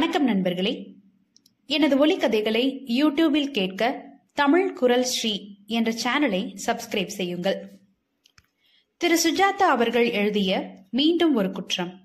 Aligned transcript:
வணக்கம் 0.00 0.24
நண்பர்களே. 0.24 0.94
எனது 1.66 2.06
ஒலிக்கதைகளை 2.06 2.84
யூடியூபில் 2.86 3.50
கேட்க 3.50 4.04
தமிழ் 4.32 4.72
குரல் 4.72 5.04
ஸ்ரீ 5.04 5.56
என்ற 5.66 5.92
சேனலை 5.92 6.58
சப்ஸ்கிரைப் 6.66 7.06
செய்யுங்கள். 7.06 7.78
திரு 8.96 9.18
சுஜாதா 9.24 9.62
அவர்கள் 9.62 10.10
எழுதிய 10.10 10.74
மீண்டும் 10.90 11.34
ஒரு 11.34 11.50
குற்றம். 11.50 12.00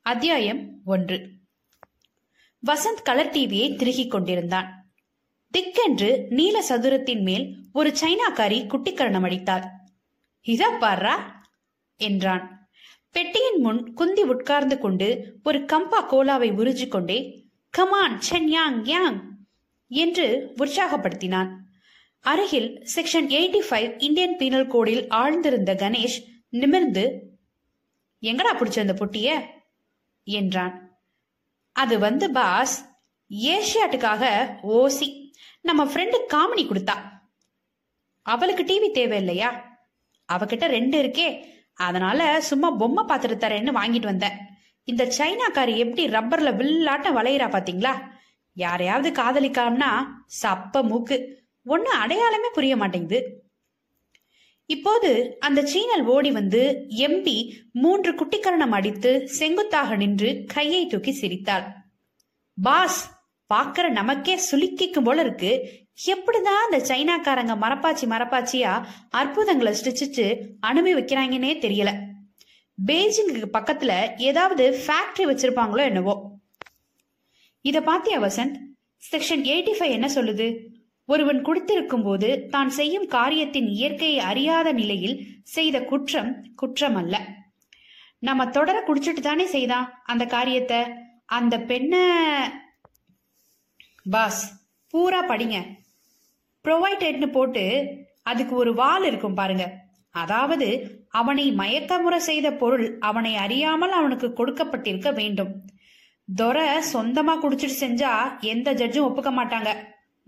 அத்தியாயம் 0.00 0.80
ஒன்று. 0.84 1.30
வசந்த் 2.66 3.02
கலர் 3.02 3.30
டிவியை 3.30 3.76
திருகிக் 3.76 4.10
கொண்டிருந்தான். 4.10 4.90
திக்கென்று 5.50 6.26
நீல 6.28 6.62
சதுரத்தின் 6.68 7.22
மேல் 7.22 7.56
ஒரு 7.72 7.90
சைனாக்காரி 7.90 8.66
குட்டிக்கரணம் 8.66 9.24
அடித்தாள். 9.24 9.64
இதா 10.46 10.78
பாரா 10.80 11.14
என்றான். 11.96 12.55
பெட்டியின் 13.16 13.60
முன் 13.60 13.94
குந்தி 13.94 14.22
உட்கார்ந்து 14.22 14.78
கொண்டு 14.78 15.36
ஒரு 15.44 15.58
கம்பா 15.58 16.10
கோலாவை 16.10 16.50
உறிஞ்சிக் 16.50 16.88
கொண்டே 16.88 17.44
கமான் 17.70 18.20
சென் 18.20 18.48
யாங் 18.48 18.84
யாங் 18.84 19.36
என்று 19.88 20.52
உற்சாகப்படுத்தினான். 20.58 21.50
அருகில் 22.20 22.86
section 22.94 23.28
eighty 23.28 23.62
five 23.70 23.94
Indian 23.98 24.36
penal 24.36 24.66
கோடில் 24.66 25.06
ஆழ்ந்திருந்த 25.08 25.74
கணேஷ் 25.74 26.22
நிமிர்ந்து 26.48 27.32
எங்கடா 28.22 28.52
பிடிச்ச 28.54 28.80
அந்த 28.80 28.92
பொட்டிய? 28.92 29.46
என்றான். 30.24 30.98
அது 31.72 31.98
வந்து 31.98 32.30
பாஸ் 32.30 32.90
ஏஷியாட்டுக்காக 33.30 34.52
ஓசி. 34.62 35.30
நம்ம 35.60 35.84
ஃப்ரெண்டு 35.84 36.16
காமினி 36.34 36.66
கொடுத்தா. 36.66 36.98
அவளுக்கு 38.22 38.62
டிவி 38.62 38.90
தேவை 38.90 39.18
இல்லையா 39.18 39.78
அவகிட்ட 40.32 40.64
ரெண்டு 40.66 41.02
இருக்கே. 41.02 41.54
அதனால 41.76 42.40
சும்மா 42.40 42.70
பொம்மை 42.70 43.04
பார்த்துட்டு 43.04 43.44
தரேன்னு 43.44 43.78
வாங்கிட்டு 43.78 44.04
வந்தேன். 44.04 44.36
இந்த 44.82 45.04
சைனாக்காரி 45.18 45.76
எப்படி 45.76 46.04
ரப்பர்ல 46.08 46.50
வில்லாட்டம் 46.56 47.16
வளையிறா 47.16 47.48
பாத்தீங்களா? 47.48 47.94
யாரையாவது 48.56 49.22
காதலிக்காமனா 49.22 49.90
சப்ப 50.42 50.82
மூக்கு. 50.82 51.16
ஒண்ணு 51.66 51.92
அடையாளமே 52.02 52.48
புரிய 52.52 52.76
மாட்டேங்குது. 52.76 53.18
இப்போது 54.66 55.36
அந்த 55.40 55.66
சீனல் 55.66 56.04
ஓடி 56.04 56.30
வந்து 56.30 56.86
எம்பி 56.88 57.36
மூன்று 57.72 58.12
குட்டிக்கரணம் 58.12 58.74
அடித்து 58.78 59.28
செங்குத்தாக 59.28 59.96
நின்று 59.96 60.44
கையை 60.54 60.86
தூக்கி 60.86 61.12
சிரித்தாள். 61.12 61.66
பாஸ் 62.62 63.00
பாக்குற 63.54 63.88
நமக்கே 63.88 64.40
சுலுக்கிக்கும் 64.50 65.04
போல 65.04 65.20
இருக்கு. 65.20 65.52
எப்படிதான் 66.04 66.64
அந்த 66.64 66.78
சைனாக்காரங்க 66.78 67.54
மரப்பாச்சி 67.64 68.04
மரப்பாச்சியா 68.12 68.84
அற்புதங்களை 69.10 69.72
ஸ்டிச்சிச்சு 69.72 70.26
அனுப்பி 70.60 70.94
வைக்கிறாங்கன்னே 70.94 71.52
தெரியல. 71.64 71.90
பெய்ஜிங்குக்கு 72.86 73.48
பக்கத்துல 73.52 74.18
ஏதாவது 74.18 74.64
ஃபேக்டரி 74.86 75.24
வச்சிருப்பாங்களோ 75.24 75.82
என்னவோ. 75.84 76.14
இத 77.60 77.80
பாத்தியா 77.80 78.20
வசந்த்? 78.20 78.56
செக்ஷன் 79.12 79.44
எயிட்டி 79.52 79.72
ஃபைவ் 79.78 79.90
என்ன 79.90 80.06
சொல்லுது? 80.06 80.48
ஒருவன் 81.04 81.42
கொடுத்திருக்கும் 81.42 82.02
போது 82.02 82.46
தான் 82.48 82.68
செய்யும் 82.68 83.06
காரியத்தின் 83.06 83.66
இயற்கையை 83.66 84.18
அறியாத 84.18 84.72
நிலையில் 84.72 85.26
செய்த 85.42 85.84
குற்றம் 85.84 86.30
குற்றம் 86.54 86.96
அல்ல 86.96 87.16
நம்ம 88.18 88.48
தொடர 88.48 88.84
குடிச்சிட்டு 88.86 89.20
தானே 89.20 89.46
செய்தான் 89.46 90.02
அந்த 90.04 90.26
காரியத்தை. 90.26 90.80
அந்த 91.26 91.60
பெண்ண 91.60 91.94
பாஸ் 94.10 94.42
பூரா 94.88 95.28
படிங்க. 95.28 95.84
ப்ரொவைடட்னு 96.66 97.26
போட்டு 97.26 97.64
அதுக்கு 98.22 98.54
ஒரு 98.56 98.74
வால் 98.74 99.04
இருக்கும் 99.04 99.34
பாருங்க. 99.34 99.72
அதாவது 100.10 100.68
அவனை 101.08 101.52
மயக்கமுறை 101.52 102.16
செய்த 102.16 102.52
பொருள் 102.52 102.98
அவனை 102.98 103.36
அறியாமல் 103.36 103.92
அவனுக்கு 103.92 104.32
கொடுக்கப்பட்டிருக்க 104.36 105.14
வேண்டும். 105.14 105.52
துரை 106.36 106.68
சொந்தமா 106.92 107.34
குடிச்சிட்டு 107.42 107.76
செஞ்சா 107.80 108.40
எந்த 108.40 108.74
ஜட்ஜும் 108.74 109.06
ஒப்புக்க 109.08 109.30
மாட்டாங்க. 109.30 109.68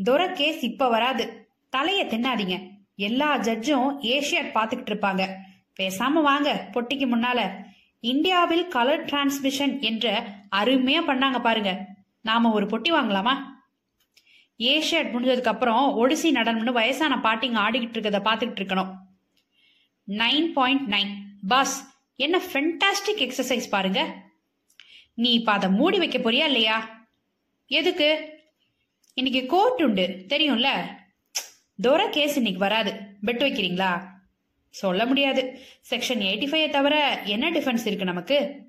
துரை 0.04 0.32
கேஸ் 0.32 0.62
இப்ப 0.62 0.88
வராது. 0.88 1.48
தலைய 1.76 2.04
தின்னாதீங்க. 2.04 2.70
எல்லா 2.96 3.38
ஜட்ஜும் 3.38 3.98
ஏஷியாட் 4.02 4.54
பாத்துக்கிட்டு 4.54 4.92
இருப்பாங்க. 4.92 5.28
பேசாம 5.80 6.22
வாங்க 6.22 6.68
பொட்டிக்கு 6.72 7.06
முன்னால. 7.14 7.40
இந்தியாவில் 8.00 8.68
கலர் 8.68 9.04
டிரான்ஸ்மிஷன் 9.04 9.80
என்ற 9.80 10.24
அருமையா 10.56 11.00
பண்ணாங்க 11.06 11.40
பாருங்க. 11.40 11.86
நாம 12.20 12.50
ஒரு 12.50 12.66
பொட்டி 12.66 12.90
வாங்கலாமா? 12.90 13.34
ஏஷியாட் 14.58 15.14
முடிஞ்சதுக்கு 15.14 15.44
அப்புறம் 15.44 16.08
ஒடிசி 16.08 16.36
நடனம்னு 16.36 16.72
வயசான 16.72 17.20
பாட்டிங்க 17.22 17.58
ஆடிக்கிட்டு 17.58 17.98
இருக்கதை 17.98 18.20
பார்த்துக்கிட்டு 18.28 18.62
இருக்கணும். 18.64 18.94
நைன் 20.08 20.52
பாயிண்ட் 20.52 20.92
நைன் 20.92 21.14
பாஸ் 21.48 21.96
என்ன 22.16 22.40
ஃபென்டாஸ்டிக் 22.52 23.18
எக்ஸசைஸ் 23.18 23.68
பாருங்க. 23.70 24.14
நீ 25.14 25.32
இப்ப 25.32 25.52
அதை 25.52 25.70
மூடி 25.70 25.98
வைக்க 25.98 26.18
போறியா 26.18 26.44
இல்லையா? 26.44 27.06
எதுக்கு? 27.66 28.38
இன்னைக்கு 29.14 29.46
கோர்ட் 29.46 29.82
உண்டு 29.82 30.24
தெரியும்ல? 30.28 30.68
தோர 31.80 32.08
கேஸ் 32.08 32.36
இன்னைக்கு 32.36 32.60
வராது. 32.60 32.92
பெட் 33.26 33.42
வைக்கிறீங்களா? 33.44 34.04
சொல்ல 34.68 35.06
முடியாது. 35.06 35.58
செக்ஷன் 35.90 36.20
எயிட்டி 36.20 36.46
ஃபைவ் 36.46 36.70
தவிர 36.70 37.22
என்ன 37.24 37.50
டிஃபென்ஸ் 37.50 37.86
இருக்கு 37.86 38.04
நமக்கு? 38.04 38.66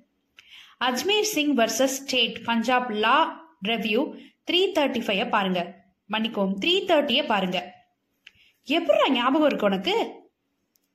Ajmer 0.79 1.21
Singh 1.21 1.55
versus 1.55 1.97
state 1.99 2.43
Punjab 2.43 2.91
law 2.91 3.47
review 3.67 4.17
three 4.51 4.71
thirty 4.75 5.01
five 5.01 5.29
பாருங்க. 5.29 5.78
மன்னிக்கோம் 6.09 6.53
த்ரீ 6.65 6.83
தேர்ட்டியே 6.85 7.25
பாருங்க. 7.25 7.75
எப்படா 8.67 9.09
ஞாபகம் 9.09 9.47
இருக்கு 9.47 9.65
உனக்கு? 9.65 10.19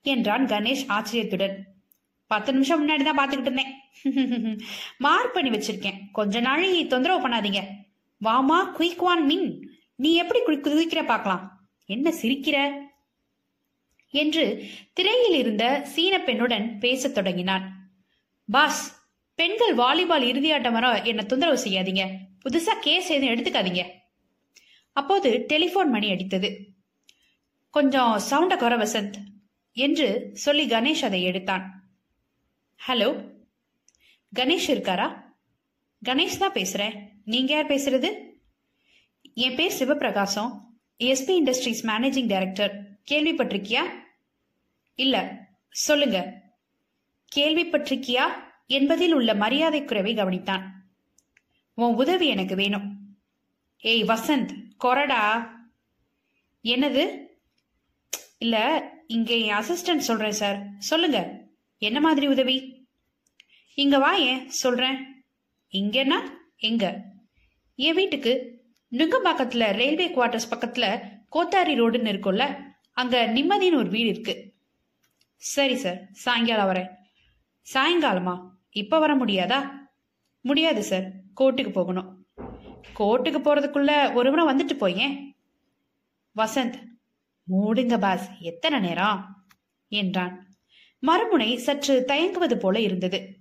என்றான் 0.02 0.46
கணேஷ் 0.46 0.84
ஆச்சரியத்துடன். 0.88 1.66
பத்து 2.26 2.52
நிமிஷம் 2.52 2.88
முன்னாடி 2.88 3.02
தான் 3.02 3.18
பாத்துக்கிட்டு 3.18 3.40
இருந்தேன். 3.40 3.74
மார்க் 4.98 5.34
பண்ணி 5.34 5.58
வச்சிருக்கேன். 5.58 6.10
கொஞ்ச 6.12 6.40
நாள் 6.40 6.86
தொந்தரவு 6.86 7.28
பண்ணாதீங்க. 7.28 7.60
வாமா 8.24 8.72
குயிக் 8.78 8.96
வான் 8.96 9.24
மின் 9.24 9.70
நீ 9.96 10.14
எப்படி 10.14 10.40
குதிக்கிற 10.40 11.04
பார்க்கலாம். 11.04 11.68
என்ன 11.86 12.10
சிரிக்கிற? 12.22 12.72
என்று 14.10 14.64
திரையில் 14.92 15.38
இருந்த 15.38 15.80
சீன 15.84 16.18
பெண்ணுடன் 16.18 16.78
பேசத் 16.78 17.14
தொடங்கினான். 17.14 17.90
பாஸ் 18.50 19.02
பெண்கள் 19.34 19.74
வாலிபால் 19.74 20.22
இறுதியாட்டம் 20.22 20.72
வர 20.72 21.02
என்ன 21.02 21.22
தொந்தரவு 21.22 21.58
செய்யாதீங்க. 21.64 22.16
புதுசா 22.44 22.72
கேஸ் 22.80 23.08
எதுவும் 23.08 23.34
எடுத்துக்காதீங்க. 23.34 23.84
அப்போது 24.94 25.44
டெலிபோன் 25.46 25.90
மணி 25.90 26.10
அடித்தது. 26.10 26.64
கொஞ்சம் 27.70 28.20
சவுண்ட 28.30 28.56
குற 28.56 28.76
வசந்த் 28.76 29.14
என்று 29.72 30.30
சொல்லி 30.32 30.66
கணேஷ் 30.66 31.04
அதை 31.04 31.22
எடுத்தான். 31.22 31.90
ஹலோ 32.88 33.30
கணேஷ் 34.36 34.68
இருக்காரா? 34.68 35.22
கணேஷ் 36.04 36.38
தான் 36.38 36.52
பேசுறேன். 36.52 37.08
நீங்க 37.24 37.54
யார் 37.54 37.66
பேசுறது? 37.66 38.10
என் 39.34 39.56
பேர் 39.56 39.72
Sivaprakasam. 39.78 40.60
SP 40.98 41.28
industries 41.28 41.86
managing 41.86 42.26
director 42.26 43.00
கேள்விப்பட்டிருக்கியா? 43.10 43.82
இல்ல 44.94 45.46
சொல்லுங்க. 45.70 46.42
கேள்விப்பட்டிருக்கியா? 47.36 48.22
என்பதில் 48.66 49.12
உள்ள 49.12 49.34
மரியாதை 49.34 49.84
குறைவை 49.84 50.14
கவனித்தான். 50.14 50.62
உன் 51.74 51.94
உதவி 51.94 52.26
எனக்கு 52.26 52.54
வேணும். 52.56 53.03
ஏய் 53.84 54.02
வசந்த் 54.02 54.50
கொரடா 54.84 55.48
என்னது? 56.64 57.18
இல்ல 58.38 58.56
இங்க 59.06 59.34
என் 59.34 59.54
அசிஸ்டன்ட் 59.54 60.06
சொல்றேன் 60.08 60.30
சார் 60.30 60.68
சொல்லுங்க. 60.78 61.44
என்ன 61.78 62.00
மாதிரி 62.00 62.26
உதவி? 62.26 62.86
இங்க 63.74 63.98
வா 63.98 64.12
ஏன்? 64.14 64.48
சொல்றேன். 64.48 65.24
இங்கன்னா 65.72 66.20
எங்க? 66.56 67.02
என் 67.74 67.94
வீட்டுக்கு 67.94 68.62
நுங்கம்பாக்கத்துல 68.92 69.72
ரயில்வே 69.72 70.08
குவார்டர்ஸ் 70.08 70.50
பக்கத்துல 70.50 71.12
கோத்தாரி 71.28 71.80
ரோடுன்னு 71.80 72.12
இருக்கும்ல 72.12 72.72
அங்க 72.92 73.26
நிம்மதின்னு 73.26 73.74
ஒரு 73.74 73.88
வீடு 73.88 74.08
இருக்கு. 74.08 74.54
சரி 75.36 75.76
சார் 75.76 76.08
சாயங்காலம் 76.12 76.68
வரேன். 76.68 76.90
சாயங்காலமா? 77.74 78.48
இப்ப 78.70 78.98
வர 78.98 79.16
முடியாதா? 79.16 79.70
முடியாது 80.40 80.82
சார் 80.82 81.10
கோர்ட்டுக்கு 81.40 81.72
போகணும். 81.72 82.13
கோர்ட்டுக்கு 82.92 83.40
போறதுக்குள்ள 83.40 84.12
முறை 84.12 84.46
வந்துட்டு 84.46 84.74
போயேன் 84.76 85.36
வசந்த் 86.36 86.74
மூடுங்க 87.50 87.98
பாஸ் 87.98 88.30
எத்தனை 88.40 88.80
நேரம்? 88.80 89.44
என்றான். 89.88 90.46
மறுமுனை 91.06 91.56
சற்று 91.56 92.04
தயங்குவது 92.04 92.58
போல 92.58 92.80
இருந்தது. 92.80 93.38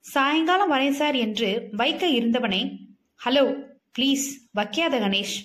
சாயங்காலம் 0.00 0.72
வரேன் 0.72 0.90
சார் 0.90 1.14
என்று 1.14 1.68
வைக்க 1.72 2.06
இருந்தவனை 2.06 2.78
ஹலோ 3.24 3.68
ப்ளீஸ் 3.98 4.24
வைக்காத 4.52 5.00
கணேஷ் 5.00 5.36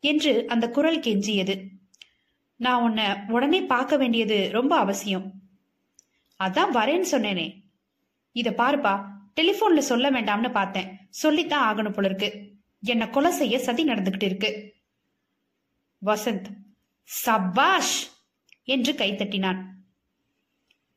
என்று 0.00 0.46
அந்த 0.46 0.70
குரல் 0.70 1.00
கெஞ்சியது. 1.00 1.68
நான் 2.56 2.82
உன்னை 2.82 3.04
உடனே 3.28 3.62
பார்க்க 3.62 3.96
வேண்டியது 3.96 4.48
ரொம்ப 4.52 4.76
அவசியம். 4.76 5.32
அதான் 6.44 6.70
வரேன்னு 6.74 7.04
சொன்னேனே. 7.10 7.60
இத 8.32 8.50
பாருப்பா 8.50 9.11
டெலிபோன்ல 9.36 9.78
சொல்ல 9.82 10.10
வேண்டாம்னு 10.10 10.50
பார்த்தேன். 10.52 10.88
சொல்லித்தான் 11.14 11.66
ஆகணும் 11.68 11.92
போல 11.92 12.08
இருக்கு 12.08 12.28
என்ன 12.82 13.08
கொலை 13.08 13.30
செய்ய 13.30 13.58
சதி 13.58 13.84
நடந்துகிட்டு 13.84 14.24
இருக்கு. 14.24 14.50
வசந்த் 16.02 16.48
சபாஷ்! 17.08 17.96
என்று 18.68 18.92
கைத்தட்டினான் 18.92 19.60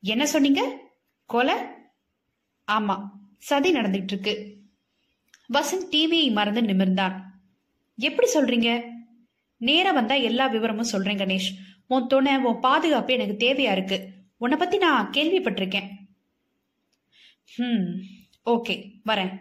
என்ன 0.02 0.26
சொன்னீங்க? 0.26 0.62
கொலை? 1.30 1.56
ஆமா 2.68 2.96
சதி 3.40 3.72
நடந்துகிட்டு 3.72 4.14
இருக்கு. 4.14 4.34
வசந்த் 5.52 5.88
டிவியை 5.92 6.32
மறந்து 6.32 6.62
நிமிர்ந்தான். 6.62 7.16
எப்படி 7.98 8.28
சொல்றீங்க? 8.34 8.70
நேரா 9.60 9.90
வந்தா 9.90 10.14
எல்லா 10.28 10.46
விவரமும் 10.46 10.92
சொல்றேன் 10.92 11.18
கணேஷ். 11.18 11.50
உன் 11.86 12.06
துணை 12.06 12.36
உன் 12.38 12.60
பாதுகாப்பு 12.60 13.12
எனக்கு 13.12 13.36
தேவையா 13.44 13.72
இருக்கு. 13.72 13.98
உன்னை 14.36 14.58
பத்தி 14.58 14.76
நான் 14.78 15.10
கேள்விப்பட்டிருக்கேன். 15.10 15.88
ம் 17.58 17.90
ஓகே 18.46 18.90
வரேன். 19.06 19.38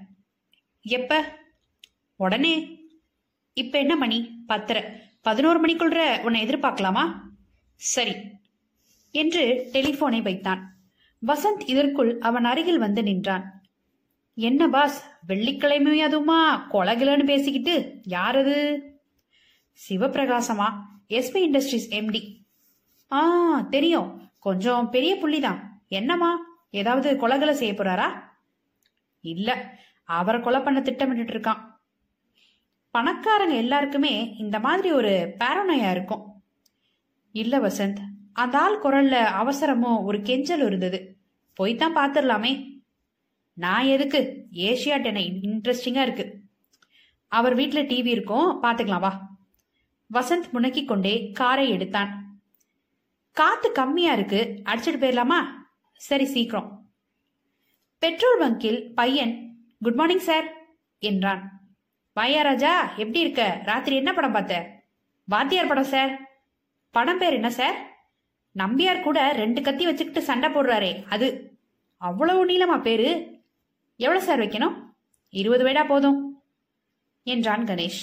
எப்ப? 0.82 1.40
உடனே. 2.16 2.80
இப்ப 3.54 3.80
என்ன 3.80 3.96
மணி? 3.96 4.44
பத்தரை. 4.48 4.84
பதினோரு 5.22 5.62
மணிக்குள்ள 5.62 6.22
உன்னை 6.22 6.46
எதிர்பார்க்கலாமா? 6.46 7.20
சரி 7.76 8.16
என்று 9.12 9.70
டெலிபோனை 9.72 10.22
வைத்தான். 10.22 10.76
வசந்த் 11.28 11.62
இதற்குள் 11.66 12.20
அவன் 12.20 12.46
அருகில் 12.46 12.78
வந்து 12.78 13.04
நின்றான். 13.04 13.64
என்ன 14.36 14.68
பாஸ் 14.68 15.10
வெள்ளிக்கிழமை 15.28 16.06
அதுவுமா? 16.06 16.62
கொலகிலன்னு 16.72 17.24
பேசிக்கிட்டு 17.24 18.00
யார் 18.04 18.38
அது 18.38 18.84
சிவபிரகாசமா 19.90 20.74
எஸ்பி 21.10 21.36
இண்டஸ்ட்ரீஸ் 21.36 21.94
எம்டி 21.94 22.36
ஆ 23.12 23.62
தெரியும். 23.62 24.32
கொஞ்சம் 24.40 24.90
பெரிய 24.90 25.16
புள்ளிதான். 25.16 25.60
என்னம்மா? 25.88 26.40
ஏதாவது 26.70 27.28
கொலகலை 27.28 27.52
செய்ய 27.52 27.74
போறாரா? 27.74 28.34
இல்ல. 29.26 29.78
அவரை 30.04 30.42
கொலை 30.42 30.60
பண்ண 30.62 30.82
திட்டமிட்டு 30.82 31.34
இருக்கான் 31.34 31.74
பணக்காரங்க 32.98 33.56
எல்லாருக்குமே 33.56 34.36
இந்த 34.38 34.60
மாதிரி 34.60 34.92
ஒரு 34.92 35.36
பேரனையா 35.40 35.92
இருக்கும். 35.92 36.44
இல்ல 37.32 37.58
வசந்த் 37.60 38.00
அந்த 38.34 38.60
ஆள் 38.60 38.82
குரல்ல 38.82 39.14
அவசரமும் 39.14 40.04
ஒரு 40.04 40.22
கெஞ்சல் 40.22 40.66
இருந்தது. 40.66 41.18
போய்தான் 41.60 41.92
பாத்துடலாமே. 41.96 42.80
நான் 43.54 43.86
எதுக்கு? 43.86 44.48
ஏஷியாட் 44.52 45.06
என்ன 45.06 45.20
இன்ட்ரெஸ்டிங்கா 45.20 46.02
இருக்கு. 46.02 46.42
அவர் 47.28 47.56
வீட்டுல 47.56 47.88
டிவி 47.88 48.06
இருக்கும் 48.06 48.64
பாத்துக்கலாம் 48.64 49.00
வா. 49.00 49.30
வசந்த் 50.14 50.52
முனக்கிக் 50.54 50.88
கொண்டே 50.88 51.32
காரை 51.32 51.70
எடுத்தான். 51.70 52.40
காத்து 53.32 53.72
கம்மியா 53.72 54.14
இருக்கு 54.14 54.62
அடிச்சிட்டு 54.66 55.02
போயிடலாமா? 55.04 55.42
சரி 55.94 56.26
சீக்கிரம். 56.26 56.75
பெட்ரோல் 58.06 58.40
பங்கில் 58.40 58.94
பையன் 58.94 59.58
குட் 59.80 59.94
மார்னிங் 59.94 60.20
சார் 60.20 60.54
என்றான். 61.00 61.70
வாயா 62.14 62.42
ராஜா 62.42 62.94
எப்படி 62.96 63.20
இருக்க? 63.20 63.62
ராத்திரி 63.64 63.96
என்ன 63.96 64.14
படம் 64.14 64.32
பார்த்த? 64.32 64.84
வாத்தியார் 65.24 65.68
படம் 65.68 65.84
சார். 65.84 66.38
படம் 66.92 67.18
பேர் 67.18 67.34
என்ன 67.34 67.50
சார்? 67.50 67.78
நம்பியார் 68.58 69.02
கூட 69.02 69.32
ரெண்டு 69.32 69.62
கத்தி 69.62 69.86
வச்சுக்கிட்டு 69.86 70.22
சண்டை 70.22 70.50
போடுறாரே 70.50 71.04
அது 71.10 71.58
அவ்வளவு 71.98 72.46
நீளமா 72.46 72.82
பேரு? 72.82 73.42
எவ்வளவு 73.96 74.26
சார் 74.26 74.40
வைக்கணும்? 74.40 74.74
இருபது 75.30 75.66
வேடா 75.66 75.86
போதும் 75.88 76.44
என்றான் 77.24 77.64
கணேஷ். 77.64 78.02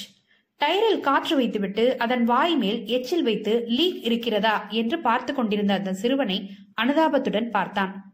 டயரில் 0.58 1.00
காற்று 1.00 1.36
வைத்துவிட்டு 1.36 1.98
அதன் 1.98 2.24
வாய் 2.24 2.56
மேல் 2.56 2.86
எச்சில் 2.86 3.22
வைத்து 3.22 3.64
லீக் 3.66 4.04
இருக்கிறதா? 4.04 4.66
என்று 4.68 5.00
பார்த்து 5.00 5.34
கொண்டிருந்த 5.34 5.74
அந்த 5.74 5.92
சிறுவனை 5.92 6.50
அனுதாபத்துடன் 6.82 7.50
பார்த்தான். 7.50 8.11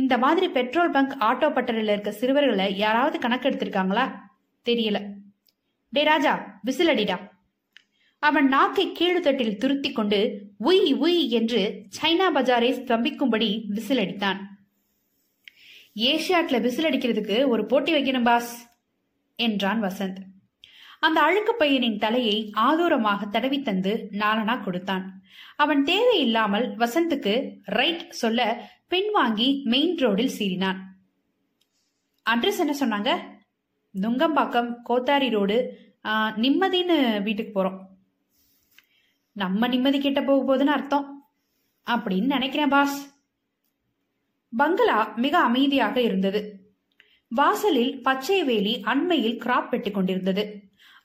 இந்த 0.00 0.14
மாதிரி 0.24 0.48
பெட்ரோல் 0.48 0.94
பங்க் 0.96 1.14
ஆட்டோ 1.28 1.48
பட்டறையில் 1.54 1.92
இருக்க 1.94 2.12
சிறுவர்களை 2.12 2.76
யாராவது 2.84 3.18
கணக்கு 3.18 3.48
எடுத்திருக்காங்களா 3.50 4.04
தெரியல. 4.66 4.98
டே 5.92 6.02
ராஜா 6.02 6.32
விசில் 6.62 6.88
அடிடா 6.88 7.16
அவன் 8.18 8.48
நாக்கை 8.48 8.84
கீழு 8.92 9.20
தட்டில் 9.20 9.58
துருத்தி 9.62 9.90
கொண்டு 9.92 10.20
உய் 10.64 10.92
உய் 11.04 11.20
என்று 11.28 11.60
சைனா 12.00 12.26
பஜாரை 12.34 12.70
ஸ்தம்பிக்கும்படி 12.78 13.48
விசில் 13.68 14.02
அடித்தான் 14.04 14.40
ஏஷியாட்ல 16.08 16.60
விசில் 16.60 16.88
அடிக்கிறதுக்கு 16.88 17.36
ஒரு 17.46 17.62
போட்டி 17.66 17.92
வைக்கணும் 17.94 18.22
பாஸ் 18.22 18.52
என்றான் 19.36 19.80
வசந்த். 19.82 20.18
அந்த 21.00 21.18
அழுக்கு 21.20 21.54
பையனின் 21.58 21.98
தலையை 21.98 22.36
ஆதூரமாக 22.56 23.28
தடவி 23.28 23.58
தந்து 23.62 23.92
நாலனா 24.12 24.54
கொடுத்தான். 24.62 25.17
அவன் 25.56 25.84
தேவையில்லாமல் 25.84 26.76
வசந்துக்கு 26.76 27.60
ரைட் 27.64 28.10
சொல்ல 28.10 28.70
பின்வாங்கி 28.90 29.62
மெயின் 29.64 29.96
ரோடில் 29.96 30.36
சீறினான். 30.38 30.80
அட்ரஸ் 32.30 32.62
என்ன 32.64 32.74
சொன்னாங்க? 32.80 33.10
நுங்கம்பாக்கம் 34.00 34.74
கோத்தாரி 34.88 35.30
ரோடு 35.30 35.58
நிம்மதின்னு 36.44 37.22
வீட்டுக்கு 37.22 37.64
போறோம். 37.64 37.78
நம்ம 39.32 39.68
நிம்மதி 39.68 40.00
கிட்ட 40.00 40.22
போக 40.22 40.40
போகுதுன்னு 40.48 40.74
அர்த்தம். 40.76 41.28
அப்படின்னு 41.90 42.24
நினைக்கிறேன் 42.24 42.68
பாஸ் 42.68 43.16
பங்களா 44.56 45.12
மிக 45.16 45.38
அமைதியாக 45.38 46.00
இருந்தது. 46.00 46.40
வாசலில் 47.28 48.02
பச்சை 48.02 48.44
வேலி 48.44 48.80
அண்மையில் 48.84 49.38
கிராப் 49.38 49.68
வெட்டி 49.70 49.90
கொண்டிருந்தது. 49.90 50.44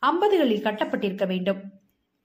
ஐம்பதுகளில் 0.02 0.66
கட்டப்பட்டிருக்க 0.68 1.28
வேண்டும். 1.28 1.73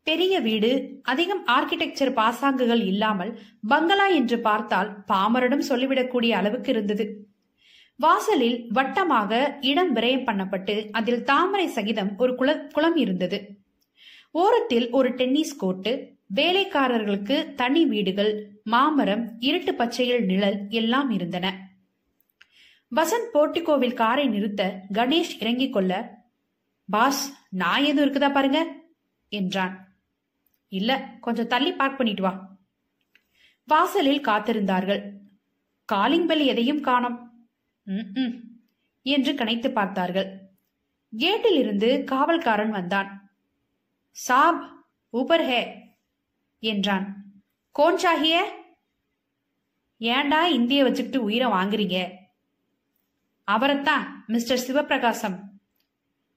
பெரிய 0.09 0.35
வீடு 0.41 0.71
அதிகம் 1.03 1.43
ஆர்கிடெக்சர் 1.55 2.13
பாசாங்குகள் 2.19 2.83
இல்லாமல் 2.93 3.33
பங்களா 3.69 4.07
என்று 4.19 4.37
பார்த்தால் 4.41 4.91
பாமரிடம் 5.11 5.69
சொல்லிவிடக்கூடிய 5.69 6.33
அளவுக்கு 6.41 6.71
இருந்தது. 6.75 7.05
வாசலில் 8.01 8.59
வட்டமாக 8.77 9.33
இடம் 9.61 9.93
விரயம் 9.97 10.27
பண்ணப்பட்டு 10.29 10.75
அதில் 10.91 11.25
தாமரை 11.31 11.67
சகிதம் 11.69 12.11
ஒரு 12.17 12.33
குள 12.35 12.51
குளம் 12.77 12.97
இருந்தது. 12.97 13.39
ஓரத்தில் 14.31 14.87
ஒரு 14.91 15.09
டென்னிஸ் 15.15 15.57
கோர்ட்டு 15.57 15.93
வேலைக்காரர்களுக்கு 16.35 17.37
தனி 17.55 17.83
வீடுகள் 17.87 18.33
மாமரம் 18.65 19.25
இருட்டு 19.41 19.73
பச்சையில் 19.75 20.25
நிழல் 20.31 20.59
எல்லாம் 20.81 21.11
இருந்தன. 21.11 21.47
வசந்த் 22.93 23.31
போர்ட்டிகோவில் 23.35 23.99
காரை 24.03 24.27
நிறுத்த 24.29 24.63
கணேஷ் 24.99 25.35
இறங்கிக் 25.41 25.73
கொள்ள 25.73 25.93
பாஸ் 26.89 27.25
நான் 27.63 27.87
எதுவும் 27.91 28.05
இருக்குதா 28.05 28.31
பாருங்க 28.33 28.61
என்றான். 29.33 29.75
இல்ல 30.69 30.91
கொஞ்சம் 31.21 31.47
தள்ளி 31.47 31.73
பார்க் 31.73 31.99
பண்ணிட்டு 31.99 32.23
வா. 32.23 32.33
வாசலில் 33.69 34.27
காத்திருந்தார்கள். 34.27 35.03
காலிங் 35.89 36.27
பெல் 36.27 36.45
எதையும் 36.45 36.81
காணோம். 36.81 37.19
ம் 37.87 38.35
என்று 39.07 39.33
கணைத்து 39.33 39.69
பார்த்தார்கள். 39.73 40.31
கேட்டில் 41.13 41.59
இருந்து 41.59 42.05
காவல்காரன் 42.11 42.69
வந்தான். 42.69 43.11
சாப் 44.17 44.63
ஊபர் 45.13 45.45
ஹே 45.51 45.61
என்றான். 46.63 47.07
கோன் 47.71 47.97
சாஹிய 47.97 48.37
ஏன்டா 50.01 50.41
இந்திய 50.59 50.83
வச்சுக்கிட்டு 50.83 51.23
உயிரை 51.25 51.49
வாங்குறீங்க? 51.51 51.99
அவரைத்தான் 53.49 54.25
மிஸ்டர் 54.27 54.65
சிவபிரகாசம் 54.67 55.39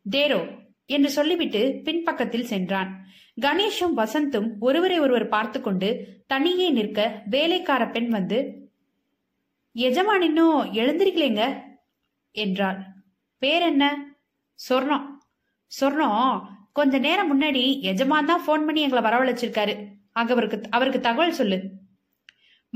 தேரோ 0.06 0.42
என்று 0.86 1.10
சொல்லிவிட்டு 1.10 1.62
பின்பக்கத்தில் 1.84 2.46
சென்றான். 2.46 2.92
கணேஷும் 3.42 3.98
வசந்தும் 3.98 4.50
ஒருவரை 4.60 5.00
ஒருவர் 5.00 5.28
பார்த்து 5.28 5.62
கொண்டு 5.62 6.08
தனியே 6.28 6.70
நிற்க 6.70 7.24
வேலைக்கார 7.26 7.90
பெண் 7.90 8.10
வந்து 8.10 8.70
எஜமான் 9.74 10.22
இன்னும் 10.22 10.74
எழுந்திருக்கலைங்க 10.74 11.62
என்றாள். 12.32 12.78
பேர் 13.38 13.62
என்ன 13.62 14.16
சொர்ணம். 14.70 15.06
சொர்ணம்? 15.80 16.42
கொஞ்ச 16.74 16.98
நேரம் 16.98 17.30
முன்னாடி 17.32 17.80
எஜமான் 17.82 18.26
தான் 18.26 18.42
ஃபோன் 18.42 18.66
பண்ணி 18.66 18.82
எங்களை 18.82 19.12
வரவழைச்சிருக்காரு. 19.12 19.88
அங்க 20.12 20.32
அவருக்கு 20.32 20.62
அவருக்கு 20.70 21.00
தகவல் 21.00 21.32
சொல்லு. 21.32 21.62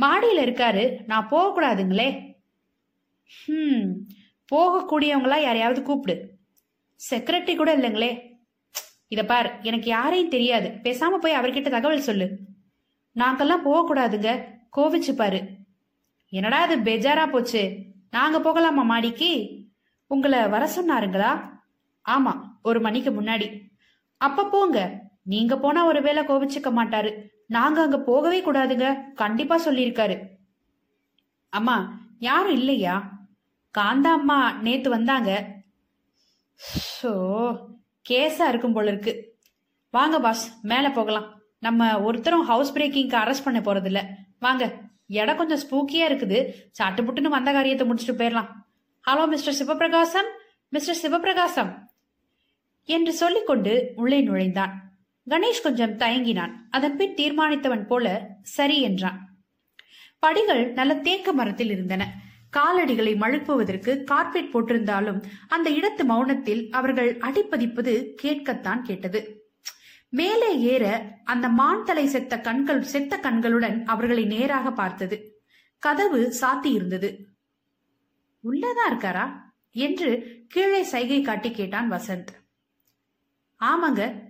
மாடியில 0.01 0.39
இருக்காரு. 0.39 1.03
நான் 1.05 1.29
போகக்கூடாதுங்களே. 1.29 2.35
ஹம். 3.45 4.07
போகக்கூடியவங்களா 4.55 5.41
யாரையாவது 5.41 5.81
கூப்பிடு. 5.81 6.31
செக்ரட்டரி 7.09 7.55
கூட 7.55 7.77
இல்லைங்களே. 7.77 8.34
இத 9.07 9.25
பார் 9.25 9.59
எனக்கு 9.61 9.89
யாரையும் 9.89 10.29
தெரியாது. 10.29 10.67
பேசாம 10.83 11.17
போய் 11.17 11.37
அவர்கிட்ட 11.37 11.69
தகவல் 11.69 11.99
சொல்லு. 11.99 12.27
நாங்கெல்லாம் 13.15 13.65
போகக்கூடாதுங்க. 13.65 14.29
கோவிச்சு 14.77 15.13
பாரு. 15.15 15.39
என்னடா 16.29 16.59
அது 16.61 16.75
பெஜாரா 16.77 17.29
போச்சு? 17.29 17.61
நாங்க 18.11 18.39
போகலாமா 18.39 18.83
மாடிக்கு? 18.83 19.61
உங்களை 20.07 20.47
வர 20.47 20.69
சொன்னாருங்களா? 20.75 21.31
ஆமா 22.05 22.33
ஒரு 22.61 22.81
மணிக்கு 22.81 23.11
முன்னாடி. 23.11 23.47
அப்ப 24.17 24.49
போங்க. 24.49 24.79
நீங்க 25.23 25.57
போனா 25.57 25.85
ஒருவேளை 25.85 26.23
கோவிச்சுக்க 26.23 26.71
மாட்டாரு. 26.71 27.11
நாங்க 27.47 27.81
அங்க 27.81 27.99
போகவே 27.99 28.41
கூடாதுங்க. 28.41 29.13
கண்டிப்பா 29.13 29.55
சொல்லியிருக்காரு. 29.57 30.15
அம்மா 31.49 31.77
யாரும் 32.19 32.53
இல்லையா? 32.53 32.95
காந்தா 33.71 34.11
அம்மா 34.11 34.51
நேத்து 34.61 34.89
வந்தாங்க. 34.89 35.31
ஸோ 37.01 37.11
கேஸா 38.09 38.47
இருக்கும் 38.47 38.73
போல 38.73 38.91
இருக்கு. 38.91 39.37
வாங்க 39.89 40.19
பாஸ் 40.19 40.59
மேலே 40.61 40.89
போகலாம். 40.89 41.39
நம்ம 41.59 42.01
ஒருத்தரும் 42.01 42.43
ஹவுஸ் 42.43 42.73
பிரேக்கிங்க்கு 42.73 43.17
அரெஸ்ட் 43.21 43.43
பண்ண 43.43 43.59
போறதில்ல. 43.59 44.05
வாங்க. 44.39 44.73
இடம் 45.07 45.37
கொஞ்சம் 45.37 45.63
ஸ்பூக்கியா 45.63 46.05
இருக்குது. 46.11 46.53
சாட்டுப்புட்டுன்னு 46.81 47.35
வந்த 47.37 47.51
காரியத்தை 47.51 47.89
முடிச்சுட்டு 47.89 48.19
போயிடலாம் 48.19 48.47
hello 49.09 49.27
mister 49.27 49.57
Sivaprakasam? 49.59 50.29
Mister 50.69 51.01
Sivaprakasam? 51.01 51.83
என்று 52.83 53.13
சொல்லிக்கொண்டு 53.13 53.91
உள்ளே 53.95 54.21
நுழைந்தான். 54.21 54.73
கணேஷ் 55.29 55.63
கொஞ்சம் 55.63 55.97
தயங்கினான். 55.97 56.51
அதன் 56.69 56.97
பின் 56.97 57.13
தீர்மானித்தவன் 57.13 57.85
போல 57.85 58.27
சரி 58.41 58.81
என்றான். 58.81 59.35
படிகள் 60.19 60.71
நல்ல 60.71 60.95
தேக்க 60.95 61.33
மரத்தில் 61.33 61.69
இருந்தன. 61.69 62.11
காலடிகளை 62.57 63.15
மழுப்புவதற்கு 63.15 64.03
கார்பெட் 64.03 64.49
போட்டிருந்தாலும் 64.53 65.23
அந்த 65.47 65.69
இடத்து 65.69 66.03
மௌனத்தில் 66.09 66.69
அவர்கள் 66.69 67.17
அடிப்பதிப்பது 67.17 68.15
கேட்கத்தான் 68.21 68.81
கேட்டது. 68.81 69.49
மேலே 70.09 70.59
ஏற 70.59 71.15
அந்த 71.23 71.49
மான் 71.49 71.83
தலை 71.83 72.07
செத்த 72.07 72.39
கண்கள் 72.39 72.83
செத்த 72.83 73.17
கண்களுடன் 73.17 73.85
அவர்களை 73.85 74.25
நேராக 74.25 74.71
பார்த்தது. 74.71 75.41
கதவு 75.79 76.33
சாத்தி 76.41 76.65
இருந்தது 76.65 77.27
உள்ளதான் 78.43 78.89
இருக்காரா? 78.89 79.43
என்று 79.71 80.43
கீழே 80.47 80.83
சைகை 80.83 81.21
காட்டி 81.21 81.51
கேட்டான் 81.51 81.91
வசந்த். 81.91 82.27
ஆமாங்க. 83.59 84.21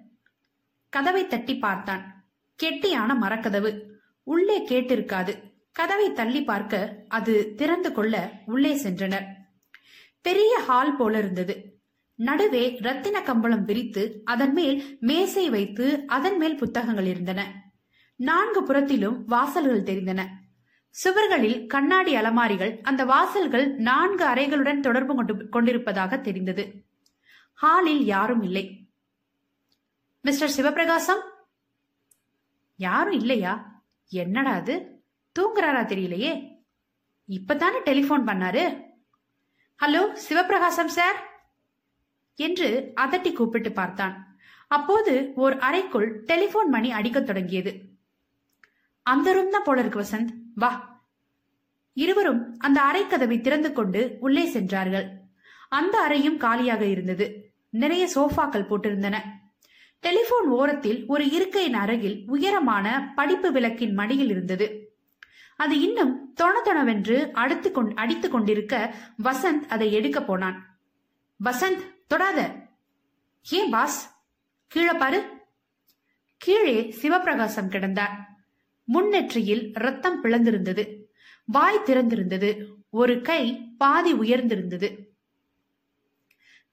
கதவை 0.90 1.28
தட்டி 1.28 1.58
பார்த்தான். 1.58 2.26
கெட்டியான 2.64 3.16
மரக்கதவு. 3.18 3.86
உள்ளே 4.24 4.68
கேட்டிருக்காது. 4.68 5.55
கதவை 5.76 6.12
தள்ளி 6.12 6.44
பார்க்க 6.44 7.04
அது 7.08 7.54
திறந்து 7.56 7.92
கொள்ள 7.92 8.32
உள்ளே 8.46 8.76
சென்றனர். 8.76 9.26
பெரிய 10.22 10.60
ஹால் 10.60 10.96
போல 10.96 11.18
இருந்தது. 11.18 11.80
நடுவே 12.16 12.78
ரத்தின 12.82 13.22
கம்பளம் 13.22 13.66
விரித்து 13.66 14.22
அதன் 14.26 14.54
மேல் 14.54 14.98
மேசை 15.00 15.50
வைத்து 15.50 16.04
அதன் 16.08 16.38
மேல் 16.38 16.56
புத்தகங்கள் 16.56 17.06
இருந்தன. 17.06 17.72
நான்கு 18.16 18.64
புறத்திலும் 18.64 19.26
வாசல்கள் 19.26 19.84
தெரிந்தன. 19.84 20.28
சுவர்களில் 21.04 21.68
கண்ணாடி 21.68 22.16
அலமாரிகள் 22.16 22.82
அந்த 22.82 23.06
வாசல்கள் 23.06 23.74
நான்கு 23.74 24.26
அறைகளுடன் 24.26 24.80
தொடர்பு 24.80 25.16
கொண்டு 25.16 25.50
கொண்டிருப்பதாக 25.50 26.18
தெரிந்தது. 26.18 26.86
ஹாலில் 27.54 28.06
யாரும் 28.06 28.42
இல்லை. 28.42 28.88
மிஸ்டர் 30.22 30.54
சிவபிரகாசம்? 30.58 31.22
யாரும் 32.76 33.20
இல்லையா? 33.20 33.84
என்னடா 34.10 34.52
அது? 34.52 34.95
தூங்குறாரா 35.40 35.86
தெரியலையே. 35.86 36.60
இப்பதானே 37.30 37.80
டெலிபோன் 37.80 38.26
பண்ணாரு. 38.26 38.84
Hello 39.86 40.18
Sivaprakasam 40.30 40.86
sir? 40.86 41.48
என்று 42.36 42.94
அதட்டி 43.02 43.34
கூப்பிட்டு 43.34 43.72
பார்த்தான். 43.72 44.38
அப்போது 44.68 45.32
ஓர் 45.36 45.58
அறைக்குள் 45.58 46.24
டெலிபோன் 46.24 46.70
மணி 46.70 46.92
அடிக்கத் 46.92 47.26
தொடங்கியது. 47.26 47.82
அந்த 49.02 49.34
ரூம் 49.34 49.50
தான் 49.50 49.64
போல 49.64 49.80
இருக்கு 49.80 50.02
வசந்த். 50.02 50.28
வா. 50.56 51.04
இருவரும் 51.94 52.60
அந்த 52.60 52.82
அறைக்கதவை 52.82 53.42
திறந்து 53.42 53.74
கொண்டு 53.74 54.18
உள்ளே 54.20 54.46
சென்றார்கள். 54.46 55.12
அந்த 55.70 56.00
அறையும் 56.00 56.38
காலியாக 56.38 56.86
இருந்தது. 56.86 57.54
நிறைய 57.70 58.10
சோஃபாக்கள் 58.16 58.68
போட்டிருந்தன. 58.68 59.18
டெலிபோன் 60.00 60.48
ஓரத்தில் 60.48 61.06
ஒரு 61.08 61.30
இருக்கையின் 61.30 61.74
அருகில் 61.74 62.24
உயரமான 62.28 63.14
படிப்பு 63.16 63.52
விளக்கின் 63.52 63.94
மடியில் 63.94 64.30
இருந்தது. 64.30 64.85
அது 65.56 65.80
இன்னும் 65.80 66.34
தொணதொணவென்று 66.42 67.32
அடுத்து 67.32 67.72
கொண்டு 67.72 67.96
அடித்துக் 67.96 68.32
கொண்டிருக்க 68.32 68.96
வசந்த் 69.24 69.68
அதை 69.68 69.94
எடுக்க 69.94 70.24
போனான். 70.24 70.80
வசந்த் 71.44 71.96
தொடாத. 72.08 72.70
ஏன் 73.50 73.70
பாஸ்? 73.70 74.22
கீழே 74.68 74.92
பாரு. 74.92 75.38
கீழே 76.38 76.96
சிவபிரகாசம் 77.02 77.70
கிடந்தார். 77.70 78.18
முன்னெற்றியில் 78.94 79.72
ரத்தம் 79.74 80.24
பிளந்திருந்தது. 80.24 81.04
வாய் 81.46 81.82
திறந்திருந்தது. 81.86 82.74
ஒரு 82.90 83.22
கை 83.22 83.74
பாதி 83.78 84.14
உயர்ந்திருந்தது. 84.14 85.04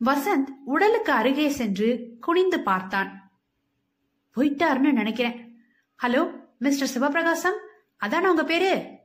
வசந்த் 0.04 0.48
உடலுக்கு 0.64 1.12
அருகே 1.12 1.48
சென்று 1.48 2.16
குனிந்து 2.20 2.60
பார்த்தான். 2.60 3.30
போயிட்டாருன்னு 4.36 4.92
நினைக்கிறேன். 4.92 5.64
ஹலோ 6.02 6.40
மிஸ்டர் 6.58 7.02
சிவபிரகாசம் 7.02 7.70
அதான 8.02 8.20
உங்க 8.20 8.44
பேரு? 8.44 8.98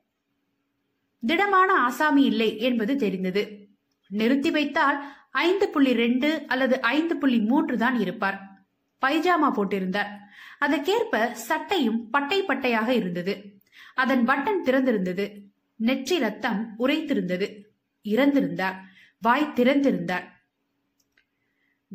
திடமான 1.25 1.73
ஆசாமி 1.73 2.23
இல்லை 2.23 2.59
என்பது 2.59 2.95
தெரிந்தது. 2.95 3.67
நிறுத்தி 4.07 4.51
வைத்தால் 4.51 5.13
ஐந்து 5.31 5.69
புள்ளி 5.69 5.93
ரெண்டு 5.93 6.45
அல்லது 6.47 6.81
ஐந்து 6.81 7.17
புள்ளி 7.17 7.39
மூன்று 7.39 7.77
தான் 7.77 7.99
இருப்பார். 7.99 8.65
பைஜாமா 9.01 9.51
போட்டிருந்தார். 9.51 10.17
அதற்கேற்ப 10.59 11.35
சட்டையும் 11.35 12.09
பட்டை 12.09 12.43
பட்டையாக 12.43 12.87
இருந்தது. 12.87 13.59
அதன் 13.95 14.27
பட்டன் 14.27 14.61
திறந்திருந்தது. 14.63 15.41
நெற்றி 15.75 16.19
ரத்தம் 16.19 16.75
உரைத்திருந்தது 16.79 17.61
இறந்திருந்தார். 18.03 18.75
வாய் 19.21 19.53
திறந்திருந்தார். 19.55 20.27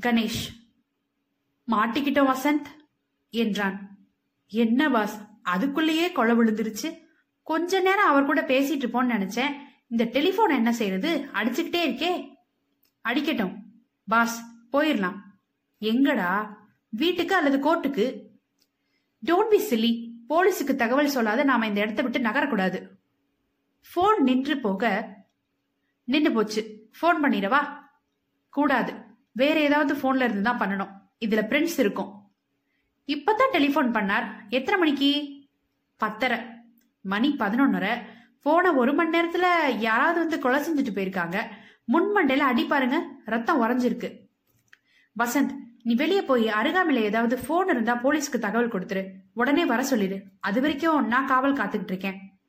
கணேஷ் 0.00 0.46
மாட்டிக்கிட்டோம் 1.68 2.34
வசந்த் 2.34 2.70
என்றான். 3.30 3.98
என்ன 4.48 4.88
வாஸ் 4.88 5.30
அதுக்குள்ளேயே 5.44 6.12
கொலை 6.12 6.36
விழுந்துருச்சு. 6.36 6.98
கொஞ்ச 7.42 7.80
நேரம் 7.80 8.08
அவர் 8.08 8.24
கூட 8.24 8.40
பேசிட்டு 8.40 8.82
இருப்போம்னு 8.82 9.18
நினைச்சேன். 9.18 9.54
இந்த 9.88 10.04
டெலிபோன் 10.04 10.50
என்ன 10.50 10.72
செய்யறது 10.72 11.28
அடிச்சுக்கிட்டே 11.32 11.86
இருக்கே. 11.88 12.34
அடிக்கட்டும். 13.08 13.54
பாஸ் 14.06 14.42
போயிடலாம் 14.72 15.16
எங்கடா? 15.80 16.54
வீட்டுக்கு 16.88 17.34
அல்லது 17.34 17.58
கோர்ட்டுக்கு? 17.58 18.22
டோன்ட் 19.26 19.48
பி 19.48 19.58
சில்லி 19.58 20.10
போலீஸுக்கு 20.28 20.74
தகவல் 20.74 21.08
சொல்லாத 21.08 21.44
நாம 21.44 21.66
இந்த 21.66 21.80
இடத்த 21.80 22.02
விட்டு 22.02 22.18
நகரக்கூடாது. 22.18 22.88
போன் 23.94 24.22
நின்று 24.22 24.58
போக 24.58 25.14
நின்று 26.04 26.32
போச்சு. 26.32 26.90
போன் 27.00 27.24
பண்ணிடவா? 27.24 27.66
கூடாது. 28.50 28.94
வேற 29.32 29.60
ஏதாவது 29.60 29.94
போன்ல 29.94 30.22
இருந்து 30.22 30.42
தான் 30.42 30.58
பண்ணணும். 30.58 31.24
இதுல 31.26 31.38
பிரிண்ட்ஸ் 31.38 31.78
இருக்கும். 31.78 32.21
இப்பதான் 33.06 33.50
டெலிபோன் 33.52 33.90
பண்ணார். 33.90 34.26
எத்தனை 34.48 34.80
மணிக்கு? 34.80 35.40
பத்தரை. 35.96 36.38
மணி 37.00 37.36
பதினொன்னரை. 37.38 38.02
போன 38.42 38.74
ஒரு 38.74 38.94
மணி 38.94 39.18
நேரத்துல 39.18 39.68
யாராவது 39.78 40.18
வந்து 40.18 40.38
கொலை 40.38 40.60
செஞ்சுட்டு 40.60 40.96
போயிருக்காங்க. 40.96 41.44
முன்மண்டையில 41.92 42.38
அடி 42.38 42.64
பாருங்க 42.64 43.06
ரத்தம் 43.24 43.62
உறைஞ்சிருக்கு. 43.62 44.18
வசந்த் 45.18 45.50
நீ 45.82 45.94
வெளியே 45.94 46.22
போய் 46.22 46.46
அருகாமையில 46.46 46.94
ஏதாவது 46.94 47.38
போன் 47.38 47.68
இருந்தா 47.68 48.00
போலீஸ்க்கு 48.02 48.38
தகவல் 48.38 48.68
கொடுத்துரு. 48.68 49.06
உடனே 49.32 49.64
வர 49.64 49.82
சொல்லிடு. 49.82 50.22
அது 50.40 50.60
வரைக்கும் 50.60 51.06
நான் 51.06 51.26
காவல் 51.26 51.52
காத்துக்கிட்டு 51.52 51.82
இருக்கேன். 51.82 52.40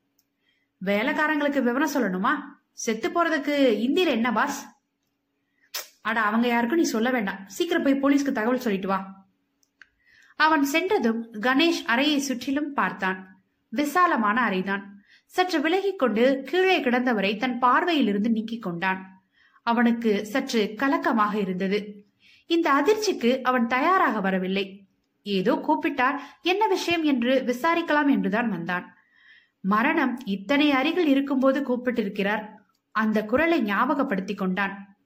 வேலைக்காரங்களுக்கு 0.85 1.61
விவரம் 1.61 1.93
சொல்லணுமா? 1.93 2.29
செத்து 2.73 3.09
போறதுக்கு 3.09 3.81
இந்தியில 3.87 4.07
என்ன 4.07 4.31
பாஸ் 4.31 4.67
அட 6.01 6.21
அவங்க 6.21 6.47
யாருக்கும் 6.47 6.77
நீ 6.77 6.83
சொல்ல 6.83 7.11
வேண்டாம். 7.11 7.39
சீக்கிரம் 7.45 7.83
போய் 7.83 7.99
போலீஸ்க்கு 7.99 8.31
தகவல் 8.31 8.59
சொல்லிட்டு 8.59 8.87
வா. 8.87 9.22
அவன் 10.35 10.63
சென்றதும் 10.63 11.33
கணேஷ் 11.33 11.83
அறையை 11.85 12.19
சுற்றிலும் 12.19 12.73
பார்த்தான். 12.73 13.41
விசாலமான 13.69 14.49
அறைதான். 14.49 14.81
சற்று 15.25 15.61
விலகிக் 15.61 15.99
கொண்டு 15.99 16.43
கீழே 16.45 16.79
கிடந்தவரை 16.79 17.37
தன் 17.37 17.59
பார்வையிலிருந்து 17.61 18.29
நீக்கிக் 18.29 18.61
கொண்டான். 18.61 19.23
அவனுக்கு 19.61 20.25
சற்று 20.25 20.73
கலக்கமாக 20.75 21.39
இருந்தது. 21.39 22.05
இந்த 22.45 22.67
அதிர்ச்சிக்கு 22.73 23.41
அவன் 23.41 23.67
தயாராக 23.67 24.19
வரவில்லை. 24.19 24.87
ஏதோ 25.21 25.53
கூப்பிட்டார் 25.53 26.17
என்ன 26.41 26.67
விஷயம் 26.67 27.03
என்று 27.03 27.43
விசாரிக்கலாம் 27.45 28.09
என்றுதான் 28.09 28.49
வந்தான். 28.49 28.97
மரணம் 29.59 30.19
இத்தனை 30.25 30.71
அருகில் 30.71 31.07
இருக்கும்போது 31.07 31.59
கூப்பிட்டிருக்கிறார். 31.61 32.49
அந்த 32.91 33.25
குரலை 33.25 33.61
ஞாபகப்படுத்திக் 33.61 34.37
கொண்டான். 34.37 34.97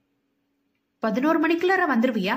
பதினோரு 0.98 1.38
மணிக்குள்ளார 1.40 1.82
வந்துருவியா? 1.88 2.36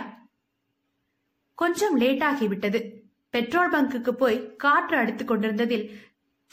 கொஞ்சம் 1.54 1.98
லேட் 1.98 2.22
ஆகிவிட்டது. 2.22 2.94
பெட்ரோல் 3.30 3.72
பங்குக்கு 3.72 4.10
போய் 4.10 4.56
காற்று 4.56 4.98
அடித்துக் 4.98 5.32
கொண்டிருந்ததில் 5.32 5.90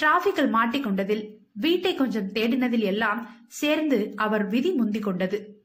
டிராபிக்கில் 0.02 0.54
மாட்டிக்கொண்டதில் 0.54 1.36
வீட்டை 1.52 1.94
கொஞ்சம் 1.94 2.32
தேடினதில் 2.32 2.80
எல்லாம் 2.80 3.36
சேர்ந்து 3.46 4.12
அவர் 4.16 4.48
விதி 4.48 4.72
முந்தி 4.72 4.98
கொண்டது. 4.98 5.64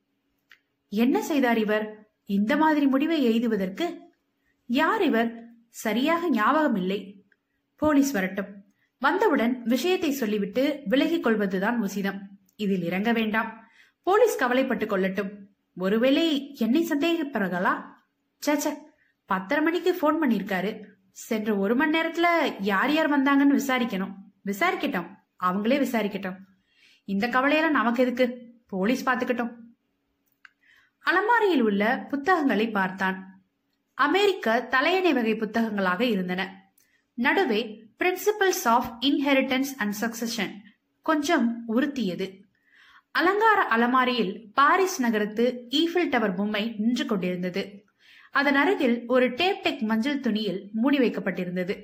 என்ன 0.89 1.21
செய்தார் 1.21 1.57
இவர்? 1.57 2.11
இந்த 2.25 2.57
மாதிரி 2.57 2.87
முடிவை 2.87 3.27
எய்துவதற்கு? 3.27 3.97
யார் 4.65 5.03
இவர்? 5.03 5.49
சரியாக 5.69 6.29
ஞாபகம் 6.29 6.75
இல்லை. 6.75 7.23
போலீஸ் 7.75 8.11
வரட்டும். 8.11 8.45
வந்தவுடன் 8.99 9.63
விஷயத்தை 9.63 10.11
சொல்லிவிட்டு 10.11 10.81
விலகிக் 10.85 11.23
கொள்வதுதான் 11.23 11.81
உசிதம் 11.83 12.19
இதில் 12.55 12.83
இறங்க 12.83 13.11
வேண்டாம். 13.11 13.63
போலீஸ் 14.03 14.43
கவலைப்பட்டுக் 14.43 14.91
கொள்ளட்டும். 14.91 15.29
ஒருவேளை 15.77 16.55
என்னை 16.55 16.87
சந்தேகப்படுறங்களா 16.89 17.81
சேச்ச 18.45 18.82
பத்தரை 19.25 19.63
மணிக்கு 19.63 19.93
போன் 19.93 20.23
பண்ணிருக்காரு 20.23 20.83
சென்ற 21.11 21.55
ஒரு 21.55 21.75
மணி 21.75 21.99
நேரத்துல 21.99 22.55
யார் 22.59 22.91
யார் 22.91 23.11
வந்தாங்கன்னு 23.11 23.59
விசாரிக்கணும். 23.59 24.13
விசாரிக்கட்டும். 24.45 25.09
அவங்களே 25.43 25.85
விசாரிக்கட்டும். 25.85 26.37
இந்த 27.05 27.27
கவலையெல்லாம் 27.27 27.71
நமக்கு 27.71 28.03
எதுக்கு? 28.03 28.53
போலீஸ் 28.67 29.09
பாத்துக்கட்டும் 29.09 29.61
அலமாரியில் 30.99 31.61
உள்ள 31.61 32.05
புத்தகங்களை 32.09 32.69
பார்த்தான். 32.69 33.43
அமெரிக்க 33.93 34.61
தலையணை 34.61 35.13
வகை 35.13 35.35
புத்தகங்களாக 35.35 36.01
இருந்தன. 36.01 36.71
நடுவே 37.13 37.83
principles 37.99 38.65
of 38.65 38.97
inheritance 39.01 39.73
and 39.77 39.95
succession 40.01 40.51
கொஞ்சம் 41.01 41.63
உறுத்தியது. 41.67 42.41
அலங்கார 43.11 43.61
அலமாரியில் 43.61 44.51
பாரிஸ் 44.53 45.01
நகரத்து 45.01 45.65
ஈஃபில் 45.69 46.09
டவர் 46.09 46.33
பொம்மை 46.33 46.75
நின்று 46.77 47.05
கொண்டிருந்தது. 47.05 47.82
அதன் 48.33 48.55
அருகில் 48.55 48.95
ஒரு 49.07 49.25
டேப் 49.33 49.59
டெக் 49.63 49.81
மஞ்சள் 49.81 50.19
துணியில் 50.19 50.69
மூடி 50.73 50.97
வைக்கப்பட்டிருந்தது. 50.97 51.75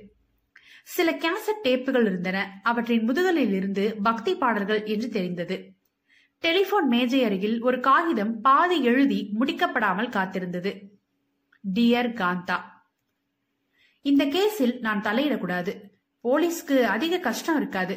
சில 0.84 1.12
கேசட் 1.12 1.66
டேப்புகள் 1.66 2.06
இருந்தன. 2.06 2.60
அவற்றின் 2.62 3.04
முதுகலில் 3.04 3.52
இருந்து 3.52 3.84
பக்தி 4.02 4.34
பாடல்கள் 4.34 4.84
என்று 4.84 5.08
தெரிந்தது. 5.08 5.56
டெலிபோன் 6.38 6.86
மேஜை 6.86 7.24
அருகில் 7.24 7.62
ஒரு 7.62 7.80
காகிதம் 7.80 8.40
பாதி 8.40 8.84
எழுதி 8.84 9.30
முடிக்கப்படாமல் 9.40 10.10
காத்திருந்தது. 10.10 10.72
டியர் 11.74 12.12
காந்தா 12.20 12.58
இந்த 14.02 14.24
கேஸில் 14.26 14.78
நான் 14.78 15.02
தலையிடக்கூடாது. 15.02 15.72
போலீஸ்க்கு 16.24 16.82
அதிக 16.82 17.18
கஷ்டம் 17.18 17.56
இருக்காது. 17.56 17.96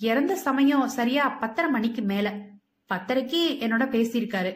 இறந்த 0.00 0.36
சமயம் 0.36 0.88
சரியா 0.88 1.28
பத்தரை 1.28 1.70
மணிக்கு 1.70 2.02
மேல. 2.02 2.30
பத்தரைக்கு 2.94 3.40
என்னோட 3.64 3.84
பேசியிருக்காரு. 3.94 4.52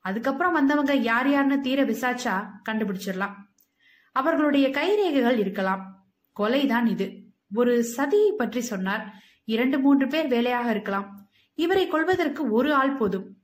அதுக்கப்புறம் 0.00 0.52
வந்தவங்க 0.52 0.94
யார் 0.94 1.30
யாருன்னு 1.30 1.60
தீர 1.60 1.84
விசாரிச்சா 1.84 2.50
கண்டுபிடிச்சிடலாம். 2.68 3.34
அவர்களுடைய 4.12 4.68
கைரேகைகள் 4.68 5.38
இருக்கலாம். 5.38 6.08
கொலைதான் 6.40 6.86
இது. 6.86 7.24
ஒரு 7.54 7.86
சதியை 7.96 8.30
பற்றி 8.36 8.60
சொன்னார். 8.60 9.14
இரண்டு 9.44 9.78
மூன்று 9.78 10.06
பேர் 10.06 10.26
வேலையாக 10.26 10.70
இருக்கலாம். 10.70 11.28
இவரை 11.54 11.88
கொள்வதற்கு 11.88 12.50
ஒரு 12.50 12.74
ஆள் 12.74 12.96
போதும். 12.96 13.36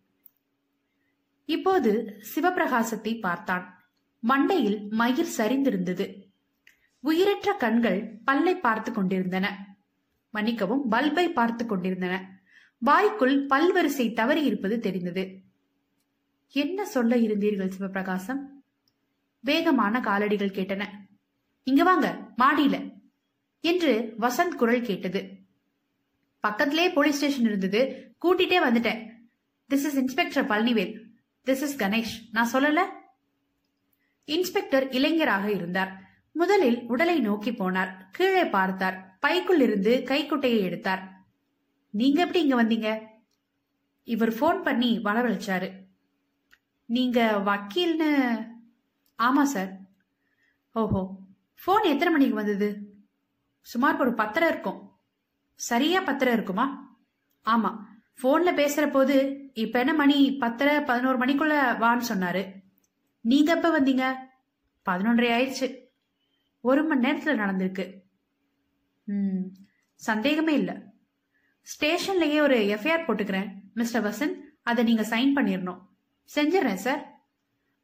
இப்போது 1.45 2.21
சிவபிரகாசத்தை 2.35 3.21
பார்த்தான். 3.21 3.89
மண்டையில் 4.29 4.89
மயிர் 4.89 5.35
சரிந்திருந்தது. 5.37 6.23
உயிரற்ற 7.01 7.53
கண்கள் 7.53 8.21
பல்லை 8.25 8.55
பார்த்து 8.57 8.93
கொண்டிருந்தன. 8.93 9.77
மன்னிக்கவும் 10.31 10.91
பல்பை 10.91 11.33
பார்த்து 11.33 11.67
கொண்டிருந்தன. 11.67 12.41
வாய்க்குள் 12.79 13.47
பல்வரிசை 13.47 14.15
தவறி 14.15 14.43
இருப்பது 14.43 14.81
தெரிந்தது. 14.81 15.45
என்ன 16.53 16.87
சொல்ல 16.87 17.17
இருந்தீர்கள் 17.17 17.71
சிவபிரகாசம்? 17.79 18.41
வேகமான 19.41 20.01
காலடிகள் 20.01 20.53
கேட்டன. 20.53 20.87
இங்க 21.63 21.83
வாங்க 21.83 22.29
மாடியில 22.39 22.93
என்று 23.61 24.15
வசந்த் 24.21 24.55
குரல் 24.55 24.83
கேட்டது. 24.83 25.31
பக்கத்திலே 26.41 26.91
போலீஸ் 26.91 27.17
ஸ்டேஷன் 27.17 27.45
இருந்தது. 27.45 28.13
கூட்டிட்டே 28.23 28.61
வந்துட்டேன். 28.65 29.11
This 29.71 29.85
is 29.85 29.97
inspector 29.97 30.47
Palanivel 30.47 31.01
this 31.47 31.63
is 31.63 31.77
Ganesh 31.77 32.29
நான் 32.33 32.51
சொல்லல? 32.53 32.83
இன்ஸ்பெக்டர் 34.25 34.91
இளைஞராக 34.91 35.51
இருந்தார். 35.51 36.05
முதலில் 36.33 36.83
உடலை 36.87 37.21
நோக்கி 37.21 37.51
போனார். 37.51 37.91
கீழே 38.13 38.45
பார்த்தார். 38.45 39.17
பைக்குள் 39.21 39.61
இருந்து 39.61 40.03
கைக்குட்டையை 40.03 40.61
எடுத்தார். 40.61 41.27
நீங்க 41.91 42.21
எப்படி 42.21 42.43
இங்க 42.43 42.65
வந்தீங்க? 42.65 43.07
இவர் 44.05 44.33
ஃபோன் 44.33 44.63
பண்ணி 44.63 45.01
வரவழைச்சாரு. 45.05 45.86
நீங்க 46.89 47.21
வக்கீல்னு 47.45 48.11
ஆமா 49.19 49.43
சார். 49.43 49.71
ஓஹோ 50.75 51.01
ஃபோன் 51.61 51.85
எத்தனை 51.85 52.11
மணிக்கு 52.13 52.35
வந்தது? 52.35 52.69
சுமார் 53.67 54.01
ஒரு 54.01 54.15
பத்தரை 54.15 54.49
இருக்கும். 54.49 54.81
சரியா 55.55 56.01
பத்தரை 56.01 56.33
இருக்குமா? 56.33 56.67
ஆமா 57.47 57.71
ஃபோன்ல 58.23 58.51
பேசுற 58.53 58.91
போது 58.91 59.17
இப்ப 59.55 59.79
என்ன 59.79 59.95
மணி? 59.95 60.37
பத்தரை 60.37 60.81
பதினோரு 60.81 61.19
மணிக்குள்ள 61.19 61.55
வான்னு 61.83 62.05
சொன்னாரு. 62.09 62.43
நீங்க 63.21 63.55
எப்ப 63.55 63.81
வந்தீங்க? 63.81 64.05
பதினொன்றரை 64.87 65.31
ஆயிடுச்சு. 65.37 65.69
ஒரு 66.61 66.85
மணி 66.85 67.09
நேரத்துல 67.09 67.35
நடந்திருக்கு. 67.43 67.87
ம் 69.05 69.45
சந்தேகமே 69.95 70.55
இல்ல. 70.55 70.73
ஸ்டேஷன்லயே 71.67 72.41
ஒரு 72.41 72.57
எஃப்ஐஆர் 72.57 73.07
போட்டுக்கிறேன். 73.07 73.49
மிஸ்டர் 73.75 74.05
வசந்த் 74.05 74.41
அதை 74.63 74.85
நீங்க 74.85 75.03
சைன் 75.03 75.37
பண்ணிடணும் 75.37 75.83
செஞ்சிடறேன் 76.35 76.85
சார். 76.87 77.03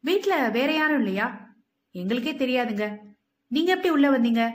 வீட்ல 0.01 0.49
வேற 0.49 0.73
யாரும் 0.73 0.99
இல்லையா? 0.99 1.55
எங்களுக்கே 1.91 2.33
தெரியாதுங்க. 2.33 2.99
நீங்க 3.47 3.71
எப்படி 3.71 3.91
உள்ள 3.91 4.11
வந்தீங்க? 4.11 4.53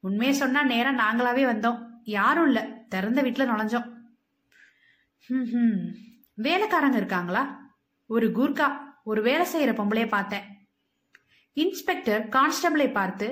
உண்மையை 0.00 0.36
சொன்னா 0.36 0.64
நேரம் 0.64 0.98
நாங்களாவே 0.98 1.44
வந்தோம். 1.52 1.86
யாரும் 2.04 2.46
இல்ல. 2.46 2.60
திறந்த 2.88 3.22
வீட்டில் 3.22 3.48
நுழைஞ்சோம். 3.48 3.98
வேலைக்காரங்க 6.34 6.96
இருக்காங்களா? 6.96 7.74
ஒரு 8.06 8.28
கூர்க்கா 8.28 8.78
ஒரு 9.04 9.22
வேலை 9.22 9.46
செய்யற 9.52 9.72
பொம்பளைய 9.72 10.08
பார்த்தேன். 10.08 10.68
இன்ஸ்பெக்டர் 11.52 12.28
கான்ஸ்டபிளை 12.28 12.90
பார்த்து 12.90 13.26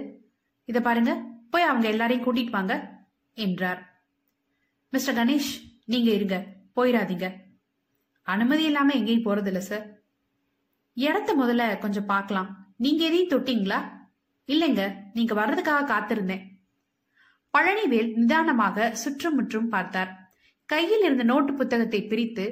இத 0.64 0.80
பாருங்க 0.80 1.22
போய் 1.50 1.62
அவங்க 1.62 1.88
எல்லாரையும் 1.88 2.26
கூட்டிட்டு 2.26 2.50
வாங்க 2.50 3.04
என்றார். 3.34 4.04
மிஸ்டர் 4.88 5.14
கணேஷ் 5.14 5.52
நீங்க 5.84 6.10
இருங்க. 6.10 6.44
போயிடாதீங்க. 6.76 7.26
அனுமதி 8.32 8.64
இல்லாம 8.64 8.94
எங்கேயும் 8.94 9.24
போறதில்ல 9.24 9.60
சார் 9.68 9.84
இடத்த 10.96 11.30
முதல்ல 11.34 11.78
கொஞ்சம் 11.78 12.06
பார்க்கலாம். 12.06 12.48
நீங்க 12.76 13.04
எதையும் 13.04 13.32
தொட்டீங்களா? 13.32 13.78
இல்லைங்க 14.46 14.82
நீங்க 15.14 15.34
வர்றதுக்காக 15.34 15.90
காத்திருந்தேன். 15.90 16.44
பழனிவேல் 17.54 18.10
நிதானமாக 18.14 18.94
சுற்றுமுற்றும் 18.94 19.68
பார்த்தார். 19.68 20.10
கையில் 20.68 21.04
இருந்த 21.04 21.22
நோட்டு 21.22 21.52
புத்தகத்தை 21.54 22.00
பிரித்து 22.06 22.46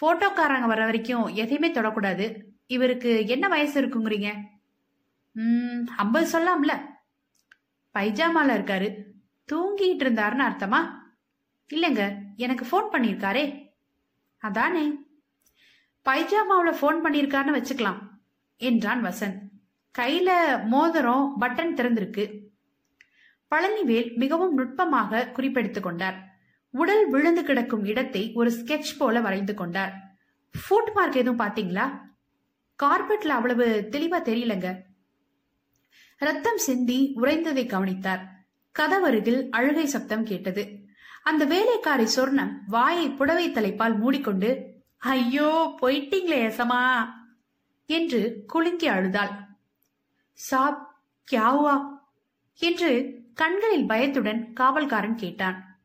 போட்டோக்காரங்க 0.00 0.66
வர 0.66 0.80
வரைக்கும் 0.84 1.26
எதையுமே 1.26 1.70
தொடக்கூடாது. 1.70 2.26
இவருக்கு 2.66 3.10
என்ன 3.26 3.48
வயசு 3.48 3.76
இருக்குங்கிறீங்க? 3.82 4.30
ம் 5.32 5.84
ஐம்பது 5.96 6.26
சொல்லாம்ல. 6.34 6.72
பைஜாமால 7.94 8.56
இருக்காரு. 8.58 8.88
தூங்கிட்டு 9.48 10.04
இருந்தாருன்னு 10.04 10.46
அர்த்தமா? 10.50 10.80
இல்லைங்க 11.70 12.04
எனக்கு 12.36 12.64
ஃபோன் 12.70 12.94
பண்ணியிருக்காரே. 12.94 13.44
அதானே? 14.44 14.92
பைஜாமாவில் 16.04 16.76
ஃபோன் 16.80 16.96
பண்ணியிருக்கான்னு 17.04 17.54
வச்சுக்கலாம் 17.54 17.98
என்றான் 18.56 19.04
வசந்த் 19.04 19.38
கையில 19.98 20.30
மோதிரம் 20.64 21.36
பட்டன் 21.40 21.74
திறந்திருக்கு. 21.74 22.40
பழனிவேல் 23.50 24.16
மிகவும் 24.16 24.54
நுட்பமாக 24.54 25.32
குறிப்பெடுத்துக் 25.36 25.82
கொண்டார். 25.82 26.36
உடல் 26.70 27.08
விழுந்து 27.08 27.44
கிடக்கும் 27.44 27.84
இடத்தை 27.84 28.32
ஒரு 28.34 28.50
ஸ்கெட்ச் 28.50 28.98
போல 28.98 29.20
வரைந்து 29.20 29.54
கொண்டார். 29.54 29.92
ஃபுட் 30.50 30.92
மார்க் 30.94 31.14
எதுவும் 31.14 31.46
பாத்தீங்களா 31.46 32.00
கார்பெட்ல 32.82 33.28
அவ்வளவு 33.28 33.88
தெளிவா 33.90 34.22
தெரியலங்க. 34.22 34.76
ரத்தம் 36.16 36.58
சிந்தி 36.58 37.14
உறைந்ததை 37.16 37.66
கவனித்தார். 37.66 38.46
கதவருகில் 38.78 39.48
அழுகை 39.50 39.86
சப்தம் 39.86 40.24
கேட்டது. 40.24 40.83
அந்த 41.24 41.44
வேலைக்காரி 41.44 42.04
சொர்ணம் 42.04 42.52
வாயை 42.66 43.10
புடவை 43.10 43.52
தலைப்பால் 43.52 43.98
மூடிக்கொண்டு 43.98 44.72
ஐயோ 44.98 45.74
போயிட்டீங்களே 45.82 46.38
ஏசமா 46.48 47.08
என்று 47.86 48.44
குலுங்கி 48.46 48.86
அழுதாள். 48.86 49.28
சாப் 50.32 51.02
கியாவா? 51.32 51.98
என்று 52.58 52.90
கண்களில் 53.34 53.86
பயத்துடன் 53.86 54.52
காவல்காரன் 54.60 55.14
கேட்டான். 55.14 55.80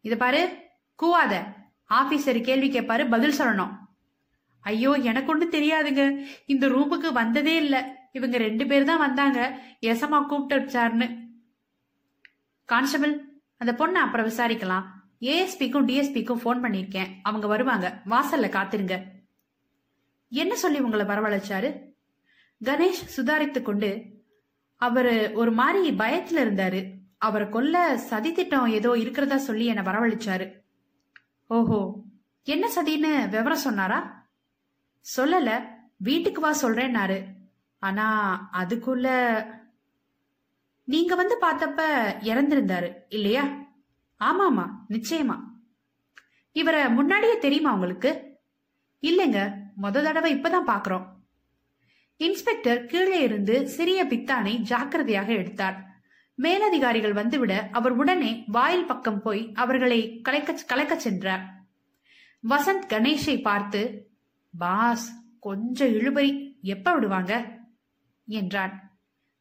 இத 0.00 0.16
பாரு 0.16 0.70
கூவாத. 1.02 1.42
ஆபீசர் 1.88 2.40
கேள்வி 2.40 2.68
கேட்பாரு 2.70 3.08
பதில் 3.08 3.38
சொல்லணும். 3.38 3.78
ஐயோ 4.60 4.92
எனக்கு 4.92 5.38
ஒண்ணு 5.38 5.42
தெரியாதுங்க. 5.42 6.26
இந்த 6.46 6.68
ரூமுக்கு 6.68 7.12
வந்ததே 7.12 7.56
இல்ல. 7.56 7.76
இவங்க 8.12 8.36
ரெண்டு 8.36 8.66
பேர் 8.66 8.84
தான் 8.84 8.98
வந்தாங்க. 8.98 9.60
எசமா 9.80 10.26
கூப்பிட்டு 10.26 10.70
சார்னு. 10.70 11.08
கான்ஸ்டபிள் 12.64 13.35
அந்த 13.56 13.72
பொண்ணை 13.72 14.00
அப்புறம் 14.04 14.26
விசாரிக்கலாம். 14.26 14.84
ஏஎஸ்பிக்கும் 15.20 15.86
டிஎஸ்பிக்கும் 15.88 16.40
ஃபோன் 16.44 16.64
பண்ணிருக்கேன் 16.64 17.06
அவங்க 17.22 17.46
வருவாங்க. 17.46 18.02
வாசல்ல 18.10 18.48
காத்திருங்க. 18.48 19.02
என்ன 20.28 20.54
சொல்லி 20.54 20.80
உங்களை 20.80 21.06
வரவழைச்சாரு? 21.06 21.92
கணேஷ் 22.64 23.08
சுதாரித்து 23.16 23.62
கொண்டு 23.62 24.04
அவரு 24.76 25.30
ஒரு 25.34 25.52
மாதிரி 25.52 25.96
பயத்துல 25.96 26.36
இருந்தாரு. 26.36 26.94
அவரை 27.18 27.48
கொல்ல 27.48 27.96
சதி 27.96 28.32
திட்டம் 28.32 28.66
ஏதோ 28.66 28.98
இருக்கிறதா 28.98 29.36
சொல்லி 29.36 29.66
என்னை 29.66 29.84
வரவழைச்சாரு. 29.84 30.52
ஓஹோ 31.46 31.94
என்ன 32.42 32.70
சதின்னு 32.76 33.28
விவரம் 33.28 33.56
சொன்னாரா? 33.56 34.28
சொல்லல. 35.16 35.62
வீட்டுக்கு 35.96 36.40
வா 36.40 36.54
சொல்றேன்னாரு. 36.62 37.24
ஆனா 37.78 38.06
அதுக்குள்ள 38.52 39.06
நீங்க 40.86 41.14
வந்து 41.14 41.38
பார்த்தப்ப 41.40 41.80
இறந்திருந்தாரு 42.22 42.94
இல்லையா? 43.08 43.44
ஆமாமா 44.20 44.70
நிச்சயமா. 44.88 45.40
இவரை 46.52 46.90
முன்னாடியே 46.90 47.38
தெரியுமா 47.38 47.72
உங்களுக்கு? 47.72 48.38
இல்லைங்க 49.02 49.52
மொத 49.82 50.02
தடவை 50.02 50.34
இப்பதான் 50.34 50.66
பாக்குறோம் 50.66 51.14
இன்ஸ்பெக்டர் 52.16 52.86
கீழே 52.86 53.22
இருந்து 53.22 53.68
சிறிய 53.68 54.04
பித்தானை 54.04 54.56
ஜாக்கிரதையாக 54.56 55.32
எடுத்தார். 55.32 55.84
மேலதிகாரிகள் 56.34 57.12
வந்துவிட 57.12 57.70
அவர் 57.70 57.92
உடனே 57.92 58.44
வாயில் 58.46 58.86
பக்கம் 58.86 59.22
போய் 59.22 59.52
அவர்களை 59.54 60.20
கலைக்க 60.20 60.58
கலைக்கச் 60.68 61.00
சென்றார். 61.00 61.64
வசந்த் 62.48 62.86
கணேஷை 62.88 63.42
பார்த்து 63.42 64.10
பாஸ் 64.58 65.22
கொஞ்சம் 65.40 65.88
இழுபறி 65.88 66.60
எப்ப 66.62 66.94
விடுவாங்க? 66.94 67.58
என்றான். 68.26 68.85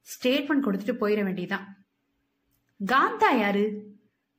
ஸ்டேட்மெண்ட் 0.05 0.65
கொடுத்துட்டு 0.65 0.91
போயிட 0.91 1.23
வேண்டியதான் 1.23 1.83
காந்தா 2.79 3.39
யாரு? 3.39 3.93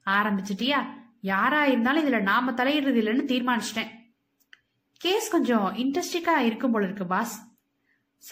ஆரம்பிச்சிட்டியா? 0.07 0.87
யாரா 1.20 1.64
இருந்தாலும் 1.64 2.07
இதுல 2.07 2.22
நாம 2.22 2.52
தலையிடுறது 2.52 3.00
இல்லைன்னு 3.02 3.33
தீர்மானிச்சிட்டேன். 3.33 3.88
கேஸ் 4.96 5.31
கொஞ்சம் 5.31 5.74
இன்ட்ரெஸ்டிங்கா 5.76 6.37
இருக்கும் 6.37 6.70
போல 6.70 6.85
இருக்கு 6.85 7.07
பாஸ் 7.07 7.55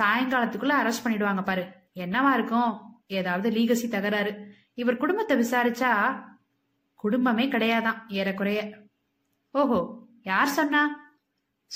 சாயங்காலத்துக்குள்ள 0.03 0.75
அரெஸ்ட் 0.81 1.05
பண்ணிடுவாங்க 1.05 1.45
பாரு. 1.45 1.69
என்னவா 1.95 2.33
இருக்கும்? 2.33 2.81
ஏதாவது 3.07 3.51
லீகசி 3.51 3.89
தகராறு. 3.89 4.55
இவர் 4.75 4.97
குடும்பத்தை 4.97 5.39
விசாரிச்சா 5.39 6.23
குடும்பமே 6.95 7.47
கிடையாதான் 7.47 7.99
ஏறக்குறைய. 8.09 8.87
ஓஹோ 9.51 10.07
யார் 10.23 10.47
சொன்னா? 10.47 11.13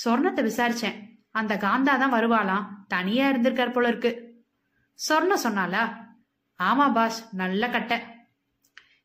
சொர்ணத்தை 0.05 0.51
விசாரிச்சேன். 0.51 1.21
அந்த 1.31 1.57
காந்தா 1.57 1.83
தான் 1.83 2.12
வருவாளாம். 2.12 2.66
தனியா 2.88 3.31
இருந்திருக்கார் 3.31 3.73
போல 3.73 3.88
இருக்கு. 3.88 4.28
சொர்ணம் 5.08 5.44
சொன்னாலா? 5.44 5.96
ஆமா 6.58 6.92
பாஸ் 6.92 7.34
நல்ல 7.34 7.68
கட்டை. 7.68 7.98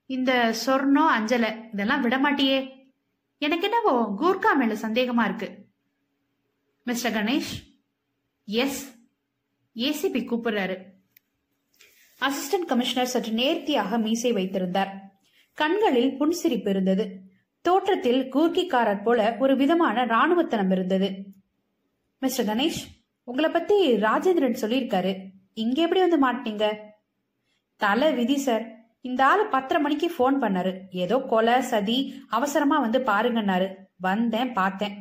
இந்த 0.05 0.55
சொர்ணம் 0.65 1.07
அஞ்சலை 1.19 1.69
இதெல்லாம் 1.71 2.01
விட 2.01 2.17
மாட்டியே. 2.17 2.87
எனக்கு 3.37 3.63
என்னவோ 3.63 4.15
கூர்க்கா 4.21 4.55
மேல 4.55 4.73
சந்தேகமா 4.73 5.23
இருக்கு. 5.23 5.65
மிஸ்டர் 6.83 7.13
கணேஷ்? 7.13 7.81
எஸ் 8.45 8.95
ஏசிபி 9.75 10.25
கூப்பிடுறாரு. 10.25 10.77
அசிஸ்டன்ட் 12.21 12.65
கமிஷனர் 12.65 13.07
சற்று 13.07 13.31
நேர்த்தியாக 13.31 13.97
மீசை 13.97 14.31
வைத்திருந்தார். 14.31 15.11
கண்களில் 15.53 16.19
புன்சிரிப்பு 16.19 16.69
இருந்தது. 16.69 17.21
தோற்றத்தில் 17.61 18.33
கூர்க்கிக்காரர் 18.33 19.03
போல 19.03 19.35
ஒரு 19.39 19.55
விதமான 19.55 20.05
ராணுவத்தனம் 20.05 20.71
இருந்தது. 20.71 21.23
மிஸ்டர் 22.19 22.45
கணேஷ் 22.45 22.83
உங்களை 23.23 23.49
பத்தி 23.49 23.91
ராஜேந்திரன் 23.93 24.57
சொல்லியிருக்காரு. 24.61 25.32
இங்க 25.61 25.77
எப்படி 25.85 26.01
வந்து 26.05 26.19
மாட்டீங்க 26.25 26.65
தலை 27.81 28.09
விதி 28.19 28.37
சார் 28.45 28.65
இந்த 29.07 29.21
ஆளு 29.29 29.43
பத்தரை 29.53 29.79
மணிக்கு 29.83 30.07
ஃபோன் 30.15 30.35
பண்ணாரு. 30.43 30.71
ஏதோ 31.03 31.15
கொலை 31.31 31.55
சதி 31.71 31.97
அவசரமா 32.37 32.77
வந்து 32.79 32.99
பாருங்கன்னாரு. 33.09 33.67
வந்தேன் 34.07 34.53
பார்த்தேன். 34.59 34.95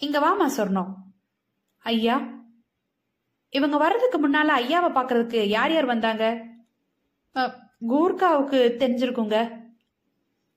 இங்க 0.00 0.18
வாமா 0.26 0.46
சொன்னோம் 0.58 0.90
ஐயா 1.92 2.16
இவங்க 3.52 3.76
வர்றதுக்கு 3.82 4.18
முன்னால 4.22 4.54
ஐயாவை 4.62 4.90
பார்க்கறதுக்கு 4.94 5.40
யார் 5.56 5.72
யார் 5.74 5.92
வந்தாங்க? 5.92 6.24
கூர்காவுக்கு 7.90 8.60
தெரிஞ்சிருக்குங்க. 8.80 9.38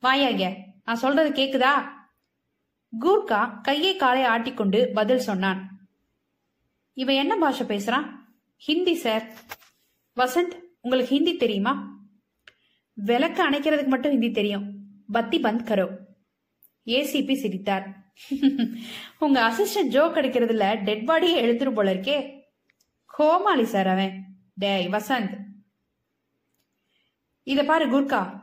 வாயாங்க 0.03 0.45
நான் 0.85 1.03
சொல்றது 1.03 1.29
கேக்குதா? 1.39 1.73
கூர்கா 2.93 3.41
கையை 3.67 3.93
காலை 3.95 4.23
ஆட்டிக்கொண்டு 4.33 4.79
பதில் 4.97 5.27
சொன்னான். 5.29 5.59
இவன் 6.97 7.21
என்ன 7.23 7.33
பாஷை 7.43 7.65
பேசுறான்? 7.67 8.07
ஹிந்தி 8.59 8.95
சார். 8.95 9.33
வசந்த் 10.15 10.59
உங்களுக்கு 10.81 11.15
ஹிந்தி 11.15 11.35
தெரியுமா? 11.35 11.99
விளக்கு 12.93 13.49
அணைக்கிறதுக்கு 13.49 13.87
மட்டும் 13.87 14.11
ஹிந்தி 14.11 14.31
தெரியும். 14.31 14.85
பத்தி 15.11 15.39
பந்த் 15.39 15.63
கரோ. 15.63 15.95
ஏசிபி 16.85 17.33
சிரித்தார். 17.33 18.13
உங்க 19.19 19.49
அசிஸ்டன்ட் 19.49 19.87
ஜோக் 19.87 20.17
அடிக்கிறதுல 20.17 20.83
டெட் 20.83 21.09
பாடியே 21.09 21.41
எழுத்துரு 21.41 21.73
போல 21.73 21.93
இருக்கே. 21.93 22.41
கோமாளி 23.05 23.65
சார் 23.65 23.87
அவன். 23.87 24.25
டேய் 24.53 24.87
வசந்த். 24.87 25.37
இத 27.43 27.63
பாரு 27.63 27.87
குர்கா. 27.89 28.39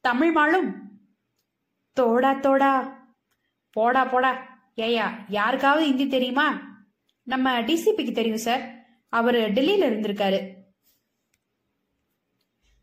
தமிழ் 0.00 0.32
மாளும் 0.32 0.90
தோடா 2.00 2.40
தோடா. 2.40 2.96
போடா 3.70 4.04
போடா. 4.04 4.58
ஏயா 4.76 5.24
யாருக்காவது 5.28 5.84
ஹிந்தி 5.86 6.06
தெரியுமா? 6.06 6.78
நம்ம 7.22 7.60
டிசிபிக்கு 7.60 8.12
தெரியும் 8.12 8.38
சார். 8.38 8.79
அவர் 9.10 9.34
டெல்லியில 9.34 9.84
இருந்திருக்காரு. 9.84 10.54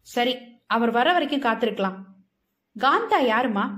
சரி 0.01 0.37
அவர் 0.67 0.91
வர 0.91 1.13
வரைக்கும் 1.13 1.41
காத்திருக்கலாம். 1.41 2.03
காந்தா 2.79 3.19
யாருமா? 3.19 3.77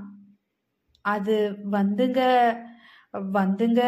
அது 1.01 1.57
வந்துங்க 1.71 2.19
வந்துங்க. 3.13 3.81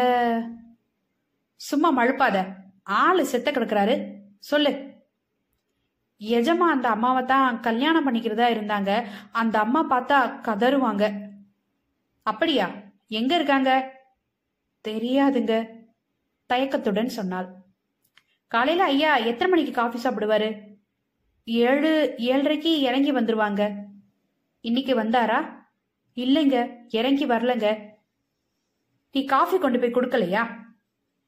சும்மா 1.56 1.96
மழுப்பாத. 1.96 2.54
ஆளு 2.82 3.26
செத்த 3.26 3.50
கிடக்குறாரு. 3.50 4.18
சொல்லு. 4.38 4.90
எஜமா 6.20 6.70
அந்த 6.74 6.88
அம்மாவை 6.88 7.24
தான் 7.24 7.60
கல்யாணம் 7.60 8.06
பண்ணிக்கிறதா 8.10 8.46
இருந்தாங்க. 8.52 9.08
அந்த 9.32 9.58
அம்மா 9.58 9.90
பார்த்தா 9.90 10.40
கதறுவாங்க. 10.42 11.30
அப்படியா? 12.22 12.70
எங்க 13.08 13.34
இருக்காங்க? 13.34 14.00
தெரியாதுங்க. 14.88 15.68
தயக்கத்துடன் 16.46 17.08
சொன்னாள். 17.08 17.61
காலையில 18.52 18.84
ஐயா 18.92 19.10
எத்தனை 19.30 19.48
மணிக்கு 19.52 19.72
காஃபி 19.72 19.98
சாப்பிடுவாரு? 20.02 20.48
ஏழு 21.44 21.92
ஏழரைக்கு 22.30 22.72
இறங்கி 22.88 23.12
வந்துருவாங்க. 23.12 23.62
இன்னைக்கு 24.64 24.92
வந்தாரா? 25.00 25.38
இல்லைங்க 26.16 26.56
இறங்கி 26.98 27.26
வரலங்க. 27.26 27.68
நீ 29.14 29.20
காஃபி 29.32 29.56
கொண்டு 29.58 29.78
போய் 29.80 29.94
கொடுக்கலையா? 29.94 30.42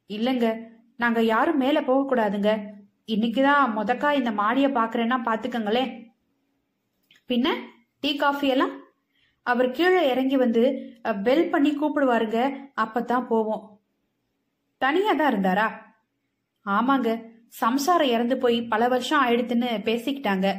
இல்லைங்க 0.08 0.48
நாங்க 0.96 1.20
யாரும் 1.22 1.60
மேல 1.62 1.78
போக 1.82 2.02
கூடாதுங்க. 2.08 2.50
இன்னைக்குதான் 3.14 3.72
முதக்கா 3.78 4.10
இந்த 4.20 4.30
மாடிய 4.40 4.66
பாக்குறேன்னா 4.78 5.16
பாத்துக்கங்களேன் 5.28 5.90
பின்ன 7.30 7.48
டீ 8.00 8.10
காஃபி 8.22 8.48
எல்லாம்? 8.54 8.74
அவர் 9.42 9.70
கீழே 9.78 10.02
இறங்கி 10.12 10.36
வந்து 10.44 10.62
பெல் 11.26 11.50
பண்ணி 11.54 11.70
கூப்பிடுவாருங்க 11.70 12.38
அப்பதான் 12.82 13.26
போவோம். 13.32 13.64
தனியா 14.82 15.12
தான் 15.12 15.32
இருந்தாரா? 15.32 15.66
ஆமாங்க. 16.66 17.32
சம்சாரம் 17.48 18.08
இறந்து 18.08 18.38
போய் 18.38 18.62
பல 18.62 18.88
வருஷம் 18.88 19.26
ஆயிடுத்துன்னு 19.26 19.66
பேசிக்கிட்டாங்க. 19.82 20.56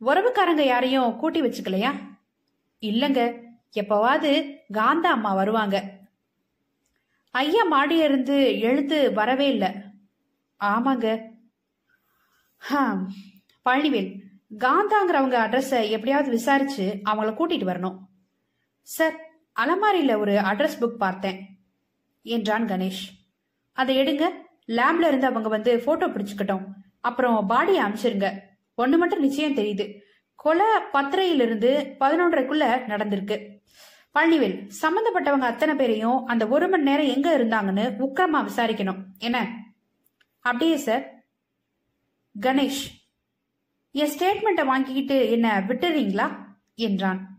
உறவுக்காரங்க 0.00 0.60
யாரையும் 0.60 1.16
கூட்டி 1.16 1.42
வச்சுக்கலையா? 1.42 1.94
இல்லங்க. 2.80 3.42
எப்பவாவது 3.80 4.56
காந்தா 4.72 5.10
அம்மா 5.10 5.34
வருவாங்க. 5.34 5.98
ஐயா 7.30 7.70
மாடியிருந்து 7.72 8.60
எழுந்து 8.60 9.12
வரவே 9.12 9.48
இல்லை. 9.48 9.74
ஆமாங்க. 10.60 11.28
பழனிவேல் 13.64 14.20
காந்தாங்கிறவங்க 14.58 15.34
அட்ரஸை 15.34 15.90
எப்படியாவது 15.90 16.30
விசாரிச்சு 16.30 17.00
அவங்கள 17.04 17.34
கூட்டிட்டு 17.34 17.68
வரணும். 17.68 17.98
சார் 18.82 19.30
அலமாரியில 19.60 20.18
ஒரு 20.18 20.32
அட்ரஸ் 20.32 20.78
புக் 20.80 20.96
பார்த்தேன். 20.96 21.58
என்றான் 22.22 22.66
கணேஷ். 22.66 23.08
அதை 23.72 23.96
எடுங்க. 23.96 24.30
லேப்ல 24.66 25.06
இருந்து 25.06 25.26
அவங்க 25.26 25.48
வந்து 25.48 25.78
போட்டோ 25.78 26.06
பிடிச்சுக்கட்டும். 26.06 26.64
அப்புறம் 27.00 27.48
பாடியை 27.48 27.82
அமிச்சிருங்க. 27.82 28.38
ஒண்ணு 28.76 28.98
மட்டும் 28.98 29.20
நிச்சயம் 29.20 29.54
தெரியுது. 29.54 29.98
கொலை 30.34 30.66
பத்திரையிலிருந்து 30.92 31.94
பதினொன்றரைக்குள்ள 32.00 32.82
நடந்திருக்கு. 32.88 33.58
பழனிவேல் 34.14 34.70
சம்பந்தப்பட்டவங்க 34.82 35.38
அத்தனை 35.38 35.74
பேரையும் 35.74 36.26
அந்த 36.26 36.46
ஒரு 36.46 36.68
மணி 36.68 36.82
நேரம் 36.82 37.06
எங்க 37.06 37.38
இருந்தாங்கன்னு 37.38 38.08
உக்கிரமா 38.08 38.48
விசாரிக்கணும். 38.48 39.04
என்ன? 39.18 39.64
அப்படியே 40.40 40.76
சார். 40.76 41.24
கணேஷ் 42.40 42.86
என் 43.92 44.18
ஸ்டேட்மெண்ட்டை 44.18 44.64
வாங்கிக்கிட்டு 44.64 45.30
என்ன 45.30 45.64
விட்டுறீங்களா? 45.68 46.36
என்றான். 46.74 47.38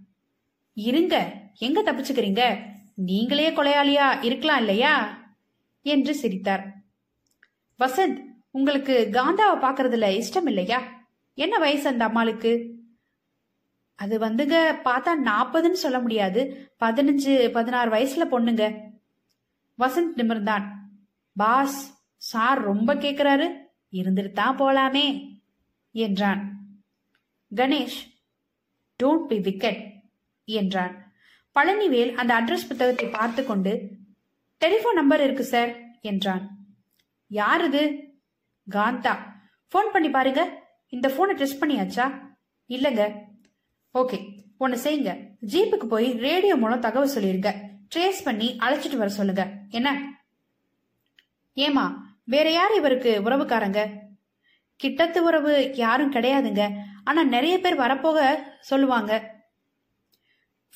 இருங்க 0.73 1.33
எங்க 1.57 1.83
தப்பிச்சுக்கிறீங்க? 1.83 2.57
நீங்களே 2.95 3.51
கொலையாளியா 3.51 4.23
இருக்கலாம் 4.23 4.57
இல்லையா? 4.57 5.19
என்று 5.81 6.15
சிரித்தார். 6.15 6.80
வசந்த் 7.81 8.25
உங்களுக்கு 8.51 9.07
காந்தாவை 9.11 9.57
பாக்குறதுல 9.61 10.23
இஷ்டம் 10.23 10.47
இல்லையா? 10.47 10.81
என்ன 11.33 11.57
வயசு 11.57 11.87
அந்த 11.87 12.03
அம்மாளுக்கு? 12.05 12.79
அது 13.95 14.19
வந்துங்க 14.19 14.79
பார்த்தா 14.83 15.09
நாற்பதுன்னு 15.25 15.71
சொல்ல 15.71 15.99
முடியாது. 15.99 16.71
பதினஞ்சு 16.79 17.51
பதினாறு 17.51 17.91
வயசுல 17.91 18.33
பொண்ணுங்க. 18.33 18.79
வசந்த் 19.79 20.13
நிமிர்ந்தான். 20.17 20.65
பாஸ் 21.35 22.03
சார் 22.17 22.61
ரொம்ப 22.61 22.95
கேக்குறாரு. 22.95 23.57
இருந்துட்டு 23.91 24.31
தான் 24.31 24.59
போலாமே 24.59 25.37
என்றான். 25.91 26.59
கணேஷ் 27.55 27.99
டோன்ட் 29.03 29.25
பி 29.25 29.39
விக்கெட் 29.39 29.93
என்றான். 30.45 31.13
பழனிவேல் 31.55 32.13
அந்த 32.13 32.41
அட்ரஸ் 32.41 32.67
புத்தகத்தை 32.67 33.09
பார்த்து 33.09 33.45
கொண்டு 33.45 33.89
டெலிபோன் 34.57 34.95
நம்பர் 34.95 35.21
இருக்கு 35.21 35.43
சார் 35.43 35.75
என்றான். 36.01 36.60
யார் 37.31 37.63
இது 37.65 37.81
காந்தா. 38.71 39.13
ஃபோன் 39.71 39.91
பண்ணி 39.91 40.09
பாருங்க. 40.09 40.41
இந்த 40.89 41.07
ஃபோனை 41.07 41.33
டெஸ்ட் 41.33 41.63
பண்ணியாச்சா? 41.63 42.05
இல்லைங்க. 42.69 43.03
ஓகே 43.93 44.17
ஒன்று 44.57 44.77
செய்யுங்க. 44.83 45.11
ஜீப்புக்கு 45.51 45.87
போய் 45.87 46.11
ரேடியோ 46.11 46.55
மூலம் 46.55 46.79
தகவல் 46.79 47.13
சொல்லிருங்க. 47.15 47.53
ட்ரேஸ் 47.95 48.23
பண்ணி 48.23 48.57
அழைச்சிட்டு 48.59 48.97
வர 48.97 49.09
சொல்லுங்க. 49.09 49.51
என்ன? 49.69 50.17
ஏமா 51.55 51.95
வேற 52.23 52.51
யார் 52.51 52.73
இவருக்கு 52.73 53.21
உறவுக்காரங்க? 53.23 53.89
கிட்டத்து 54.83 55.17
உறவு 55.17 55.71
யாரும் 55.75 56.13
கிடையாதுங்க. 56.13 56.69
ஆனா 57.03 57.23
நிறைய 57.23 57.59
பேர் 57.59 57.75
வரப்போக 57.75 58.43
சொல்லுவாங்க. 58.59 59.39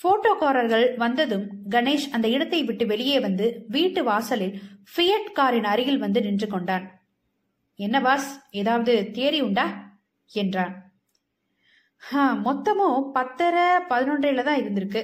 போட்டோக்காரர்கள் 0.04 0.98
வந்ததும் 0.98 1.48
கணேஷ் 1.70 2.10
அந்த 2.12 2.28
இடத்தை 2.28 2.64
விட்டு 2.64 2.86
வெளியே 2.86 3.20
வந்து 3.20 3.66
வீட்டு 3.68 4.04
வாசலில் 4.04 4.62
ஃபியட் 4.94 5.32
காரின் 5.32 5.70
அருகில் 5.74 6.04
வந்து 6.04 6.22
நின்று 6.22 6.48
கொண்டான். 6.48 6.86
என்ன 7.80 8.02
பாஸ் 8.02 8.28
ஏதாவது 8.52 8.94
தியரி 9.14 9.40
உண்டா? 9.42 9.66
என்றான். 10.32 10.76
மொத்தமும் 12.46 13.12
பத்தரை 13.12 13.66
பதினொன்றையில 13.90 14.44
தான் 14.44 14.60
இருந்திருக்கு. 14.60 15.02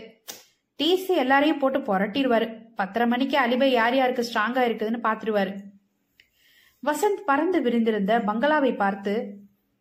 டிசி 0.80 1.14
எல்லாரையும் 1.24 1.60
போட்டு 1.60 1.80
புரட்டிடுவாரு 1.80 2.48
பத்தரை 2.76 3.08
மணிக்கு 3.08 3.38
அலிபை 3.38 3.70
யார் 3.72 3.96
யாருக்கு 3.96 4.26
ஸ்ட்ராங்கா 4.28 4.62
இருக்குதுன்னு 4.68 5.00
பாத்துருவாரு 5.08 5.54
வசந்த் 6.84 7.26
பறந்து 7.26 7.62
விரிந்திருந்த 7.62 8.12
பங்களாவை 8.28 8.76
பார்த்து 8.76 9.14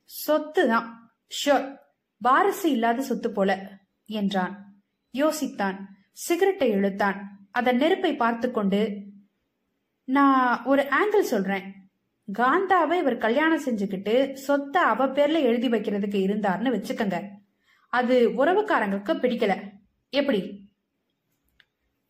சொத்து 0.04 0.62
தான். 0.68 0.88
ஷோர் 1.44 1.66
வாரிசு 2.20 2.70
இல்லாத 2.70 3.02
சொத்து 3.02 3.28
போல 3.32 3.50
என்றான். 4.06 4.54
யோசித்தான். 5.14 5.78
சிகரெட்டை 6.12 6.68
இழுத்தான். 6.70 7.18
அதன் 7.50 7.76
நெருப்பை 7.76 8.12
பார்த்து 8.16 8.50
கொண்டு 8.50 8.80
நான் 10.04 10.64
ஒரு 10.64 10.82
ஆங்கிள் 10.82 11.30
சொல்றேன். 11.32 11.66
காந்தாவை 12.38 12.98
இவர் 12.98 13.18
கல்யாணம் 13.18 13.64
செஞ்சுக்கிட்டு 13.64 14.32
சொத்தை 14.32 14.82
அவ 14.82 15.06
பேர்ல 15.06 15.42
எழுதி 15.42 15.68
வைக்கிறதுக்கு 15.68 16.14
இருந்தார்னு 16.14 16.72
வச்சுக்கங்க. 16.76 17.22
அது 17.86 18.28
உறவுக்காரங்களுக்கு 18.28 19.12
பிடிக்கல. 19.14 19.54
எப்படி? 20.10 20.68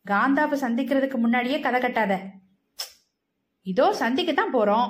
காந்தாவை 0.09 0.55
சந்திக்கிறதுக்கு 0.55 1.15
முன்னாடியே 1.15 1.59
கதை 1.59 1.81
கட்டாத. 1.81 2.19
இதோ 3.61 3.93
சந்திக்க 3.93 4.33
தான் 4.33 4.53
போறோம். 4.53 4.89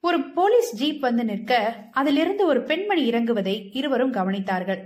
ஒரு 0.00 0.30
போலீஸ் 0.30 0.74
ஜீப் 0.74 1.00
வந்து 1.00 1.24
நிற்க 1.24 1.74
அதிலிருந்து 1.90 2.46
ஒரு 2.46 2.62
பெண்மணி 2.62 3.10
இறங்குவதை 3.10 3.68
இருவரும் 3.72 4.14
கவனித்தார்கள். 4.14 4.82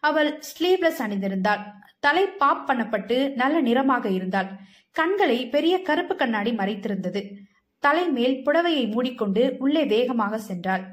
அவள் 0.00 0.38
ஸ்லீவ்லெஸ் 0.38 0.98
அணிந்திருந்தாள். 0.98 1.62
தலை 2.00 2.26
பாப் 2.26 2.70
பண்ணப்பட்டு 2.70 3.34
நல்ல 3.34 3.60
நிறமாக 3.60 4.08
இருந்தாள். 4.08 4.60
கண்களை 4.90 5.48
பெரிய 5.48 5.82
கருப்பு 5.82 6.16
கண்ணாடி 6.16 6.50
மறைத்திருந்தது. 6.50 7.36
தலைமேல் 7.78 8.42
புடவையை 8.44 8.92
மூடிக்கொண்டு 8.92 9.56
உள்ளே 9.58 9.84
வேகமாக 9.84 10.38
சென்றாள். 10.38 10.86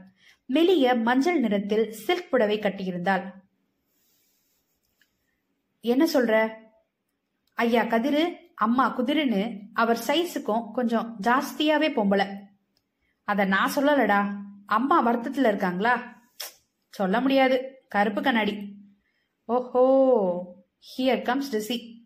மெலிய 0.53 1.01
மஞ்சள் 1.01 1.39
நிறத்தில் 1.39 1.91
சில்க் 1.91 2.31
புடவை 2.31 2.59
கட்டியிருந்தாள். 2.59 3.31
என்ன 5.81 6.07
சொல்ற? 6.13 6.53
ஐயா 7.53 7.83
கதிரு 7.83 8.35
அம்மா 8.55 8.99
குதிருன்னு 8.99 9.59
அவர் 9.73 10.03
சைஸுக்கும் 10.07 10.71
கொஞ்சம் 10.71 11.17
ஜாஸ்தியாவே 11.23 11.89
பொம்பள. 11.91 12.35
அத 13.23 13.45
நான் 13.45 13.71
சொல்லலடா. 13.75 14.35
அம்மா 14.65 15.07
வருத்தத்துல 15.07 15.47
இருக்காங்களா? 15.47 16.21
சொல்ல 16.89 17.21
முடியாது. 17.21 17.85
கருப்பு 17.87 18.21
கண்ணாடி. 18.21 18.75
ஓஹோ 19.45 20.55
ஹியர் 20.97 21.21
கம்ஸ் 21.21 21.55
டிசி 21.55 21.96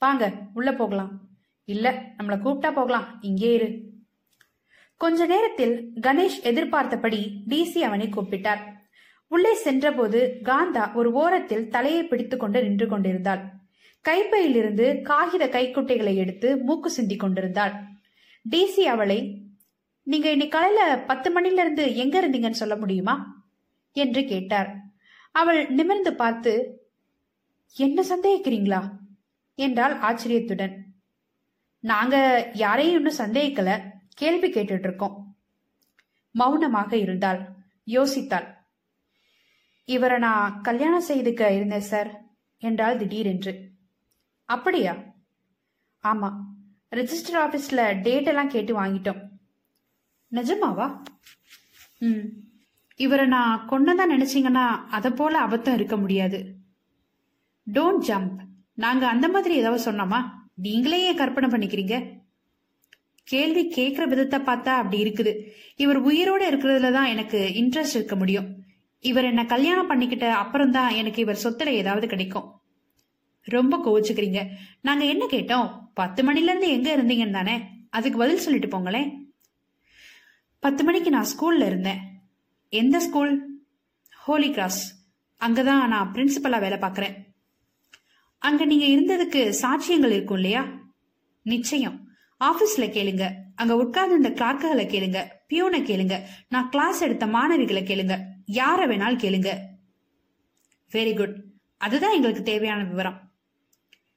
வாங்க 0.00 0.32
உள்ள 0.54 0.72
போகலாம். 0.72 1.20
இல்ல 1.64 1.90
நம்மள 2.18 2.36
கூப்பிட்டா 2.44 2.72
போகலாம். 2.72 3.18
இங்கே 3.20 3.54
இரு. 3.54 3.68
கொஞ்ச 4.96 5.26
நேரத்தில் 5.26 5.92
கணேஷ் 6.00 6.42
எதிர்பார்த்தபடி 6.42 7.42
டிசி 7.48 7.78
அவனை 7.78 8.06
கூப்பிட்டார். 8.06 8.62
உள்ளே 9.28 9.54
சென்றபோது 9.54 10.40
காந்தா 10.42 10.94
ஒரு 10.94 11.12
ஓரத்தில் 11.12 11.68
தலையை 11.68 12.04
பிடித்துக் 12.04 12.40
கொண்டு 12.40 12.62
நின்று 12.62 12.86
கொண்டிருந்தாள். 12.86 13.42
கைப்பையிலிருந்து 14.00 15.02
காகித 15.02 15.46
கைக்குட்டைகளை 15.46 16.14
எடுத்து 16.14 16.56
மூக்கு 16.56 16.90
சிந்தி 16.90 17.16
கொண்டிருந்தாள். 17.16 17.72
டிசி 18.50 18.84
அவளை 18.84 19.42
நீங்க 20.02 20.30
இன்னைக்கு 20.30 20.58
காலையில 20.58 20.98
பத்து 21.06 21.40
மணில 21.40 21.52
இருந்து 21.52 21.96
எங்க 21.96 22.14
இருந்தீங்கன்னு 22.20 22.60
சொல்ல 22.62 22.76
முடியுமா? 22.76 23.44
என்று 23.92 24.24
கேட்டார். 24.24 24.76
அவள் 25.32 25.70
நிமிர்ந்து 25.70 26.14
பார்த்து 26.14 26.52
என்ன 27.76 28.02
சந்தேகிக்கிறீங்களா? 28.02 28.98
என்றாள் 29.66 29.94
ஆச்சரியத்துடன். 30.08 30.74
நாங்க 31.84 32.16
யாரையும் 32.54 32.96
இன்னும் 32.96 33.20
சந்தேகிக்கல 33.20 33.70
கேள்வி 34.14 34.48
கேட்டுட்டு 34.52 34.86
இருக்கோம் 34.86 35.16
மௌனமாக 36.34 36.92
இருந்தாள் 36.96 37.40
யோசித்தாள். 37.86 38.48
இவரை 39.88 40.18
நான் 40.18 40.60
கல்யாணம் 40.60 41.08
செய்துக்க 41.08 41.52
இருந்தேன் 41.52 41.88
சார் 41.90 42.10
என்றால் 42.62 42.98
திடீரென்று. 42.98 43.54
அப்படியா? 44.48 44.94
ஆமா 46.04 46.28
ரிஜிஸ்டர் 46.96 47.38
ஆபீஸ்ல 47.44 47.80
டேட் 48.02 48.28
எல்லாம் 48.30 48.52
கேட்டு 48.54 48.72
வாங்கிட்டோம். 48.80 49.22
நிஜமாவா? 50.32 50.86
ம் 51.98 52.26
இவரை 53.00 53.26
நான் 53.26 53.66
கொன்னதான் 53.68 54.12
நினைச்சீங்கன்னா 54.14 54.64
அதை 54.96 55.10
போல 55.10 55.34
அபத்தம் 55.46 55.74
இருக்க 55.74 55.96
முடியாது. 55.96 56.38
டோன்ட் 57.66 58.06
ஜம்ப் 58.08 58.38
நாங்க 58.80 59.08
அந்த 59.08 59.28
மாதிரி 59.28 59.54
ஏதாவது 59.54 59.92
சொன்னோமா? 59.92 60.20
நீங்களே 60.54 61.02
ஏன் 61.02 61.16
கற்பனை 61.16 61.48
பண்ணிக்கிறீங்க? 61.50 62.18
கேள்வி 63.24 63.68
கேட்கிற 63.68 64.06
விதத்தை 64.06 64.38
பார்த்தா 64.40 64.68
அப்படி 64.68 65.02
இருக்குது. 65.02 65.32
இவர் 65.76 66.04
உயிரோட 66.04 66.42
இருக்கிறதுல 66.50 66.92
தான் 66.92 67.04
எனக்கு 67.04 67.50
இன்ட்ரெஸ்ட் 67.54 67.94
இருக்க 67.94 68.16
முடியும். 68.16 68.48
இவர் 69.00 69.24
என்ன 69.24 69.44
கல்யாணம் 69.44 69.90
பண்ணிக்கிட்ட 69.90 70.30
அப்புறம் 70.30 70.70
தான் 70.70 70.90
எனக்கு 70.90 71.20
இவர் 71.20 71.40
சொத்துல 71.44 71.66
ஏதாவது 71.66 72.06
கிடைக்கும். 72.06 72.60
ரொம்ப 73.42 73.76
கோவிச்சுக்கிறீங்க. 73.84 74.46
நாங்க 74.80 75.04
என்ன 75.04 75.26
கேட்டோம்? 75.26 75.68
பத்து 75.94 76.22
மணில 76.22 76.50
இருந்து 76.50 76.68
எங்க 76.70 76.96
இருந்தீங்கன்னு 76.96 77.30
தானே? 77.30 77.60
அதுக்கு 77.90 78.18
பதில் 78.18 78.38
சொல்லிட்டு 78.38 78.68
போங்களேன். 78.68 79.10
பத்து 80.58 80.84
மணிக்கு 80.84 81.10
நான் 81.10 81.30
ஸ்கூல்ல 81.32 81.66
இருந்தேன். 81.66 81.98
எந்த 82.68 83.00
ஸ்கூல் 83.00 83.60
ஹோலி 84.16 84.50
கிராஸ் 84.50 85.08
அங்கதான் 85.40 85.86
நான் 85.86 86.12
பிரின்சிபலா 86.14 86.60
வேலை 86.60 86.78
பார்க்குறேன். 86.78 87.28
அங்க 88.40 88.64
நீங்க 88.64 88.86
இருந்ததுக்கு 88.86 89.54
சாட்சியங்கள் 89.62 90.10
இருக்கும் 90.10 90.36
இல்லையா? 90.36 90.66
நிச்சயம். 91.42 92.08
ஆபீஸ்ல 92.44 92.80
கேளுங்க. 92.80 93.28
அங்க 93.54 93.76
உட்கார்ந்து 93.76 94.16
இந்த 94.16 94.30
கிளார்க்குகளை 94.30 94.78
கேளுங்க. 94.78 95.24
பியூனை 95.48 95.78
கேளுங்க. 95.78 96.20
நான் 96.48 96.68
கிளாஸ் 96.68 97.00
எடுத்த 97.00 97.26
மாணவிகளை 97.26 97.82
கேளுங்க. 97.82 98.18
யார 98.52 98.86
வேணாலும் 98.86 99.18
கேளுங்க. 99.18 99.48
வெரி 100.92 101.16
குட் 101.16 101.44
அதுதான் 101.76 102.14
எங்களுக்கு 102.14 102.42
தேவையான 102.42 102.84
விவரம். 102.84 103.30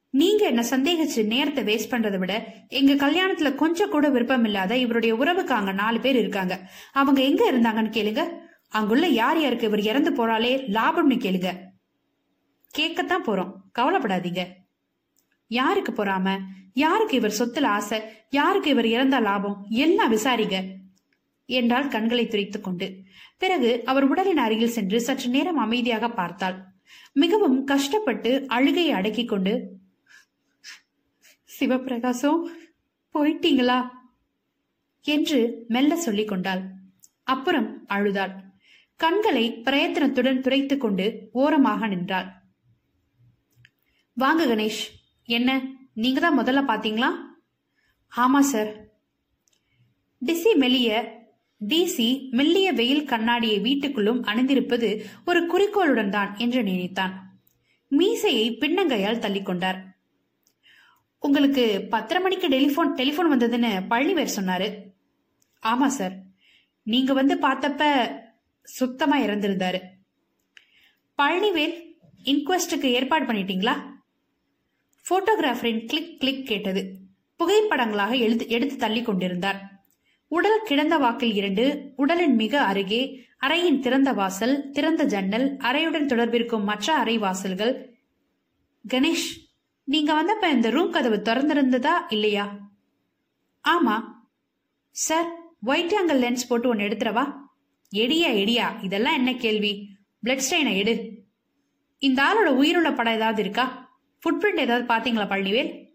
நீங்க 0.10 0.46
என்ன 0.46 0.62
சந்தேகிச்சு 0.62 1.26
நேரத்தை 1.26 1.64
வேஸ்ட் 1.64 1.94
பண்றதை 1.94 2.18
விட 2.18 2.54
எங்க 2.68 3.08
கல்யாணத்துல 3.08 3.56
கொஞ்சம் 3.56 3.90
கூட 3.90 4.10
விருப்பம் 4.10 4.46
இல்லாத 4.46 4.78
இவருடைய 4.78 5.16
உறவுக்கு 5.16 5.54
அங்க 5.54 5.72
நாலு 5.72 6.00
பேர் 6.00 6.16
இருக்காங்க. 6.16 6.72
அவங்க 6.92 7.22
எங்க 7.22 7.52
இருந்தாங்கன்னு 7.52 7.96
கேளுங்க. 7.98 8.30
அங்குள்ள 8.70 9.08
யார் 9.08 9.42
யாருக்கு 9.42 9.68
இவர் 9.68 9.80
இறந்து 9.80 10.12
போறாலே 10.12 10.58
லாபம்னு 10.72 11.18
கேளுங்க. 11.18 11.58
கேட்கத்தான் 12.78 13.26
போறோம். 13.26 13.62
கவலைப்படாதீங்க. 13.80 14.48
யாருக்கு 15.48 15.92
பொறாம? 15.92 16.42
யாருக்கு 16.74 17.16
இவர் 17.16 17.36
சொத்துல 17.40 17.66
ஆசை? 17.66 18.02
யாருக்கு 18.30 18.70
இவர் 18.70 18.86
இறந்த 18.86 19.20
லாபம்? 19.20 19.66
எல்லாம் 19.70 20.12
விசாரிங்க 20.12 20.76
என்றால் 21.46 21.88
கண்களை 21.88 22.28
துரைத்துக் 22.28 22.64
கொண்டு. 22.64 23.04
பிறகு 23.38 23.82
அவர் 23.86 24.04
உடலின் 24.04 24.38
அருகில் 24.38 24.70
சென்று 24.70 25.02
சற்று 25.02 25.30
நேரம் 25.30 25.58
அமைதியாக 25.58 26.10
பார்த்தாள். 26.10 26.66
மிகவும் 27.14 27.64
கஷ்டப்பட்டு 27.64 28.46
அழுகையை 28.48 28.92
அடக்கிக் 28.92 29.28
கொண்டு 29.28 29.78
சிவபிரகாசம் 31.60 32.44
போயிட்டீங்களா? 33.14 33.90
என்று 35.02 35.66
மெல்ல 35.68 35.96
சொல்லிக் 35.96 36.28
கொண்டாள். 36.28 36.62
அப்புறம் 37.24 37.88
அழுதாள். 37.88 38.44
கண்களை 38.96 39.62
பிரயத்தனத்துடன் 39.64 40.40
துரைத்துக் 40.40 40.82
கொண்டு 40.82 41.30
ஓரமாக 41.32 41.88
நின்றாள். 41.88 42.43
வாங்க 44.16 44.46
கணேஷ். 44.46 44.82
என்ன 45.26 45.62
நீங்க 45.94 46.20
தான் 46.20 46.40
முதல்ல 46.40 46.62
பாத்தீங்களா? 46.68 47.10
ஆமா 48.12 48.40
சார். 48.40 48.72
டிசி 50.26 50.56
மெல்லிய 50.56 51.22
டிசி 51.62 52.30
மெல்லிய 52.30 52.72
வெயில் 52.72 53.06
கண்ணாடியை 53.06 53.60
வீட்டுக்குள்ளும் 53.60 54.22
அணிந்திருப்பது 54.24 55.06
ஒரு 55.26 55.46
குறிக்கோளுடன் 55.46 56.10
தான் 56.10 56.36
என்று 56.38 56.64
நினைத்தான். 56.64 57.42
மீசையை 57.88 58.58
பின்னங்கையால் 58.62 59.24
தள்ளிக்கொண்டார் 59.24 59.80
உங்களுக்கு 61.20 61.88
பத்தரை 61.90 62.24
மணிக்கு 62.24 62.48
டெலிபோன் 62.48 62.94
டெலிபோன் 62.94 63.32
வந்ததுன்னு 63.34 63.72
பழனிவேர் 63.90 64.36
சொன்னாரு. 64.36 64.68
ஆமா 65.64 65.86
சார். 65.86 66.16
நீங்க 66.84 67.14
வந்து 67.14 67.36
பார்த்தப்ப 67.36 67.84
சுத்தமா 68.62 69.20
இறந்திருந்தாரு. 69.20 69.80
பழனிவேல் 71.20 71.76
இன்கொஸ்டுக்கு 72.24 72.90
ஏற்பாடு 73.00 73.26
பண்ணிட்டீங்களா? 73.26 73.93
போட்டோகிராஃபரின் 75.10 75.86
கிளிக் 75.86 76.20
கிளிக் 76.20 76.46
கேட்டது. 76.46 76.98
புகைப்படங்களாக 77.36 78.16
எழுது 78.16 78.50
எடுத்து 78.50 78.78
தள்ளி 78.78 79.02
கொண்டிருந்தார். 79.02 79.72
உடல் 80.28 80.62
கிடந்த 80.64 80.98
வாக்கில் 80.98 81.34
இரண்டு 81.34 81.94
உடலின் 81.96 82.36
மிக 82.36 82.62
அருகே 82.62 83.26
அறையின் 83.42 83.80
திறந்த 83.80 84.14
வாசல் 84.14 84.70
திறந்த 84.70 85.04
ஜன்னல் 85.04 85.58
அறையுடன் 85.58 86.06
தொடர்பிருக்கும் 86.06 86.64
மற்ற 86.64 86.94
அறை 86.94 87.18
வாசல்கள். 87.18 87.98
கணேஷ் 88.88 89.42
நீங்க 89.84 90.14
வந்தப்ப 90.14 90.52
இந்த 90.52 90.70
ரூம் 90.70 90.92
கதவு 90.92 91.16
திறந்திருந்ததா 91.16 91.92
இல்லையா? 92.10 92.58
ஆமா. 93.68 94.02
சார் 94.90 95.36
ஒயிட் 95.64 95.92
ஆங்கிள் 95.92 96.14
லென்ஸ் 96.14 96.48
போட்டு 96.50 96.70
ஒன்னு 96.70 96.84
எடுத்துறவா 96.84 97.34
எடியா 97.96 98.30
எடியா 98.36 98.84
இதெல்லாம் 98.84 99.14
என்ன 99.14 99.34
கேள்வி? 99.34 99.98
பிளட் 100.24 100.42
ஸ்டெயினை 100.50 100.78
எடு. 100.78 101.24
இந்த 101.98 102.24
ஆளோட 102.24 102.50
உயிருள்ள 102.50 102.92
படம் 102.92 103.14
ஏதாவது 103.14 103.42
இருக்கா? 103.42 103.83
ஃபுட் 104.24 104.44
பிரிண்ட் 104.44 104.60
ஏதாவது 104.60 104.94
பாத்தீங்களா 104.94 105.24
பழனிவேல்? 105.24 105.88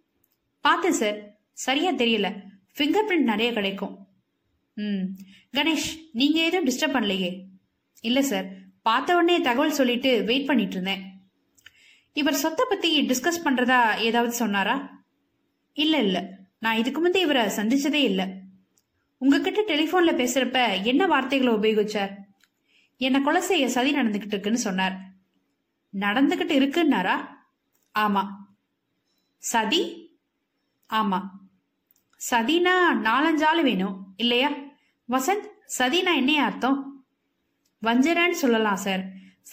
பார்த்தேன் 0.60 0.92
சார் 0.92 1.38
சரியா 1.52 1.90
தெரியல. 1.90 2.34
ஃபிங்கர் 2.78 3.06
பிரிண்ட் 3.08 3.22
நிறைய 3.22 3.52
கிடைக்கும். 3.52 4.08
ம். 4.74 5.02
கணேஷ் 5.52 6.08
நீங்க 6.12 6.44
எதுவும் 6.44 6.66
டிஸ்டர்ப் 6.66 6.96
பண்ணலையே? 6.96 7.44
இல்ல 8.00 8.22
சார் 8.22 8.44
பார்த்த 8.82 9.14
உடனே 9.14 9.40
தகவல் 9.40 9.70
சொல்லிட்டு 9.70 10.24
வெயிட் 10.24 10.46
பண்ணிட்டு 10.46 10.72
இருந்தேன். 10.72 11.22
இவர் 12.12 12.34
சொத்தை 12.34 12.66
பத்தி 12.68 13.06
டிஸ்கஸ் 13.06 13.44
பண்றதா 13.44 13.96
ஏதாவது 13.96 14.32
சொன்னாரா? 14.32 15.04
இல்ல 15.72 15.98
இல்ல. 15.98 16.38
நான் 16.58 16.76
இதுக்கு 16.76 17.00
முந்தைய 17.00 17.26
இவரை 17.26 17.44
சந்திச்சதே 17.56 17.94
இல்ல. 17.94 18.28
உங்ககிட்ட 19.18 19.60
டெலிபோன்ல 19.60 20.16
பேசுறப்ப 20.16 20.82
என்ன 20.82 21.06
வார்த்தைகளை 21.06 21.54
உபயோகிச்சார்? 21.54 22.10
என்ன 22.96 23.20
கொலை 23.20 23.40
செய்ய 23.40 23.68
சதி 23.68 23.94
நடந்துகிட்டு 23.94 24.26
இருக்குன்னு 24.26 24.58
சொன்னார். 24.58 24.98
நடந்துகிட்டு 25.94 26.52
இருக்குன்னாரா? 26.52 27.37
ஆமா. 27.98 28.26
சதி? 29.38 30.10
ஆமா. 30.90 31.20
சதினா 32.30 32.72
நாலஞ்சு 33.02 33.44
ஆள் 33.44 33.62
வேணும் 33.62 34.14
இல்லையா? 34.16 34.50
வசந்த் 35.08 35.48
சதினா 35.78 36.14
என்னைய 36.14 36.42
அர்த்தம்? 36.42 37.04
வஞ்சரன்னு 37.82 38.30
சொல்லலாம் 38.30 38.76
சார். 38.76 39.04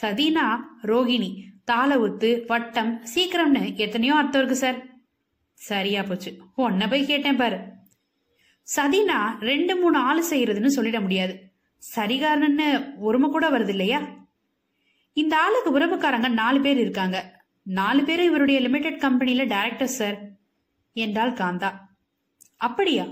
சதினா 0.02 0.62
ரோகிணி. 0.82 1.44
தாள 1.66 2.00
ஒத்து 2.00 2.44
வட்டம் 2.48 3.06
சீக்கிரம்னு 3.16 3.76
எத்தனையோ 3.76 4.16
அர்த்தம் 4.16 4.42
இருக்கு 4.42 4.60
சார். 4.60 4.86
சரியா 5.54 6.04
போச்சு. 6.04 6.38
உன்னை 6.56 6.88
போய் 6.88 7.06
கேட்டேன் 7.06 7.36
பாரு. 7.36 7.60
சதினா 8.76 9.40
ரெண்டு 9.40 9.76
மூணு 9.76 9.98
ஆள் 9.98 10.30
செய்யறதுன்னு 10.30 10.72
சொல்லிட 10.76 11.02
முடியாது. 11.02 11.54
சரிகாரன்னு 11.96 12.94
ஒருமை 12.98 13.30
கூட 13.30 13.50
வருது 13.50 13.70
இல்லையா? 13.70 14.02
இந்த 15.14 15.40
ஆளுக்கு 15.40 15.80
உறவுக்காரங்க 15.80 16.30
நாலு 16.30 16.62
பேர் 16.62 16.78
இருக்காங்க. 16.78 17.35
நாலு 17.66 18.04
பேரும் 18.04 18.26
இவருடைய 18.26 18.60
லிமிடெட் 18.60 19.02
கம்பெனியில 19.02 19.48
டைரக்டர் 19.48 19.88
சார் 19.88 20.18
என்றாள் 20.94 21.34
காந்தா. 21.34 21.74
அப்படியா? 22.58 23.06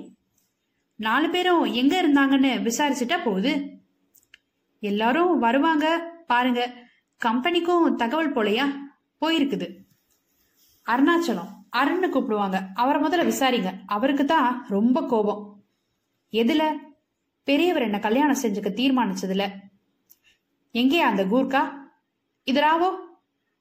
நாலு 0.96 1.30
பேரும் 1.30 1.64
எங்க 1.64 2.02
இருந்தாங்கன்னு 2.02 2.72
விசாரிச்சுட்டா 2.72 3.24
போகுது. 3.24 3.80
எல்லாரும் 4.80 5.40
வருவாங்க 5.40 6.14
பாருங்க. 6.28 6.88
கம்பெனிக்கும் 7.18 7.96
தகவல் 7.96 8.34
போலையா? 8.34 8.72
போயிருக்குது. 9.22 9.78
அருணாச்சலம் 10.86 11.50
அருண்னு 11.78 12.10
கூப்பிடுவாங்க. 12.12 12.62
அவரை 12.74 13.02
முதல்ல 13.02 13.34
விசாரிங்க. 13.34 13.80
அவருக்கு 13.86 14.26
தான் 14.26 14.66
ரொம்ப 14.68 15.06
கோபம். 15.06 15.64
எதுல? 16.32 16.78
பெரியவர் 17.44 17.82
என்ன 17.82 18.00
கல்யாணம் 18.00 18.42
செஞ்சுக்க 18.42 18.72
தீர்மானிச்சதுல 18.74 19.50
எங்கேயா 20.74 21.10
அந்த 21.10 21.26
கூர்க்கா? 21.26 21.90
இதராவோ? 22.46 23.12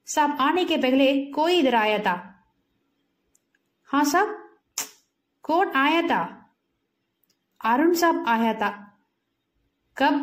சாப் 0.06 0.40
आने 0.40 0.64
के 0.64 0.76
पहले 0.78 1.06
कोई 1.32 1.54
इधर 1.54 1.74
आया 1.76 1.98
था 2.00 2.14
हाँ 3.90 4.04
साहब 4.06 4.28
कौन 5.44 5.66
आया 5.76 6.02
था 6.04 6.20
अरुण 7.60 7.92
साहब 7.94 8.24
आया 8.28 8.52
था 8.54 8.70
कब 9.96 10.14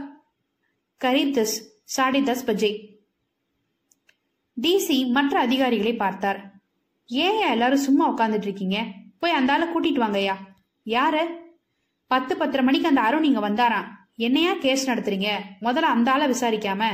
करीब 1.01 1.29
दस 1.36 1.53
साढ़े 1.89 2.21
दस 2.23 2.41
बजे 2.49 2.71
டிசி 4.58 4.97
மற்ற 5.12 5.36
அதிகாரிகளை 5.41 5.91
பார்த்தார் 5.95 6.38
ஏன் 7.10 7.39
எல்லாரும் 7.49 7.86
சும்மா 7.86 8.05
உட்காந்துட்டு 8.08 8.47
இருக்கீங்க 8.47 8.77
போய் 9.19 9.36
அந்த 9.36 9.51
ஆளை 9.53 9.65
கூட்டிட்டு 9.67 10.01
வாங்கய்யா 10.03 10.36
யாரு 10.86 11.23
பத்து 12.12 12.34
பத்தரை 12.36 12.63
மணிக்கு 12.65 12.89
அந்த 12.89 13.01
அருண் 13.01 13.27
இங்க 13.29 13.41
வந்தாராம் 13.45 13.89
என்னையா 14.19 14.53
கேஸ் 14.58 14.88
நடத்துறீங்க 14.89 15.29
முதல்ல 15.62 15.91
அந்த 15.95 16.10
ஆளை 16.13 16.27
விசாரிக்காம 16.27 16.89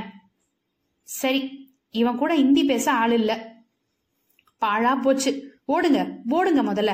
சரி 1.07 1.41
இவன் 1.96 2.16
கூட 2.16 2.34
ஹிந்தி 2.34 2.64
பேச 2.64 2.92
ஆள் 2.92 3.12
இல்ல. 3.12 3.32
பாழா 4.62 4.92
போச்சு. 5.00 5.30
ஓடுங்க 5.68 6.00
ஓடுங்க 6.28 6.62
முதல்ல. 6.62 6.92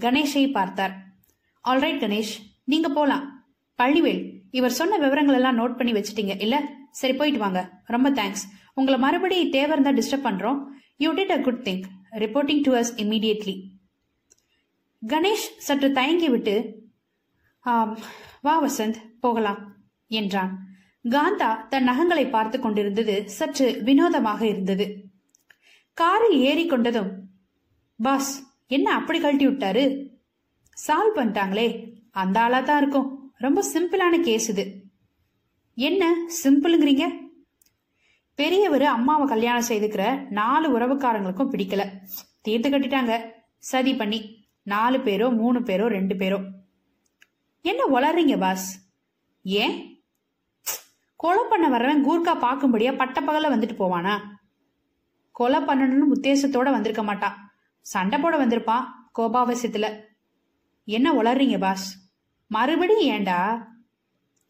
கணேஷை 0.00 0.52
பார்த்தார். 0.52 0.94
ஆல்ரைட் 1.68 2.00
கணேஷ் 2.02 2.34
நீங்க 2.64 2.88
போலாம். 2.88 3.24
பள்ளிவேல் 3.78 4.22
இவர் 4.50 4.70
சொன்ன 4.70 4.98
விவரங்கள் 4.98 5.34
எல்லாம் 5.34 5.58
நோட் 5.58 5.76
பண்ணி 5.76 5.92
வச்சிட்டீங்க 5.92 6.40
இல்ல? 6.40 6.56
சரி 6.90 7.14
போயிட்டு 7.14 7.40
வாங்க. 7.40 7.60
ரொம்ப 7.84 8.10
தேங்க்ஸ் 8.10 8.44
உங்களை 8.74 8.98
மறுபடி 9.00 9.48
தேவை 9.48 9.78
இருந்தா 9.78 9.90
டிஸ்டர்ப் 9.90 10.26
பண்றோம். 10.28 10.60
You 10.96 11.12
did 11.12 11.30
a 11.30 11.40
good 11.40 11.62
thing 11.64 11.86
reporting 12.12 12.62
to 12.62 12.72
us 12.74 12.92
immediately 12.96 13.54
Ganesh 15.02 15.46
சற்று 15.58 15.92
தயங்கி 15.92 16.28
விட்டு 16.28 16.54
"ஆம், 17.64 17.98
வா 18.42 18.54
வசந்த் 18.64 18.98
போகலாம் 19.20 19.60
என்றான். 20.08 20.52
காந்தா 21.08 21.68
தன் 21.68 21.88
நகங்களை 21.88 22.30
பார்த்து 22.30 22.60
கொண்டிருந்தது 22.60 23.30
சற்று 23.30 23.82
வினோதமாக 23.84 24.46
இருந்தது. 24.46 25.04
காரில் 25.92 26.38
ஏறி 26.38 26.70
கொண்டதும் 26.70 27.10
பாஸ் 28.02 28.56
என்ன 28.66 28.94
அப்படி 28.94 29.20
கழட்டி 29.20 29.46
விட்டாரு? 29.46 30.12
சால்வ் 30.86 31.16
பண்ணிட்டாங்களே 31.16 31.94
அந்த 32.10 32.40
ஆளா 32.40 32.60
தான் 32.60 32.82
இருக்கும். 32.82 33.32
ரொம்ப 33.36 33.64
சிம்பிளான 33.72 34.20
கேஸ் 34.20 34.48
இது. 34.48 34.82
என்ன 35.74 36.26
சிம்பிளுங்கிறீங்க? 36.44 37.22
பெரியவர் 38.34 38.82
அம்மாவை 38.82 39.26
கல்யாணம் 39.26 39.68
செய்துக்கிற 39.68 40.30
நாலு 40.30 40.78
உறவுக்காரங்களுக்கும் 40.78 41.50
பிடிக்கல. 41.50 41.86
தீர்த்து 42.40 42.68
கட்டிட்டாங்க. 42.68 43.30
சதி 43.58 43.94
பண்ணி. 43.94 44.48
நாலு 44.62 44.98
பேரோ 44.98 45.36
மூணு 45.36 45.60
பேரோ 45.60 45.86
ரெண்டு 45.86 46.14
பேரோ. 46.14 46.44
என்ன 47.60 47.84
வளர்றீங்க 47.84 48.38
பாஸ்? 48.38 48.92
ஏன்? 49.42 49.93
கொலை 51.24 51.44
பண்ண 51.50 51.68
வரவன் 51.68 52.06
கூர்க்கா 52.06 52.32
பார்க்கும்படியா 52.32 52.94
பட்டப்பகல 52.94 53.48
வந்துட்டு 53.50 53.74
போவானா? 53.78 54.20
கொலை 55.30 55.60
பண்ணணும்னு 55.60 56.12
உத்தேசத்தோட 56.14 56.70
வந்திருக்க 56.70 57.02
மாட்டான் 57.02 57.52
சண்டை 57.80 58.18
போட 58.18 58.46
வந்திருப்பான் 58.46 58.84
கோபாவசியத்துல. 59.18 60.00
என்ன 60.84 61.12
உளறீங்க 61.12 61.58
பாஸ்? 61.58 62.12
மறுபடியும் 62.46 63.00
ஏண்டா? 63.00 63.68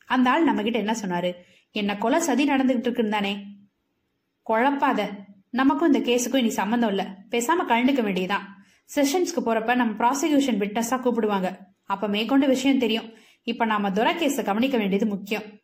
அந்த 0.07 0.31
ஆள் 0.31 0.43
நம்ம 0.43 0.63
கிட்ட 0.63 0.79
என்ன 0.79 0.97
சொன்னாரு? 1.03 1.35
என்ன 1.71 1.97
கொலை 1.97 2.21
சதி 2.21 2.49
நடந்துகிட்டு 2.49 2.79
இருக்குன்னு 2.79 3.11
தானே. 3.11 3.47
குழப்பாத. 4.51 5.11
நமக்கும் 5.51 5.93
இந்த 5.93 6.11
கேஸுக்கும் 6.11 6.37
இனி 6.37 6.51
சம்மந்தம் 6.51 6.89
இல்ல. 6.89 7.17
பேசாம 7.31 7.63
கலந்துக்க 7.69 8.03
வேண்டியதுதான். 8.03 8.65
செஷன்ஸ்க்கு 8.95 9.41
போறப்ப 9.45 9.75
நம்ம 9.75 9.93
ப்ராசிக்யூஷன் 9.93 10.61
விட்னஸா 10.65 11.01
கூப்பிடுவாங்க. 11.01 11.57
அப்ப 11.85 12.09
மேற்கொண்டு 12.09 12.47
விஷயம் 12.47 12.79
தெரியும். 12.79 13.13
இப்ப 13.43 13.65
நாம 13.65 13.91
துரை 13.91 14.15
கேஸ 14.15 14.45
கவனிக்க 14.45 14.79
வேண்டியது 14.79 15.07
முக்கியம். 15.07 15.63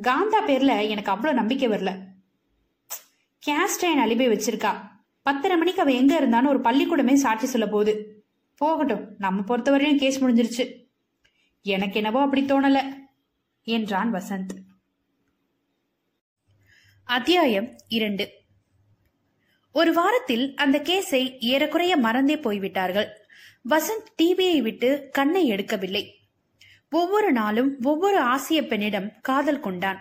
காந்தா 0.00 0.40
பேர்ல 0.46 0.88
எனக்கு 0.88 1.10
அவ்வளவு 1.10 1.38
நம்பிக்கை 1.38 1.68
வரல. 1.68 1.98
கேஸ்டைன் 3.46 4.00
அலிபை 4.00 4.28
வச்சிருக்கா. 4.28 4.88
பத்தரை 5.22 5.56
மணிக்கு 5.56 5.80
அவ 5.80 5.90
எங்க 5.90 6.20
இருந்தான்னு 6.20 6.48
ஒரு 6.48 6.60
பள்ளிக்கூடமே 6.60 7.14
சாட்சி 7.14 7.46
சொல்ல 7.46 7.66
போகுது. 7.66 8.24
போகட்டும் 8.56 9.14
நம்ம 9.18 9.40
பொறுத்தவரையும் 9.40 9.96
கேஸ் 9.96 10.24
முடிஞ்சிருச்சு. 10.24 10.86
எனக்கு 11.62 11.94
என்னவோ 11.94 12.20
அப்படி 12.20 12.42
தோணல 12.42 12.94
என்றான் 13.62 14.14
வசந்த். 14.14 14.58
அத்தியாயம் 17.04 17.76
இரண்டு. 17.88 18.32
ஒரு 19.72 19.92
வாரத்தில் 19.92 20.56
அந்த 20.56 20.78
கேஸை 20.78 21.38
ஏறக்குறைய 21.38 21.96
மறந்தே 21.96 22.38
போய்விட்டார்கள். 22.38 23.08
வசந்த் 23.68 24.08
டிவியை 24.22 24.62
விட்டு 24.62 25.08
கண்ணை 25.12 25.50
எடுக்கவில்லை. 25.50 26.18
ஒவ்வொரு 26.90 27.32
நாளும் 27.32 27.76
ஒவ்வொரு 27.82 28.18
ஆசிய 28.18 28.66
பெண்ணிடம் 28.66 29.12
காதல் 29.20 29.60
கொண்டான். 29.60 30.00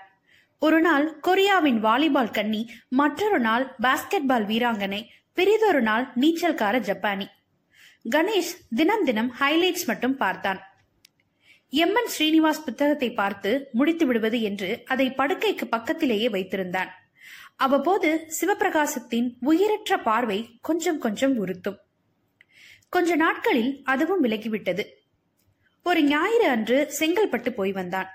ஒரு 0.60 0.82
நாள் 0.82 1.20
கொரியாவின் 1.28 1.80
வாலிபால் 1.80 2.32
கன்னி 2.32 2.72
மற்றொரு 2.90 3.40
நாள் 3.40 3.76
பாஸ்கெட்பால் 3.82 4.46
வீராங்கனை 4.46 5.02
பிறிதொரு 5.34 5.82
நாள் 5.82 6.06
நீச்சல்கார 6.16 6.76
ஜப்பானி. 6.80 7.28
கணேஷ் 8.12 8.54
தினம் 8.76 9.04
தினம் 9.04 9.36
ஹைலைட்ஸ் 9.40 9.86
மட்டும் 9.86 10.18
பார்த்தான். 10.18 10.60
எம்என் 11.70 12.12
ஸ்ரீனிவாஸ் 12.18 12.66
புத்தகத்தை 12.66 13.14
பார்த்து 13.14 13.70
முடித்து 13.72 14.06
விடுவது 14.06 14.42
என்று 14.42 14.84
அதை 14.86 15.10
படுக்கைக்கு 15.10 15.66
பக்கத்திலேயே 15.66 16.30
வைத்திருந்தான். 16.30 16.90
அவ்வப்போது 17.56 18.28
சிவபிரகாசத்தின் 18.42 19.28
உயிரற்ற 19.40 19.98
பார்வை 19.98 20.40
கொஞ்சம் 20.62 21.00
கொஞ்சம் 21.00 21.38
உறுத்தும். 21.38 21.80
கொஞ்ச 22.90 23.16
நாட்களில் 23.16 23.82
அதுவும் 23.84 24.24
விலகிவிட்டது. 24.24 24.86
ஒரு 25.84 26.04
ஞாயிறு 26.04 26.50
அன்று 26.50 26.94
செங்கல்பட்டு 27.00 27.50
போய் 27.50 27.72
வந்தான். 27.72 28.08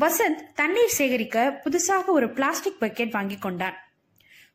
வசந்த் 0.00 0.52
தண்ணீர் 0.54 0.88
சேகரிக்க 0.88 1.60
புதுசாக 1.64 2.04
ஒரு 2.06 2.32
பிளாஸ்டிக் 2.32 2.82
பக்கெட் 2.82 3.10
வாங்கி 3.10 3.36
கொண்டான். 3.36 3.74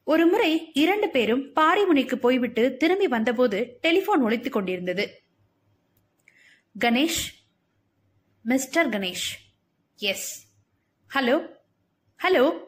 ஒரு 0.04 0.28
முறை 0.28 0.72
இரண்டு 0.74 1.10
பேரும் 1.10 1.54
பாரிமுனைக்கு 1.56 2.16
போய்விட்டு 2.16 2.78
திரும்பி 2.78 3.08
வந்தபோது 3.08 3.78
டெலிபோன் 3.82 4.22
ஒழித்துக் 4.22 4.54
கொண்டிருந்தது. 4.54 5.22
Ganesh? 6.80 7.50
Mister 8.44 8.90
Ganesh. 8.90 9.36
Yes. 9.98 10.48
Hello? 11.14 11.48
Hello? 12.24 12.64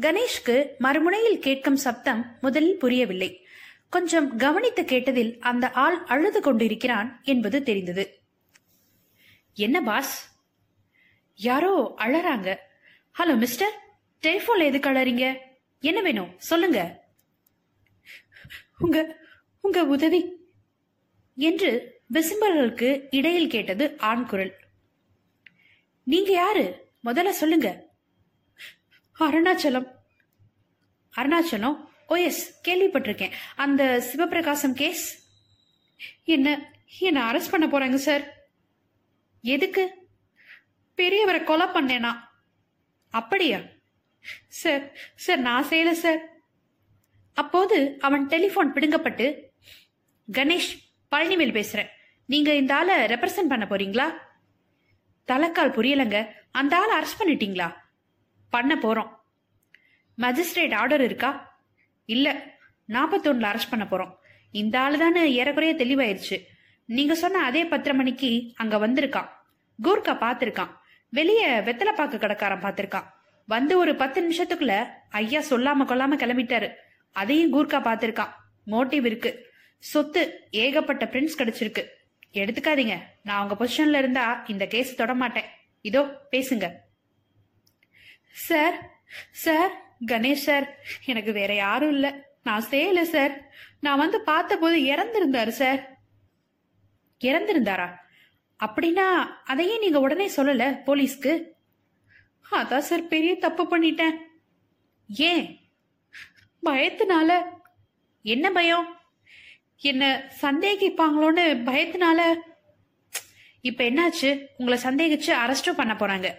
கணேஷ்க்கு 0.00 0.66
மறுமுனையில் 0.80 1.38
கேட்கும் 1.38 1.76
சப்தம் 1.76 2.38
முதலில் 2.40 2.78
புரியவில்லை. 2.78 3.46
கொஞ்சம் 3.90 4.36
கவனித்து 4.36 4.82
கேட்டதில் 4.82 5.38
அந்த 5.38 5.70
ஆள் 5.70 6.04
அழுது 6.04 6.40
கொண்டிருக்கிறான் 6.40 7.20
என்பது 7.22 7.62
தெரிந்தது. 7.62 8.21
என்ன 9.54 9.80
பாஸ் 9.80 10.40
யாரோ 11.34 11.94
அழறாங்க. 11.98 12.56
ஹலோ 13.18 13.36
மிஸ்டர் 13.36 13.72
டெலிபோன்ல 14.22 14.58
எதுக்கு 14.58 14.90
அழறீங்க? 14.90 15.38
என்ன 15.80 16.00
வேணும்? 16.00 16.34
சொல்லுங்க. 16.38 17.06
உங்க 18.78 19.18
உங்க 19.60 19.84
உதவி. 19.84 20.36
என்று 21.36 22.00
விசும்பர்களுக்கு 22.12 23.06
இடையில் 23.10 23.48
கேட்டது 23.48 23.98
ஆண் 23.98 24.26
குரல். 24.26 24.56
நீங்க 26.04 26.32
யாரு? 26.32 26.92
முதல்ல 27.04 27.28
சொல்லுங்க. 27.28 27.88
அருணாச்சலம். 29.20 29.92
அருணாச்சலம்? 31.16 31.88
ஓ 32.06 32.14
எஸ் 32.14 32.68
கேள்விப்பட்டிருக்கேன். 32.68 33.32
அந்த 33.56 34.10
சிவபிரகாசம் 34.12 34.72
கேஸ் 34.72 35.30
என்ன 36.24 36.72
என்ன 36.98 37.32
அரெஸ்ட் 37.32 37.50
பண்ண 37.50 37.66
போறாங்க 37.66 37.94
சார் 37.94 38.31
எதுக்கு? 39.42 40.08
பெரியவரை 40.96 41.44
கொலை 41.44 41.66
பண்ணேனா? 41.66 42.12
அப்படியா? 43.10 43.58
சார் 44.48 44.92
சார் 45.14 45.38
நான் 45.38 45.64
செய்யல 45.64 45.90
சார் 45.90 46.30
அப்போது 47.34 47.96
அவன் 48.00 48.26
டெலிபோன் 48.26 48.72
பிடுங்கப்பட்டு 48.72 49.40
கணேஷ் 50.32 50.78
பழனிவேல் 51.10 51.64
பேசுறேன். 51.64 51.88
நீங்க 52.26 52.54
இந்த 52.54 52.74
ஆளை 52.74 52.94
ரெப்ரசன்ட் 52.94 53.48
பண்ண 53.48 53.66
போறீங்களா? 53.70 54.14
தலைக்கால் 55.26 55.72
புரியலங்க. 55.72 56.32
அந்த 56.50 56.78
ஆளை 56.78 56.96
அரெஸ்ட் 56.96 57.22
பண்ணிட்டீங்களா? 57.22 57.74
பண்ண 58.50 58.74
போறோம். 58.74 59.16
மஜிஸ்ட்ரேட் 60.18 60.74
ஆர்டர் 60.74 61.00
இருக்கா? 61.00 61.60
இல்ல. 62.04 62.32
நாற்பத்தொன்னுல 62.88 63.54
அரெஸ்ட் 63.54 63.70
பண்ண 63.70 63.86
போறோம். 63.90 64.14
இந்த 64.50 64.80
ஆளு 64.80 64.98
தானே 64.98 65.32
ஏறக்குறைய 65.32 65.74
தெளிவாயிருச்சு. 65.74 66.42
நீங்க 66.84 67.14
சொன்ன 67.14 67.38
அதே 67.38 67.64
பத்திரமணிக்கு 67.64 68.52
அங்க 68.54 68.88
வந்திருக்கான். 68.88 69.28
கூர்க்கா 69.82 70.16
பாத்திருக்கான் 70.18 70.70
வெளியே 71.08 71.48
வெத்தலை 71.48 71.92
பாக்கு 71.92 72.18
கடைக்காரன் 72.18 72.60
பாத்திருக்கான் 72.60 73.04
வந்து 73.46 73.78
ஒரு 73.78 73.94
பத்து 73.94 74.30
நிமிஷத்துக்குள்ள 74.30 74.88
ஐயா 75.10 75.40
சொல்லாம 75.40 75.84
கொள்ளாம 75.86 76.16
கிளம்பிட்டாரு. 76.16 76.74
அதையும் 77.12 77.52
கூர்க்கா 77.52 77.82
பாத்திருக்கான் 77.82 78.32
மோட்டிவ் 78.66 79.04
இருக்கு. 79.04 79.46
சொத்து 79.78 80.48
ஏகப்பட்ட 80.50 81.04
பிரிண்ட்ஸ் 81.04 81.38
கிடைச்சிருக்கு. 81.38 81.86
எடுத்துக்காதீங்க. 82.32 82.98
நான் 83.22 83.48
உங்க 83.48 83.64
பொசிஷன்ல 83.64 83.98
இருந்தா 83.98 84.44
இந்த 84.46 84.66
கேஸ் 84.66 84.96
தொட 84.96 85.14
மாட்டேன். 85.14 85.44
இதோ 85.80 86.26
பேசுங்க. 86.30 86.70
சார் 88.32 89.00
சார் 89.30 89.94
கணேஷ் 90.06 90.32
சார் 90.32 90.78
எனக்கு 91.04 91.32
வேற 91.32 91.54
யாரும் 91.54 91.90
இல்ல. 91.90 92.26
நான் 92.42 92.64
செய்யல 92.70 93.02
சார். 93.02 93.50
நான் 93.80 93.98
வந்து 93.98 94.20
பார்த்தபோது 94.20 94.78
இறந்திருந்தாரு 94.78 95.48
சார். 95.48 95.91
இறந்திருந்தாரா? 97.22 97.94
அப்படின்னா 98.64 99.20
அதையே 99.44 99.78
நீங்க 99.78 100.00
உடனே 100.00 100.30
சொல்லல 100.36 100.80
போலீஸ்க்கு? 100.86 101.42
அதான் 102.50 102.78
சார் 102.78 103.08
பெரிய 103.08 103.36
தப்பு 103.36 103.62
பண்ணிட்டேன். 103.62 104.14
ஏன்? 105.08 105.60
பயத்தினால. 106.62 107.42
என்ன 108.22 108.50
பயம்? 108.50 109.00
என்ன 109.76 110.32
சந்தேகிப்பாங்களோன்னு 110.42 111.62
பயத்தினால. 111.64 112.36
இப்ப 113.60 113.84
என்னாச்சு? 113.84 114.46
உங்களை 114.56 114.82
சந்தேகிச்சு 114.82 115.28
அரெஸ்டும் 115.28 115.76
பண்ண 115.76 115.92
போறாங்க. 115.92 116.34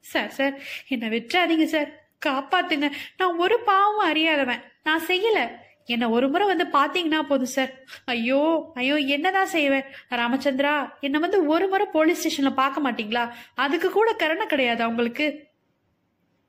சார் 0.00 0.30
சார் 0.30 0.60
என்ன 0.88 1.08
விட்டுறாதீங்க 1.08 1.64
சார். 1.64 2.08
காப்பாத்துங்க. 2.26 2.92
நான் 3.16 3.36
ஒரு 3.36 3.60
பாவம் 3.60 4.06
அறியாதவன். 4.06 4.62
நான் 4.82 5.06
செய்யல. 5.06 5.56
என்ன 5.94 6.04
ஒரு 6.16 6.26
முறை 6.32 6.46
வந்து 6.50 6.66
பாத்தீங்கன்னா 6.78 7.20
போதும் 7.22 7.54
சார். 7.54 7.70
ஐயோ 8.04 8.40
ஐயோ 8.74 8.96
என்னதான் 9.14 9.52
செய்வேன்? 9.54 9.86
ராமச்சந்திரா 10.20 10.72
என்ன 11.00 11.18
வந்து 11.18 11.38
ஒரு 11.52 11.66
முறை 11.68 11.86
போலீஸ் 11.96 12.20
ஸ்டேஷன்ல 12.20 12.52
பார்க்க 12.62 12.84
மாட்டீங்களா? 12.86 13.24
அதுக்கு 13.54 13.90
கூட 13.90 14.10
கருணை 14.22 14.46
கிடையாதா 14.46 14.90
உங்களுக்கு 14.92 15.26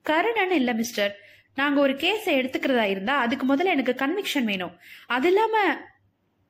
கருணைன்னு 0.05 0.57
இல்ல 0.61 0.73
மிஸ்டர் 0.73 1.13
நாங்க 1.55 1.77
ஒரு 1.79 1.93
கேஸை 2.03 2.33
எடுத்துக்கிறதா 2.39 2.85
இருந்தா 2.93 3.15
அதுக்கு 3.17 3.45
முதல்ல 3.53 3.75
எனக்கு 3.75 3.93
கன்விக்ஷன் 4.03 4.49
வேணும். 4.51 4.75
அது 5.15 5.27
இல்லாம 5.27 5.55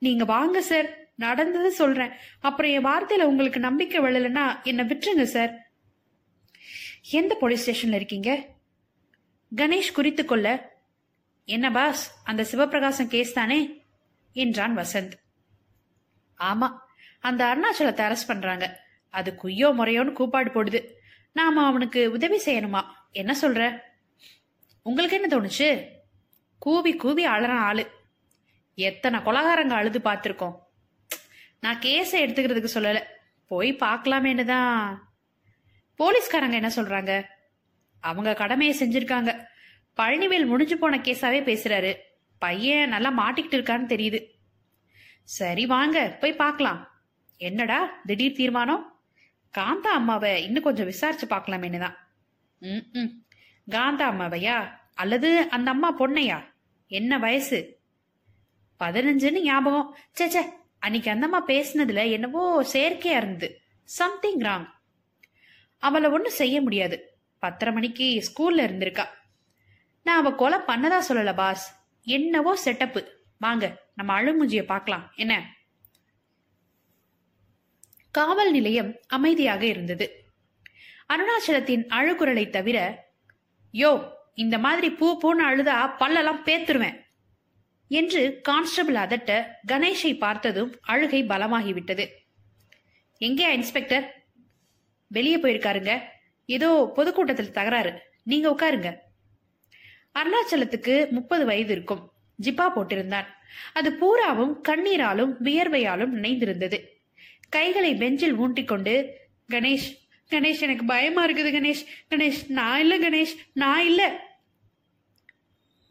நீங்க 0.02 0.24
வாங்க 0.26 0.62
சார் 0.62 0.88
நடந்தது 1.16 1.70
சொல்றேன். 1.72 2.14
அப்புறம் 2.40 2.72
என் 2.72 2.86
வார்த்தையில 2.86 3.30
உங்களுக்கு 3.32 3.60
நம்பிக்கை 3.60 4.00
விழலைன்னா 4.02 4.46
என்ன 4.64 4.82
விட்டுருங்க 4.84 5.26
சார் 5.36 5.52
எந்த 7.20 7.34
போலீஸ் 7.36 7.64
ஸ்டேஷன்ல 7.64 8.00
இருக்கீங்க? 8.00 8.32
கணேஷ் 9.52 9.96
குறித்து 9.96 10.26
கொள்ள 10.26 10.48
என்ன 11.46 11.72
பாஸ்? 11.72 12.24
அந்த 12.24 12.46
சிவபிரகாசம் 12.52 13.08
கேஸ் 13.08 13.34
தானே? 13.34 13.86
என்றான் 14.34 14.78
வசந்த். 14.78 15.12
ஆமா. 16.38 16.78
அந்த 17.20 17.46
அருணாச்சலத்தை 17.46 18.12
அரெஸ்ட் 18.12 18.28
பண்றாங்க. 18.28 18.84
அது 19.10 19.38
குய்யோ 19.44 19.74
முறையோன்னு 19.74 20.12
கூப்பாடு 20.12 20.52
போடுது. 20.52 20.86
நாம 21.34 21.66
அவனுக்கு 21.66 22.12
உதவி 22.12 22.42
செய்யணுமா? 22.46 22.82
என்ன 23.12 23.36
சொல்ற? 23.42 23.80
உங்களுக்கு 24.84 25.22
என்ன 25.22 25.38
தோணுச்சு? 25.38 25.88
கூவி 26.60 26.96
கூவி 26.96 27.26
அழறான் 27.26 27.58
ஆளு. 27.58 27.92
எத்தனை 28.76 29.20
கொலகாரங்க 29.20 29.70
அழுது 29.70 30.00
பார்த்துருக்கோம். 30.00 30.56
நான் 31.60 31.80
கேஸை 31.80 32.14
எடுத்துக்கிறதுக்கு 32.14 32.68
சொல்லல. 32.74 33.04
போய் 33.48 33.76
பார்க்கலாமேன்னு 33.76 34.46
தான். 34.46 35.12
போலீஸ்காரங்க 35.98 36.54
என்ன 36.54 36.68
சொல்றாங்க? 36.68 37.24
அவங்க 38.00 38.34
கடமையை 38.34 38.76
செஞ்சிருக்காங்க. 38.80 39.46
பழனிவேல் 40.02 40.46
முடிஞ்சு 40.46 40.78
போன 40.78 40.98
கேஸாவே 40.98 41.40
பேசுறாரு. 41.42 41.96
பையன் 42.40 42.90
நல்லா 42.90 43.12
மாட்டிக்கிட்டு 43.12 43.58
இருக்கான்னு 43.58 43.86
தெரியுது. 43.86 44.20
சரி 45.24 45.66
வாங்க 45.66 46.18
போய் 46.22 46.36
பார்க்கலாம். 46.36 47.04
என்னடா 47.38 48.02
திடீர் 48.06 48.34
தீர்மானம்? 48.34 49.00
காந்தா 49.58 49.92
அம்மாவை 49.94 50.44
இன்னும் 50.44 50.64
கொஞ்சம் 50.64 50.86
விசாரிச்சு 50.86 51.28
பார்க்கலாமேன்னு 51.28 51.80
தான் 51.80 51.98
ம் 52.62 52.86
ம். 52.94 53.24
காந்தா 53.70 54.06
அம்மாவையா? 54.08 54.72
அல்லது 54.94 55.48
அந்த 55.50 55.72
அம்மா 55.72 55.98
பொண்ணையா? 56.00 56.44
என்ன 56.88 57.18
வயசு? 57.18 57.80
பதினஞ்சுன்னு 58.80 59.40
ஞாபகம். 59.40 59.96
ச்சே 60.20 60.28
ச்சே 60.28 60.44
அன்னைக்கு 60.80 61.12
அந்த 61.12 61.26
அம்மா 61.26 61.46
பேசுனதுல 61.46 62.12
என்னவோ 62.12 62.64
செயற்கையா 62.74 63.18
இருந்தது. 63.18 63.62
Something 63.84 64.40
wrong. 64.40 64.68
அவளை 65.78 66.10
ஒன்றும் 66.10 66.34
செய்ய 66.34 66.62
முடியாது. 66.62 67.20
பத்தரை 67.40 67.74
மணிக்கு 67.74 68.24
ஸ்கூல்ல 68.28 68.66
இருந்திருக்கா. 68.68 69.06
நான் 70.06 70.20
அவ 70.22 70.30
கொலை 70.36 70.58
பண்ணதா 70.68 71.00
சொல்லல 71.10 71.36
பாஸ் 71.36 71.66
என்னவோ 72.08 72.56
செட்டப்பு 72.56 73.02
வாங்க 73.38 73.66
நம்ம 73.96 74.22
அழுமூஞ்சிய 74.22 74.62
பார்க்கலாம். 74.66 75.06
என்ன? 75.16 75.34
காவல் 78.12 78.52
நிலையம் 78.52 79.00
அமைதியாக 79.08 79.66
இருந்தது. 79.66 80.06
அருணாச்சலத்தின் 81.14 81.84
அழுகுரலை 81.90 82.50
தவிர 82.50 82.78
யோ 83.74 83.92
இந்த 84.34 84.58
மாதிரி 84.58 84.90
பூ 84.90 85.08
பூன்னு 85.22 85.44
அழுதா 85.50 85.78
பல்லெல்லாம் 86.00 86.42
பேத்துருவேன் 86.46 86.98
என்று 87.88 88.40
கான்ஸ்டபிள் 88.42 88.96
அதட்ட 88.96 89.32
கணேஷை 89.68 90.18
பார்த்ததும் 90.18 90.72
அழுகை 90.82 91.22
பலமாகிவிட்டது. 91.24 92.06
எங்கே 93.18 93.54
இன்ஸ்பெக்டர்? 93.54 94.06
வெளியே 95.08 95.38
போயிருக்காருங்க. 95.38 95.94
ஏதோ 96.46 96.92
பொதுக்கூட்டத்தில் 96.96 97.52
தகராறு. 97.52 97.92
நீங்க 98.24 98.48
உட்காருங்க. 98.50 98.92
அருணாச்சலத்துக்கு 100.16 101.10
முப்பது 101.10 101.46
வயது 101.46 101.72
இருக்கும். 101.72 102.12
ஜிப்பா 102.44 102.70
போட்டிருந்தான். 102.76 103.26
அது 103.74 103.94
பூராவும் 103.94 104.64
கண்ணீராலும் 104.68 105.34
வியர்வையாலும் 105.44 106.16
நினைந்திருந்தது. 106.16 106.78
கைகளை 107.50 107.96
பெஞ்சில் 107.96 108.40
ஊண்டிக்கொண்டு 108.40 109.10
கணேஷ் 109.50 109.90
கணேஷ் 110.30 110.62
எனக்கு 110.62 110.86
பயமா 110.86 111.28
இருக்குது 111.28 111.52
கணேஷ் 111.52 111.86
கணேஷ் 112.10 112.42
நான் 112.48 112.80
இல்ல 112.80 112.98
கணேஷ் 113.00 113.38
நான் 113.54 113.86
இல்ல. 113.86 114.30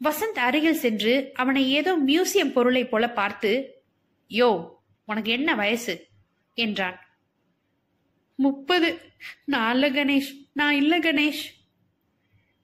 வசந்த் 0.03 0.39
அருகில் 0.39 0.73
சென்று 0.73 1.31
அவனை 1.33 1.71
ஏதோ 1.71 1.97
மியூசியம் 2.07 2.51
பொருளை 2.51 2.85
போல 2.85 3.09
பார்த்து 3.09 3.81
யோ 4.29 4.69
உனக்கு 5.05 5.31
என்ன 5.31 5.55
வயசு? 5.55 6.07
என்றான். 6.53 6.99
முப்பது. 8.35 9.01
நான் 9.45 9.73
இல்ல 9.73 9.89
கணேஷ் 9.89 10.31
நான் 10.53 10.75
இல்ல 10.75 10.99
கணேஷ். 10.99 11.43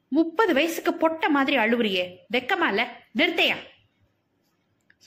முப்பது 0.07 0.53
வயசுக்கு 0.53 0.91
பொட்ட 0.91 1.29
மாதிரி 1.29 1.57
அழுவுறியே. 1.57 2.17
வெக்கமா 2.33 2.67
இல்ல? 2.67 3.01
நிறுத்தையா? 3.15 3.55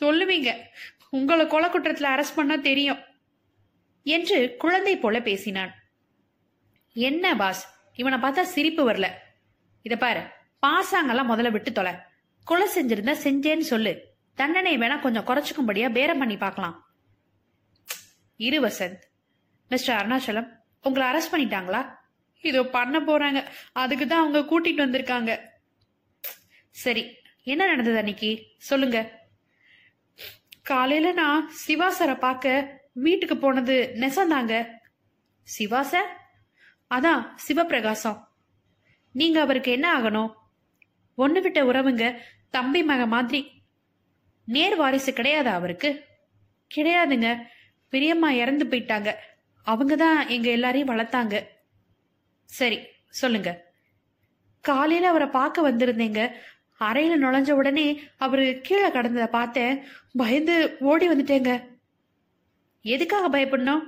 சொல்லுவீங்க. 0.01 0.63
உங்களை 1.11 1.47
கொலை 1.47 1.71
குற்றத்துல 1.71 2.07
அரெஸ்ட் 2.07 2.35
பண்ணா 2.35 2.57
தெரியும். 2.57 2.99
என்று 4.05 4.57
குழந்தை 4.59 4.99
போல 4.99 5.23
பேசினான். 5.23 5.75
என்ன 6.93 7.37
பாஸ் 7.37 7.79
இவனை 7.95 8.19
பார்த்தா 8.19 8.43
சிரிப்பு 8.43 8.91
வரல. 8.91 9.09
இத 9.83 9.97
பாரு 9.97 10.21
பாசாங்கெல்லாம் 10.67 11.31
முதல்ல 11.31 11.51
விட்டு 11.51 11.73
தொலை. 11.73 11.95
கொலை 12.45 12.69
செஞ்சிருந்தா 12.75 13.17
செஞ்சேன்னு 13.25 13.59
சொல்லு. 13.59 14.09
தண்டனை 14.35 14.79
வேணா 14.79 15.01
கொஞ்சம் 15.01 15.27
குறைச்சிக்கும்படியா 15.27 15.93
பேரம் 15.93 16.19
பண்ணி 16.19 16.37
பார்க்கலாம். 16.37 16.87
இரு 18.37 18.61
வசந்த். 18.61 18.99
மிஸ்டர் 19.69 20.07
அருணாச்சலம் 20.07 20.49
உங்களை 20.83 21.09
அரெஸ்ட் 21.09 21.35
பண்ணிட்டாங்களா? 21.35 21.99
இதோ 22.41 22.63
பண்ண 22.63 23.01
போறாங்க. 23.01 23.47
அதுக்கு 23.73 24.07
தான் 24.07 24.21
அவங்க 24.21 24.41
கூட்டிட்டு 24.51 24.85
வந்திருக்காங்க. 24.87 25.41
சரி 26.71 27.19
என்ன 27.43 27.67
நடந்தது 27.67 27.99
அன்னைக்கு? 27.99 28.31
சொல்லுங்க. 28.57 29.19
காலையில 30.63 31.13
நான் 31.13 31.51
சிவா 31.51 31.89
சாரை 31.99 32.19
பார்க்க 32.19 32.79
வீட்டுக்கு 32.93 33.37
போனது 33.37 33.93
நெசந்தாங்க. 33.95 34.55
சிவா 35.43 35.83
சார்? 35.83 36.11
அதான் 36.91 37.23
சிவபிரகாசம். 37.49 38.19
நீங்க 39.13 39.41
அவருக்கு 39.41 39.71
என்ன 39.73 39.99
ஆகணும்? 39.99 40.31
ஒன்று 41.15 41.41
விட்ட 41.41 41.65
உறவுங்க 41.65 42.05
தம்பி 42.51 42.83
மக 42.83 43.07
மாதிரி. 43.07 43.41
நேர் 44.45 44.77
வாரிசு 44.77 45.13
கிடையாதா 45.13 45.53
அவருக்கு? 45.53 46.07
கிடையாதுங்க. 46.75 47.45
பெரியம்மா 47.89 48.31
இறந்து 48.31 48.65
போயிட்டாங்க. 48.65 49.15
அவங்க 49.63 49.97
தான் 49.97 50.29
எங்க 50.29 50.51
எல்லாரையும் 50.51 50.89
வளர்த்தாங்க. 50.89 51.37
சரி 52.51 52.79
சொல்லுங்க. 53.09 53.51
காலையில 54.61 55.09
அவரை 55.09 55.29
பார்க்க 55.29 55.71
வந்திருந்தேங்க. 55.71 56.21
அறையில 56.81 57.15
நுழைஞ்ச 57.17 57.51
உடனே 57.51 58.01
அவரு 58.17 58.59
கீழே 58.63 58.89
கடந்ததை 58.89 59.27
பார்த்தேன். 59.27 59.85
பயந்து 60.13 60.77
ஓடி 60.81 61.09
வந்துட்டேங்க. 61.09 61.51
எதுக்காக 62.83 63.27
பயப்படணும்? 63.29 63.83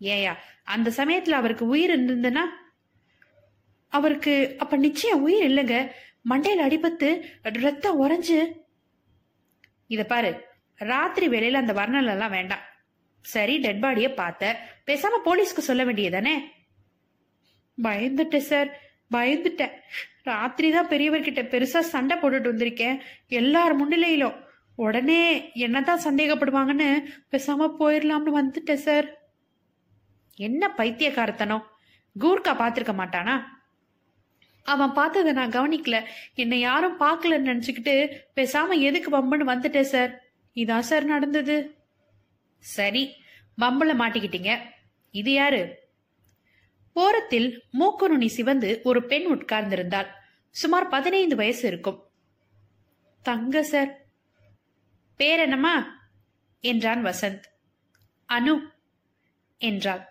ஏயா 0.00 0.34
அந்த 0.64 0.92
சமயத்துல 0.96 1.30
அவருக்கு 1.30 1.66
உயிர் 1.66 1.94
இருந்ததுன்னா? 1.94 2.44
அவருக்கு 3.88 4.54
அப்ப 4.58 4.76
நிச்சயம் 4.76 5.22
உயிர் 5.22 5.50
இல்லைங்க. 5.50 5.90
மண்டையில 6.28 6.64
அடிபத்து 6.66 7.08
ரத்தம் 7.42 8.02
உறைஞ்சு. 8.02 8.40
இத 9.86 10.04
பாரு 10.04 10.44
ராத்திரி 10.74 11.28
வேலையில 11.28 11.52
அந்த 11.52 11.72
வர்ணல் 11.72 12.06
எல்லாம் 12.06 12.30
வேண்டாம். 12.30 12.64
சரி 13.20 13.58
டெட் 13.58 13.80
பாடிய 13.80 14.14
பார்த்த. 14.14 14.58
பேசாம 14.86 15.20
போலீஸ்க்கு 15.24 15.68
சொல்ல 15.70 15.84
வேண்டியதானே 15.84 16.34
பயந்துட்டேன் 17.82 18.48
சார். 18.52 18.80
பயந்துட்டேன். 19.12 19.70
ராத்திரி 20.22 20.70
தான் 20.70 20.88
பெரியவர்கிட்ட 20.88 21.42
பெருசா 21.42 21.78
சண்டை 21.78 22.16
போட்டுட்டு 22.16 22.52
வந்திருக்கேன். 22.54 23.00
எல்லார் 23.28 23.76
முன்னிலையிலும். 23.76 24.42
உடனே 24.76 25.52
என்னதான் 25.52 26.02
சந்தேகப்படுவாங்கன்னு 26.02 27.04
பேசாம 27.30 27.74
போயிடலாம்னு 27.80 28.42
வந்துட்டேன் 28.42 28.74
சார். 28.74 29.18
என்ன 30.36 30.68
பைத்தியக்காரத்தனம். 30.68 31.64
கூர்க்கா 32.20 32.54
பார்த்துருக்க 32.58 32.94
மாட்டானா? 32.98 33.42
அவன் 34.62 34.92
பார்த்ததை 34.92 35.32
நான் 35.32 35.50
கவனிக்கல. 35.50 36.02
என்னை 36.34 36.60
யாரும் 36.60 37.00
பார்க்கலன்னு 37.00 37.50
நினச்சிக்கிட்டு 37.50 38.16
பேசாம 38.36 38.80
எதுக்கு 38.80 39.10
பம்புன்னு 39.18 39.40
வந்துட்டேன் 39.40 39.80
சார். 39.80 40.22
இதான் 40.54 40.78
சார் 40.78 41.04
நடந்தது. 41.04 41.74
சரி 42.58 43.16
பம்புல 43.60 43.94
மாட்டிக்கிட்டீங்க. 43.98 44.58
இது 45.10 45.32
யாரு? 45.32 45.83
ஓரத்தில் 46.94 47.62
மூக்கு 47.70 48.08
நுனி 48.08 48.28
சிவந்து 48.28 48.80
ஒரு 48.84 49.06
பெண் 49.06 49.26
உட்கார்ந்திருந்தாள். 49.26 50.06
சுமார் 50.50 50.88
பதினைந்து 50.88 51.36
வயசு 51.36 51.68
இருக்கும். 51.68 52.10
தங்க 53.22 53.62
சார். 53.62 54.04
பேர் 55.16 55.38
என்னம்மா? 55.38 55.98
என்றான் 56.60 57.04
வசந்த். 57.04 57.42
அனு 58.28 58.60
என்றாள். 59.58 60.08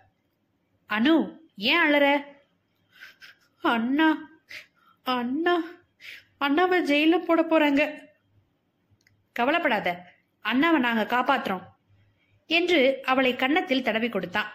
அனு 0.88 1.36
ஏன் 1.56 1.80
அழற? 1.80 2.24
அண்ணா 3.62 4.30
அண்ணா 5.02 5.62
அண்ணாவை 6.40 6.82
ஜெயில 6.84 7.18
போட 7.18 7.42
போறாங்க. 7.42 8.08
கவலைப்படாத 9.32 10.12
அண்ணாவை 10.44 10.78
நாங்க 10.78 11.06
காப்பாத்துறோம் 11.16 11.66
என்று 12.46 13.00
அவளை 13.04 13.36
கன்னத்தில் 13.36 13.82
தடவி 13.82 14.08
கொடுத்தான். 14.08 14.52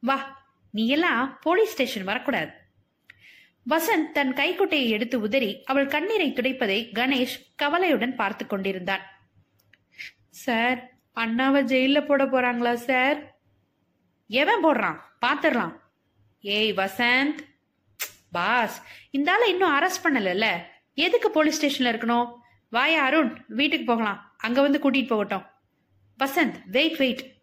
வா 0.00 0.35
நீ 0.76 0.88
எல்லாம் 0.88 1.38
போலீஸ் 1.40 1.72
ஸ்டேஷன் 1.72 2.04
வரக்கூடாது. 2.04 2.50
வசந்த் 3.70 4.12
தன் 4.12 4.32
கைக்குட்டையை 4.32 4.88
எடுத்து 4.88 5.20
உதறி 5.20 5.62
அவள் 5.64 5.86
கண்ணீரை 5.86 6.32
துடைப்பதை 6.32 6.90
கணேஷ் 6.92 7.54
கவலையுடன் 7.56 8.14
பார்த்து 8.14 8.46
கொண்டிருந்தான். 8.46 9.00
சார் 10.28 10.92
அண்ணாவை 11.14 11.62
ஜெயில 11.64 12.06
போட 12.06 12.24
போறாங்களா 12.24 12.74
சார்? 12.74 13.38
எவன் 14.28 14.64
போடுறான்? 14.64 14.98
பாத்துடலாம். 15.26 15.80
ஏய் 16.40 16.72
வசந்த். 16.72 17.38
பாஸ் 18.32 18.82
இந்த 19.10 19.32
ஆளை 19.32 19.50
இன்னும் 19.50 19.78
அரெஸ்ட் 19.78 20.04
பண்ணலல்ல. 20.04 20.58
எதுக்கு 20.94 21.30
போலீஸ் 21.30 21.58
ஸ்டேஷன்ல 21.60 21.86
இருக்கணும்? 21.86 22.36
வாயா 22.68 23.04
அருண் 23.04 23.44
வீட்டுக்கு 23.48 23.84
போகலாம். 23.84 24.34
அங்க 24.38 24.60
வந்து 24.60 24.78
கூட்டிட்டு 24.78 25.06
போகட்டும். 25.06 25.44
வசந்த் 26.18 26.54
வெயிட் 26.66 26.96
வெயிட் 26.96 27.35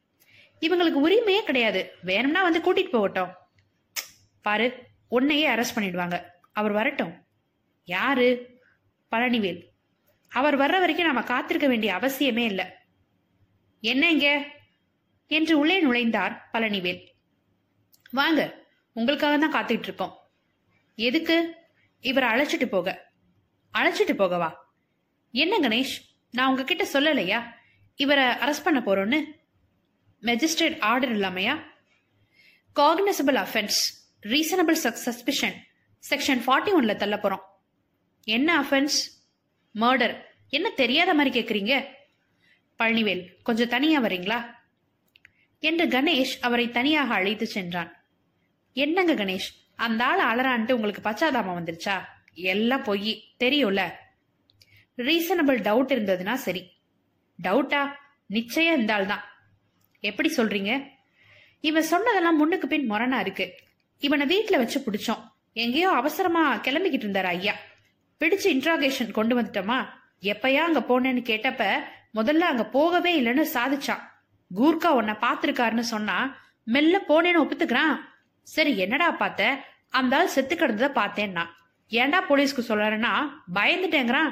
இவங்களுக்கு 0.64 1.07
உரிமையே 1.07 1.43
கிடையாது. 1.43 1.91
வேணும்னா 2.01 2.43
வந்து 2.43 2.59
கூட்டிட்டு 2.59 2.89
போகட்டும். 2.89 3.34
பாரு 4.41 4.88
உன்னையே 5.07 5.47
அரெஸ்ட் 5.47 5.76
பண்ணிடுவாங்க. 5.76 6.26
அவர் 6.51 6.72
வரட்டும். 6.72 7.26
யாரு? 7.86 8.59
பழனிவேல். 9.11 9.64
அவர் 10.30 10.53
வர்ற 10.53 10.80
வரைக்கும் 10.80 11.05
நாம 11.05 11.22
காத்திருக்க 11.22 11.68
வேண்டிய 11.68 11.95
அவசியமே 11.95 12.38
இல்லை. 12.38 12.66
என்ன 13.82 14.11
இங்க? 14.11 14.45
என்று 15.28 15.59
உள்ளே 15.59 15.86
நுழைந்தார் 15.86 16.38
பழனிவேல். 16.53 17.05
வாங்க 18.11 18.66
உங்களுக்காக 18.93 19.38
தான் 19.38 19.53
காத்துட்டு 19.53 19.80
இருக்கோம். 19.80 20.18
எதுக்கு? 20.95 21.55
இவரை 21.99 22.30
அழைச்சிட்டு 22.30 22.66
போக. 22.66 23.11
அழைச்சிட்டு 23.78 24.11
போகவா? 24.11 24.53
என்ன 25.32 25.68
கணேஷ் 25.68 26.01
நான் 26.32 26.49
உங்ககிட்ட 26.49 26.88
சொல்லலையா? 26.93 27.43
இவரை 27.95 28.24
அரெஸ்ட் 28.24 28.64
பண்ண 28.64 28.80
போறோன்னு 28.80 29.41
magistrate 30.24 30.80
order 30.80 31.17
இல்லாமையா 31.17 31.63
cognizable 32.76 33.45
offence 33.45 33.80
reasonable 34.21 34.93
suspicion 35.05 35.55
section 36.09 36.41
forty 36.47 36.71
ஒன்ல 36.82 36.95
தள்ள 36.95 37.15
போறோம். 37.15 37.41
என்ன 38.24 38.61
அஃபென்ஸ் 38.61 38.97
மர்டர் 39.76 40.21
என்ன 40.49 40.69
தெரியாத 40.69 41.13
மாதிரி 41.13 41.41
கேக்குறீங்க? 41.41 41.86
பழனிவேல் 42.80 43.36
கொஞ்சம் 43.43 43.67
தனியா 43.67 44.01
வரீங்களா? 44.01 44.55
என்று 45.59 45.86
கணேஷ் 45.86 46.39
அவரை 46.41 46.71
தனியாக 46.71 47.13
அழைத்து 47.13 47.47
சென்றான். 47.47 48.05
என்னங்க 48.74 49.13
கணேஷ் 49.13 49.51
அந்த 49.76 50.05
ஆள் 50.05 50.19
அலறான்ட்டு 50.19 50.71
உங்களுக்கு 50.71 51.09
பச்சாதாமம் 51.09 51.59
வந்துருச்சா? 51.59 52.03
எல்லாம் 52.34 52.84
பொய் 52.84 53.24
தெரியும்ல. 53.39 53.91
ரீசனபிள் 54.97 55.61
டவுட் 55.61 55.93
இருந்ததுன்னா 55.93 56.34
சரி. 56.34 56.71
டவுட்டா 57.43 57.91
நிச்சயம் 58.26 58.80
இந்த 58.80 58.93
ஆள் 58.93 59.05
தான் 59.05 59.24
எப்படி 60.04 60.30
சொல்றீங்க? 60.38 60.72
இவன் 61.60 61.84
சொன்னதெல்லாம் 61.84 62.38
முன்னுக்கு 62.38 62.68
பின் 62.68 62.91
மொரணா 62.91 63.20
இருக்கு. 63.20 63.45
இவனை 63.99 64.26
வீட்டுல 64.34 64.58
வச்சு 64.58 64.80
பிடிச்சோம். 64.80 65.22
எங்கேயோ 65.54 65.89
அவசரமா 65.89 66.56
கிளம்பிக்கிட்டு 66.56 67.06
இருந்தாரு 67.06 67.30
ஐயா. 67.36 67.54
பிடிச்சு 68.20 68.47
இன்ட்ராகேஷன் 68.56 69.12
கொண்டு 69.12 69.41
வந்துட்டோமா? 69.41 69.86
எப்பயா 70.22 70.56
அங்க 70.56 70.80
போனேன்னு 70.80 71.22
கேட்டப்ப 71.30 71.64
முதல்ல 72.16 72.47
அங்க 72.51 72.66
போகவே 72.66 73.22
இல்லைன்னு 73.22 73.45
சாதிச்சான். 73.54 74.04
கூர்க்கா 74.56 74.88
உன்னை 74.88 75.14
பாத்திருக்காருன்னு 75.14 75.86
சொன்னா 75.93 76.18
மெல்ல 76.64 77.01
போனேன்னு 77.08 77.43
ஒப்புத்துக்கிறான். 77.43 77.95
சரி 78.43 78.78
என்னடா 78.78 79.12
பார்த்த? 79.12 79.60
அந்த 79.89 80.18
ஆள் 80.18 80.34
செத்து 80.36 80.56
கிடந்தத 80.56 80.89
பார்த்தேன்னா? 80.99 81.45
ஏன்டா 81.89 82.20
போலீஸ்க்கு 82.30 82.64
சொல்றேன்னா 82.68 83.14
பயந்துட்டேங்கிறான். 83.54 84.32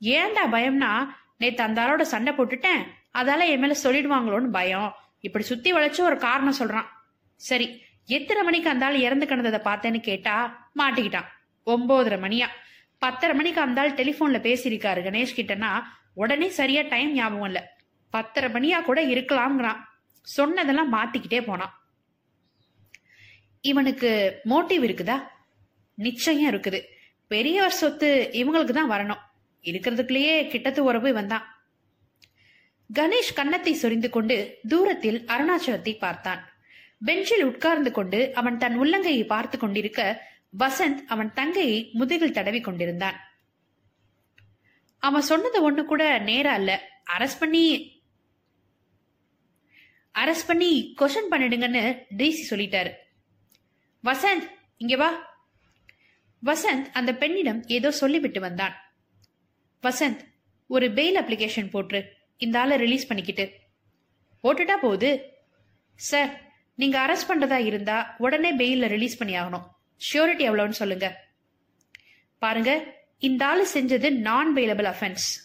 ஏன்டா 0.00 0.44
பயம்னா 0.52 0.92
நேத்து 1.38 1.62
அந்த 1.62 1.82
ஆளோட 1.82 2.02
சண்டை 2.02 2.32
போட்டுட்டேன். 2.34 2.82
அதால 3.18 3.46
என் 3.46 3.60
மேல 3.60 3.74
சொல்லிடுவாங்களோன்னு 3.82 4.50
பயம். 4.50 4.94
இப்படி 5.26 5.44
சுத்தி 5.44 5.72
வளைச்சு 5.72 6.00
ஒரு 6.00 6.16
காரணம் 6.16 6.58
சொல்றான். 6.58 6.88
சரி 7.36 7.82
எத்தனை 8.06 8.42
மணிக்கு 8.42 8.70
அந்த 8.70 8.86
ஆள் 8.86 8.96
இறந்து 8.96 9.26
கிடந்ததை 9.26 9.60
பார்த்தேன்னு 9.68 10.00
கேட்டா 10.00 10.34
மாட்டிக்கிட்டான். 10.78 11.28
ஒன்பதரை 11.66 12.18
மணியா. 12.26 12.46
பத்தரை 12.98 13.36
மணிக்கு 13.36 13.60
அந்த 13.60 13.80
ஆள் 13.80 13.94
டெலிஃபோன்ல 13.94 14.38
பேசியிருக்காரு 14.46 15.00
கணேஷ் 15.02 15.36
கிட்டனா 15.36 15.82
உடனே 16.14 16.48
சரியா 16.48 16.82
டைம் 16.82 17.12
ஞாபகம் 17.12 17.44
இல்ல. 17.44 17.76
பத்தரை 18.10 18.50
மணியா 18.50 18.82
கூட 18.82 19.04
இருக்கலாம்ங்கிறான். 19.06 19.80
சொன்னதெல்லாம் 20.22 20.92
மாத்திக்கிட்டே 20.92 21.44
போனான். 21.46 21.74
இவனுக்கு 23.60 24.40
மோட்டிவ் 24.44 24.82
இருக்குதா? 24.88 25.22
நிச்சயம் 25.94 26.54
இருக்குது. 26.54 26.82
பெரியவர் 27.26 27.78
சொத்து 27.82 28.30
இவங்களுக்கு 28.32 28.70
தான் 28.70 28.90
வரணும். 28.90 29.22
இருக்கிறதுக்குள்ளேயே 29.62 30.34
கிட்டத்து 30.48 30.78
உறவு 30.78 31.12
வந்தான் 31.12 31.55
கணேஷ் 32.94 33.34
கன்னத்தை 33.34 33.74
சொரிந்து 33.74 34.10
கொண்டு 34.10 34.58
தூரத்தில் 34.68 35.24
அருணாச்சலத்தை 35.24 35.98
பார்த்தான். 35.98 36.52
பெஞ்சில் 37.04 37.44
உட்கார்ந்து 37.44 37.92
கொண்டு 37.92 38.34
அவன் 38.34 38.58
தன் 38.58 38.80
உள்ளங்கையை 38.80 39.26
பார்த்து 39.26 39.58
கொண்டிருக்க 39.58 40.28
வசந்த் 40.58 41.04
அவன் 41.06 41.32
தங்கையை 41.32 41.90
முதுகில் 41.92 42.32
தடவி 42.32 42.60
கொண்டிருந்தான். 42.60 43.20
அவன் 44.98 45.20
சொன்னது 45.20 45.72
ஒண்ணு 45.72 45.84
கூட 45.84 46.18
நேரா 46.18 46.54
இல்ல. 46.54 46.90
அரஸ்ட் 47.18 47.38
பண்ணி 47.38 47.94
அரஸ்ட் 50.18 50.46
பண்ணி 50.46 50.94
கொஷன் 51.00 51.26
பண்ணிடுங்கன்னு 51.30 52.04
டிசி 52.16 52.38
சொல்லிட்டாரு. 52.50 52.92
வசந்த் 54.04 54.50
இங்க 54.76 54.96
வா. 54.96 55.40
வசந்த் 56.44 56.90
அந்த 56.92 57.14
பெண்ணிடம் 57.14 57.62
ஏதோ 57.66 57.90
சொல்லிவிட்டு 57.90 58.40
வந்தான். 58.40 58.74
வசந்த் 59.82 60.20
ஒரு 60.66 60.88
பெயில் 60.88 61.20
அப்ளிகேஷன் 61.20 61.70
போட்டு 61.70 62.15
இந்த 62.38 62.60
ஆளை 62.60 62.76
ரிலீஸ் 62.76 63.06
பண்ணிக்கிட்டு. 63.06 63.52
போட்டுட்டா 64.42 64.76
போகுது. 64.76 65.32
சார் 65.94 66.42
நீங்க 66.74 67.06
அரெஸ்ட் 67.06 67.30
பண்றதா 67.30 67.64
இருந்தா 67.64 68.14
உடனே 68.18 68.56
பெயில 68.56 68.88
ரிலீஸ் 68.88 69.16
பண்ணி 69.16 69.34
ஆகணும். 69.34 69.66
ஷியூரிட்டி 69.96 70.52
எவ்வளோன்னு 70.52 70.78
சொல்லுங்க. 70.82 71.24
பாருங்க 72.38 72.94
இந்த 73.18 73.46
ஆளு 73.46 73.68
செஞ்சது 73.74 74.10
நான் 74.10 74.54
பெயிலபிள் 74.54 74.94
அஃபென்ஸ் 74.94 75.44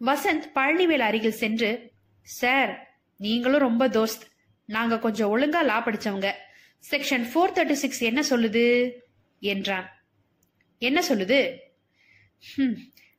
வசந்த் 0.00 0.50
பழனிவேல் 0.54 0.98
அருகில் 0.98 1.32
சென்று 1.32 1.92
சார் 2.22 2.98
நீங்களும் 3.18 3.60
ரொம்ப 3.60 3.88
தோஸ்த். 3.88 4.22
நாங்க 4.64 4.98
கொஞ்சம் 4.98 5.38
ஒழுங்கா 5.38 5.64
லா 5.64 5.86
படிச்சவங்க. 5.86 6.32
செக்ஷன் 6.90 7.28
ஃபோர் 7.34 7.52
தேர்ட்டி 7.54 7.72
சிக்ஸ் 7.72 8.00
என்ன 8.00 8.20
சொல்லுது? 8.30 8.92
என்றான். 9.40 9.90
என்ன 10.78 11.04
சொல்லுது? 11.08 11.56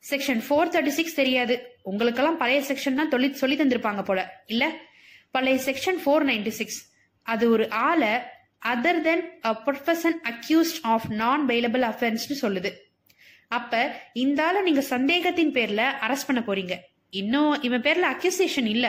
செக்ஷன் 0.10 0.44
ஃபோர் 0.50 0.70
தேர்ட்டி 0.70 0.88
சிக்ஸ் 0.88 1.14
தெரியாது. 1.14 1.77
உங்களுக்கெல்லாம் 1.90 2.38
பழைய 2.38 2.60
செக்ஷன் 2.68 3.00
தான் 3.00 3.10
சொல்லி 3.10 3.28
சொல்லி 3.34 3.56
தந்திருப்பாங்க 3.56 4.04
போல. 4.04 4.20
இல்ல? 4.46 4.64
பழைய 5.32 5.58
செக்ஷன் 5.66 6.00
ஃபோர் 6.04 6.26
நைன்டி 6.30 6.54
சிக்ஸ் 6.60 6.80
அது 7.26 7.46
ஒரு 7.50 7.66
ஆளை 7.70 8.14
other 8.66 9.02
then 9.02 9.24
a 9.46 9.52
person 9.66 10.18
accused 10.32 10.80
of 10.82 11.08
non 11.12 11.44
bailable 11.48 11.84
அஃபென்ஸ்னு 11.92 12.38
சொல்லுது. 12.42 12.72
அப்ப 13.48 14.02
இந்த 14.14 14.40
ஆளை 14.46 14.62
நீங்க 14.62 14.82
சந்தேகத்தின் 14.82 15.52
பேர்ல 15.52 15.82
அரெஸ்ட் 16.06 16.28
பண்ண 16.28 16.42
போறீங்க. 16.48 16.76
இன்னும் 17.10 17.62
இவன் 17.62 17.82
பேர்ல 17.82 18.08
அக்யூசேஷன் 18.14 18.68
இல்ல. 18.68 18.88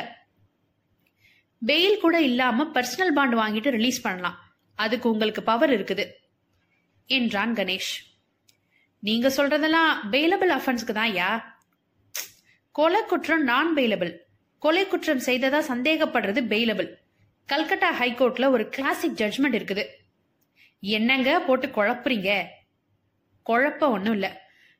பெயில் 1.66 2.00
கூட 2.00 2.16
இல்லாம 2.20 2.66
பர்சனல் 2.74 3.14
பாண்ட் 3.14 3.34
வாங்கிட்டு 3.34 3.70
ரிலீஸ் 3.70 4.00
பண்ணலாம். 4.00 4.38
அதுக்கு 4.78 5.06
உங்களுக்கு 5.10 5.42
பவர் 5.42 5.70
இருக்குது. 5.70 6.06
என்றான் 7.10 7.54
கணேஷ். 7.54 7.94
நீங்க 9.02 9.28
சொல்றதெல்லாம் 9.28 9.92
பெயிலபிள் 10.12 10.52
அஃபென்ஸ்க்கு 10.58 10.94
தான் 11.00 11.12
யா 11.12 11.30
கொலை 12.78 13.04
குற்றம் 13.04 13.42
நான் 13.42 13.74
பெயிலபிள் 13.74 14.16
கொலை 14.58 14.86
குற்றம் 14.86 15.18
செய்ததா 15.18 15.60
சந்தேகப்படுறது 15.68 16.40
பெயிலபிள் 16.48 16.94
கல்கட்டா 17.52 17.84
ஹைகோர்ட்ல 18.00 18.50
ஒரு 18.50 18.68
கிளாசிக் 18.68 19.14
ஜட்ஜ்மெண்ட் 19.14 19.58
இருக்குது. 19.58 19.86
என்னங்க 20.80 21.40
போட்டு 21.40 21.66
குழப்புறீங்க? 21.66 22.44
குழப்பம் 23.42 23.92
ஒன்றும் 23.92 24.12
இல்லை. 24.12 24.30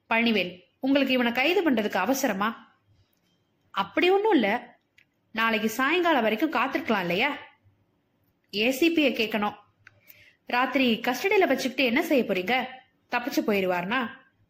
பழனிவேல் 0.09 0.63
உங்களுக்கு 0.81 1.13
இவனை 1.13 1.33
கைது 1.33 1.71
பண்றதுக்கு 1.71 1.97
அவசரமா? 1.97 2.77
அப்படி 3.71 4.11
ஒன்றும் 4.11 4.33
இல்லை. 4.33 4.51
நாளைக்கு 5.33 5.69
சாயங்காலம் 5.69 6.23
வரைக்கும் 6.23 6.53
காத்திருக்கலாம் 6.53 7.01
இல்லையா? 7.01 7.37
ஏசிபியை 8.53 9.13
கேட்கணும். 9.13 9.55
ராத்திரி 10.47 11.01
கஸ்டடியில் 11.01 11.47
வச்சுக்கிட்டு 11.47 11.85
என்ன 11.85 12.03
செய்ய 12.03 12.25
போறீங்க? 12.25 12.65
தப்பிச்சு 13.11 13.43
போயிடுவார்னா 13.47 14.07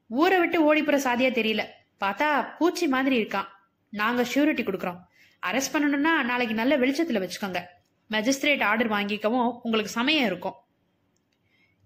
ஊரை 0.07 0.39
விட்டு 0.39 0.65
ஓடி 0.65 0.83
சாதியா 0.83 1.33
தெரியல. 1.41 1.65
பார்த்தா 2.01 2.57
பூச்சி 2.59 2.89
மாதிரி 2.89 3.23
இருக்கான் 3.23 3.49
நாங்க 3.91 4.23
ஷூரிட்டி 4.23 4.63
கொடுக்குறோம். 4.63 4.99
அரெஸ்ட் 5.47 5.73
பண்ணணும்னா 5.73 6.23
நாளைக்கு 6.23 6.55
நல்ல 6.55 6.79
வெளிச்சத்துல 6.79 7.21
வச்சுக்கோங்க. 7.25 7.65
மெஜிஸ்ட்ரேட் 8.11 8.65
ஆர்டர் 8.65 8.91
வாங்கிக்கவும் 8.91 9.59
உங்களுக்கு 9.63 9.91
சமயம் 9.91 10.27
இருக்கும். 10.27 10.55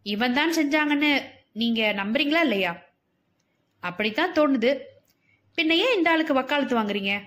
இவன் 0.03 0.33
தான் 0.33 0.53
செஞ்சாங்கன்னு 0.53 1.23
நீங்க 1.53 1.93
நம்புறீங்களா 1.93 2.41
இல்லையா? 2.41 2.83
அப்படித்தான் 3.81 4.33
தோணுது. 4.33 4.79
பின்ன 5.57 5.71
ஏன் 5.71 5.97
இந்த 5.97 6.11
ஆளுக்கு 6.11 6.35
வக்காலத்து 6.35 6.79
வாங்குறீங்க? 6.79 7.21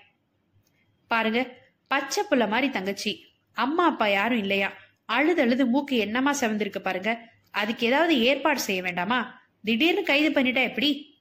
பாருங்க 1.08 1.58
பச்சை 1.88 2.24
புள்ள 2.30 2.50
மாதிரி 2.50 2.70
தங்கச்சி. 2.70 3.26
அம்மா 3.52 3.86
அப்பா 3.86 4.08
யாரும் 4.08 4.38
இல்லையா? 4.38 4.74
அழுது 5.06 5.42
அழுது 5.42 5.66
மூக்கு 5.66 5.98
என்னமா 5.98 6.34
செவந்திருக்கு 6.34 6.80
பாருங்க. 6.80 7.30
அதுக்கு 7.52 7.86
ஏதாவது 7.88 8.20
ஏற்பாடு 8.20 8.60
செய்ய 8.60 8.82
வேண்டாமா? 8.82 9.42
திடீர்னு 9.64 10.04
கைது 10.04 10.42
பண்ணிட்டா 10.42 10.64
எப்படி? 10.64 11.15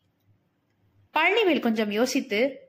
பழனிவேல் 1.14 1.60
கொஞ்சம் 1.60 1.90
யோசித்து 1.90 2.68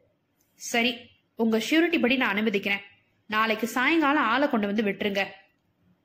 சரி 0.56 0.98
உங்க 1.36 1.58
ஷூரிட்டி 1.58 2.02
படி 2.02 2.16
நான் 2.16 2.36
அனுமதிக்கிறேன். 2.36 2.82
நாளைக்கு 3.28 3.68
சாயங்காலம் 3.68 4.24
ஆளை 4.24 4.50
கொண்டு 4.50 4.68
வந்து 4.68 4.84
விட்டுருங்க 4.84 5.26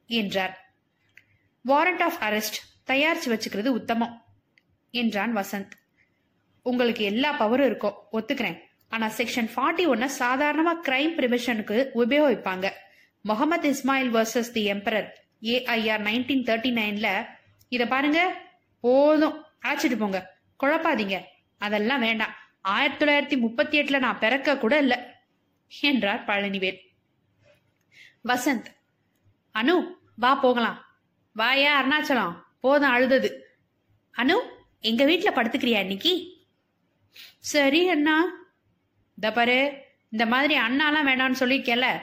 என்றார். 0.07 0.74
வாரண்ட் 1.66 2.03
ஆஃப் 2.03 2.22
அரெஸ்ட் 2.22 2.59
தயாரிச்சு 2.86 3.26
வச்சுக்கிறது 3.26 3.66
உத்தமம் 3.66 4.24
என்றான் 4.91 5.36
வசந்த். 5.36 5.70
உங்களுக்கு 6.62 7.05
எல்லா 7.05 7.41
பவரும் 7.41 7.66
இருக்கும் 7.66 7.95
ஒத்துக்கிறேன். 8.12 8.61
ஆனா 8.88 9.07
செக்ஷன் 9.07 9.51
ஃபார்ட்டி 9.57 9.86
ஒன்ன 9.86 10.09
சாதாரணமா 10.18 10.72
கிரைம் 10.82 11.14
ப்ரிவென்ஷனுக்கு 11.16 11.88
உபயோகிப்பாங்க. 11.95 12.70
Mohammed 13.22 13.70
Ismail 13.70 14.11
versus 14.11 14.53
the 14.53 14.72
emperor 14.72 15.09
AIR 15.43 16.03
nineteen 16.03 16.45
thirty 16.45 16.70
நைன்ல 16.72 17.26
இத 17.68 17.86
பாருங்க 17.86 18.43
போதும். 18.80 19.45
அழைச்சிட்டு 19.62 19.97
போங்க. 19.97 20.38
குழப்பாதீங்க. 20.61 21.22
அதெல்லாம் 21.61 22.00
வேண்டாம். 22.00 22.34
ஆயிரத்தி 22.61 23.04
தொள்ளாயிரத்தி 23.04 23.40
முப்பத்தி 23.40 23.80
எட்டுல 23.80 23.98
நான் 23.98 24.18
பிறக்க 24.18 24.58
கூட 24.58 24.78
இல்ல 24.78 25.22
என்றார் 25.80 26.24
பழனிவேல். 26.24 26.78
வசந்த் 28.24 28.64
அனு 29.54 29.94
வா 30.16 30.34
போகலாம். 30.34 30.84
வாயா 31.32 31.82
அருணாச்சலம்? 31.82 32.42
போதும் 32.61 32.90
அழுதது. 32.90 33.30
அனு 34.16 34.34
எங்க 34.80 35.04
வீட்டுல 35.04 35.34
படுத்துக்கிறியா 35.34 35.80
இன்னைக்கு? 35.80 36.32
சரி 37.38 37.88
அண்ணா. 37.88 38.24
இந்த 39.08 39.32
பாரு 39.32 39.84
இந்த 40.11 40.26
மாதிரி 40.26 40.58
அண்ணாலாம் 40.58 41.06
வேணாம்னு 41.06 41.40
சொல்லியிருக்கேல 41.40 42.00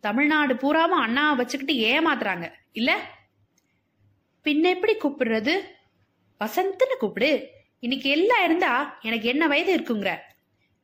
தமிழ்நாடு 0.00 0.56
பூராவும் 0.56 1.06
அண்ணாவை 1.06 1.36
வச்சுக்கிட்டு 1.36 1.74
ஏமாத்துறாங்க. 1.74 2.52
இல்ல? 2.72 2.98
பின்ன 4.44 4.62
எப்படி 4.62 4.96
கூப்பிடுறது? 4.96 5.60
வசந்த்னு 6.40 6.96
கூப்பிடு. 6.98 7.56
இன்னைக்கு 7.80 8.10
எல்லாம் 8.10 8.44
இருந்தா 8.44 8.98
எனக்கு 9.02 9.28
என்ன 9.28 9.46
வயது 9.46 9.76
இருக்குங்கிற? 9.76 10.18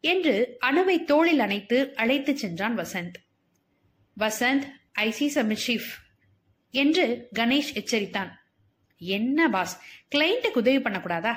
என்று 0.01 0.59
அணுவை 0.61 1.05
தோளில் 1.05 1.39
அணைத்து 1.39 1.97
அழைத்து 1.97 2.39
சென்றான் 2.39 2.79
Vasanth. 2.79 3.13
Vasanth 4.19 4.63
I 4.93 5.11
see 5.11 5.41
mischief 5.41 5.91
என்று 6.71 7.29
கணேஷ் 7.39 7.75
எச்சரித்தான். 7.75 8.31
என்ன 8.97 9.49
பாஸ் 9.49 9.81
கிளைண்ட்டுக்கு 10.15 10.57
உதவி 10.57 10.79
பண்ணக்கூடாதா? 10.79 11.37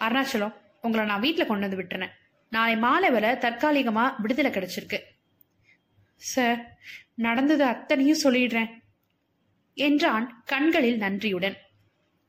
அருணாச்சலம் 0.00 0.54
உங்களை 0.80 1.06
நான் 1.06 1.20
வீட்டில் 1.20 1.46
கொண்டு 1.46 1.68
வந்து 1.68 1.84
விட்டுறேன். 1.84 2.10
நாளை 2.50 2.76
மாலை 2.76 3.10
வரை 3.10 3.38
தற்காலிகமாக 3.38 4.14
விடுதலை 4.18 4.50
கிடைச்சிருக்கு. 4.50 5.00
சார் 6.16 6.78
நடந்தது 7.14 7.64
அத்தனையும் 7.64 8.20
சொல்லிடுறேன் 8.22 8.70
என்றான் 9.74 10.42
கண்களில் 10.44 10.96
நன்றியுடன். 10.96 11.56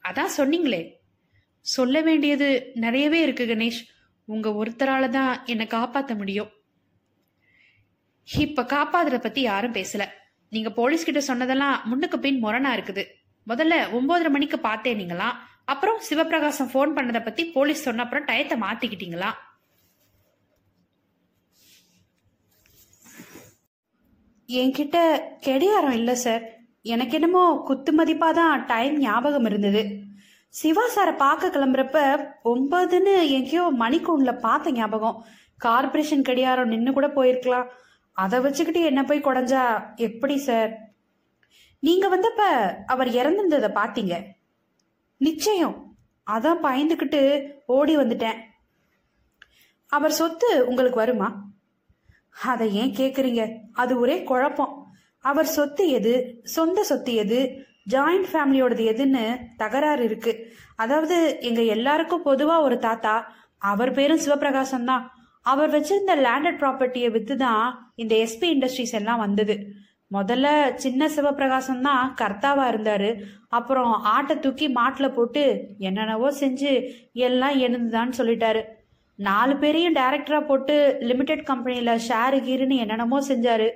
அதான் 0.03 0.29
சொன்னீங்களே 0.37 0.97
சொல்ல 1.61 2.01
வேண்டியது 2.01 2.47
நிறையவே 2.83 3.21
இருக்கு 3.21 3.45
கணேஷ். 3.45 3.81
உங்க 4.25 4.49
ஒருத்தரால 4.49 5.09
தான் 5.09 5.45
என்னை 5.45 5.67
காப்பாத்த 5.67 6.15
முடியும். 6.17 6.49
இப்ப 8.27 8.65
காப்பாத்துறத 8.75 9.19
பத்தி 9.21 9.41
யாரும் 9.41 9.77
பேசல. 9.77 10.05
நீங்க 10.49 10.69
போலீஸ் 10.71 11.05
கிட்ட 11.07 11.21
சொன்னதெல்லாம் 11.21 11.77
முன்னுக்கு 11.89 12.19
பின் 12.19 12.43
முரணா 12.43 12.71
இருக்குது. 12.77 13.03
முதல்ல 13.47 13.75
ஒன்பதரை 13.97 14.29
மணிக்கு 14.29 14.59
பார்த்தேன் 14.59 14.99
நீங்களாம் 15.01 15.37
அப்புறம் 15.65 15.99
சிவபிரகாசம் 16.09 16.71
ஃபோன் 16.71 16.95
பண்ணதை 16.97 17.21
பத்தி 17.23 17.43
போலீஸ் 17.45 17.85
சொன்ன 17.87 18.03
அப்புறம் 18.03 18.27
டயத்தை 18.29 18.55
மாத்திக்கிட்டீங்களா? 18.65 19.31
என்கிட்ட 24.49 24.97
கெடியாரம் 25.47 25.97
இல்லை 26.01 26.15
சார். 26.15 26.43
எனக்கு 26.81 27.15
என்னமோ 27.17 27.43
குத்து 27.67 27.91
மதிப்பாக 27.97 28.33
தான் 28.33 28.65
டைம் 28.65 28.95
ஞாபகம் 28.99 29.45
இருந்தது. 29.45 29.81
சிவா 30.49 30.83
சாரை 30.95 31.17
பார்க்க 31.17 31.47
கிளம்புறப்ப 31.47 31.97
ஒன்பதுன்னு 32.43 33.29
எங்கேயோ 33.29 33.73
மணிக்கூண்டில் 33.79 34.39
பார்த்த 34.39 34.71
ஞாபகம். 34.71 35.25
கார்பரேஷன் 35.63 36.21
கடியாரம் 36.21 36.67
நின்று 36.67 36.93
கூட 36.93 37.07
போயிருக்கலாம். 37.07 37.67
அதை 38.11 38.39
வச்சுக்கிட்டு 38.39 38.83
என்ன 38.83 39.03
போய் 39.03 39.21
குடஞ்சா? 39.21 39.95
எப்படி 39.95 40.37
சார்? 40.37 40.71
நீங்கள் 41.79 42.09
வந்தப்ப 42.09 42.41
அவர் 42.85 43.07
இறந்துருந்ததை 43.07 43.69
பார்த்தீங்க. 43.73 44.23
நிச்சயம். 45.17 45.95
அதான் 46.31 46.63
பயந்துக்கிட்டு 46.63 47.51
ஓடி 47.65 47.97
வந்துட்டேன். 47.97 48.39
அவர் 49.87 50.11
சொத்து 50.11 50.67
உங்களுக்கு 50.67 50.95
வருமா? 50.95 51.43
அதை 52.45 52.73
ஏன் 52.73 52.93
கேட்குறீங்க 52.93 53.55
அது 53.73 53.99
ஒரே 53.99 54.23
குழப்பம். 54.23 54.87
அவர் 55.19 55.45
சொத்து 55.45 55.89
எது? 55.89 56.39
சொந்த 56.43 56.83
சொத்து 56.83 57.13
எது? 57.13 57.67
ஜாயிண்ட் 57.93 58.29
ஃபேமிலியோடது 58.31 58.83
எதுன்னு 58.93 59.23
தகராறு 59.61 60.03
இருக்கு. 60.09 60.33
அதாவது 60.83 61.17
எங்க 61.49 61.61
எல்லாருக்கும் 61.75 62.27
பொதுவா 62.29 62.55
ஒரு 62.67 62.77
தாத்தா 62.87 63.15
அவர் 63.71 63.91
பேரும் 63.97 64.23
சிவபிரகாசம் 64.25 64.89
தான். 64.91 65.03
அவர் 65.51 65.73
வச்சிருந்த 65.75 66.13
லேண்டட் 66.25 66.59
ப்ராப்பர்ட்டியை 66.63 67.09
வித்து 67.15 67.35
தான் 67.45 67.65
இந்த 68.03 68.13
எஸ்பி 68.25 68.47
இண்டஸ்ட்ரீஸ் 68.55 68.97
எல்லாம் 68.99 69.23
வந்தது. 69.25 69.55
முதல்ல 70.11 70.47
சின்ன 70.83 71.09
சிவபிரகாசம் 71.15 71.83
தான் 71.87 72.03
கர்த்தாவா 72.21 72.65
இருந்தாரு. 72.71 73.09
அப்புறம் 73.57 73.91
ஆட்டை 74.13 74.35
தூக்கி 74.45 74.67
மாட்டில் 74.79 75.15
போட்டு 75.17 75.43
என்னென்னவோ 75.87 76.29
செஞ்சு 76.41 76.71
எல்லாம் 77.27 77.57
எழுந்துதான்னு 77.65 78.19
சொல்லிட்டாரு. 78.19 78.61
நாலு 79.19 79.53
பேரையும் 79.61 79.97
டைரக்டரா 79.99 80.39
போட்டு 80.49 80.75
லிமிடெட் 81.09 81.43
கம்பெனியில 81.51 81.93
ஷேரு 82.07 82.37
கீருன்னு 82.47 82.75
என்னென்னமோ 82.83 83.19
செஞ்சாரு. 83.31 83.69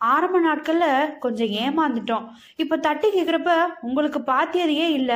ஆரம்ப 0.00 0.40
நாட்கள்ல 0.40 0.86
கொஞ்சம் 1.18 1.52
ஏமாந்துட்டோம். 1.64 2.26
இப்ப 2.56 2.76
தட்டி 2.76 3.08
கேக்குறப்ப 3.08 3.52
உங்களுக்கு 3.80 4.20
பாத்தியதையே 4.32 4.86
இல்ல. 4.98 5.12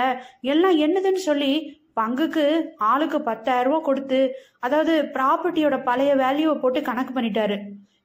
எல்லாம் 0.52 0.76
என்னதுன்னு 0.86 1.22
சொல்லி 1.28 1.52
பங்குக்கு 1.98 2.44
ஆளுக்கு 2.90 3.18
பத்தாயிரம் 3.22 3.72
ரூபா 3.72 3.80
கொடுத்து 3.84 4.20
அதாவது 4.60 4.94
ப்ராப்பர்ட்டியோட 5.16 5.76
பழைய 5.82 6.12
வேல்யூவை 6.14 6.56
போட்டு 6.60 6.80
கணக்கு 6.82 7.12
பண்ணிட்டாரு. 7.14 7.56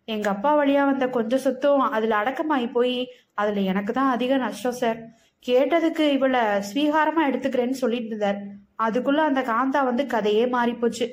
எங்க 0.07 0.27
அப்பா 0.29 0.51
வழியா 0.59 0.83
வந்த 0.85 1.05
கொஞ்சம் 1.09 1.43
சொத்தும் 1.45 1.81
அதுல 1.95 2.15
அடக்கமாயி 2.21 2.67
போய் 2.77 2.95
அதுல 3.41 3.63
எனக்கு 3.71 3.93
தான் 3.93 4.13
அதிக 4.15 4.37
நஷ்டம் 4.37 4.79
சார் 4.81 4.99
கேட்டதுக்கு 5.45 6.05
இவளை 6.17 6.41
ஸ்வீகாரமா 6.69 7.21
எடுத்துக்கிறேன்னு 7.29 7.81
சொல்லிட்டு 7.83 8.09
இருந்தார். 8.11 8.39
அதுக்குள்ள 8.85 9.21
அந்த 9.29 9.41
காந்தா 9.41 9.81
வந்து 9.89 10.03
கதையே 10.07 10.45
மாறி 10.47 10.73
போச்சு 10.73 11.05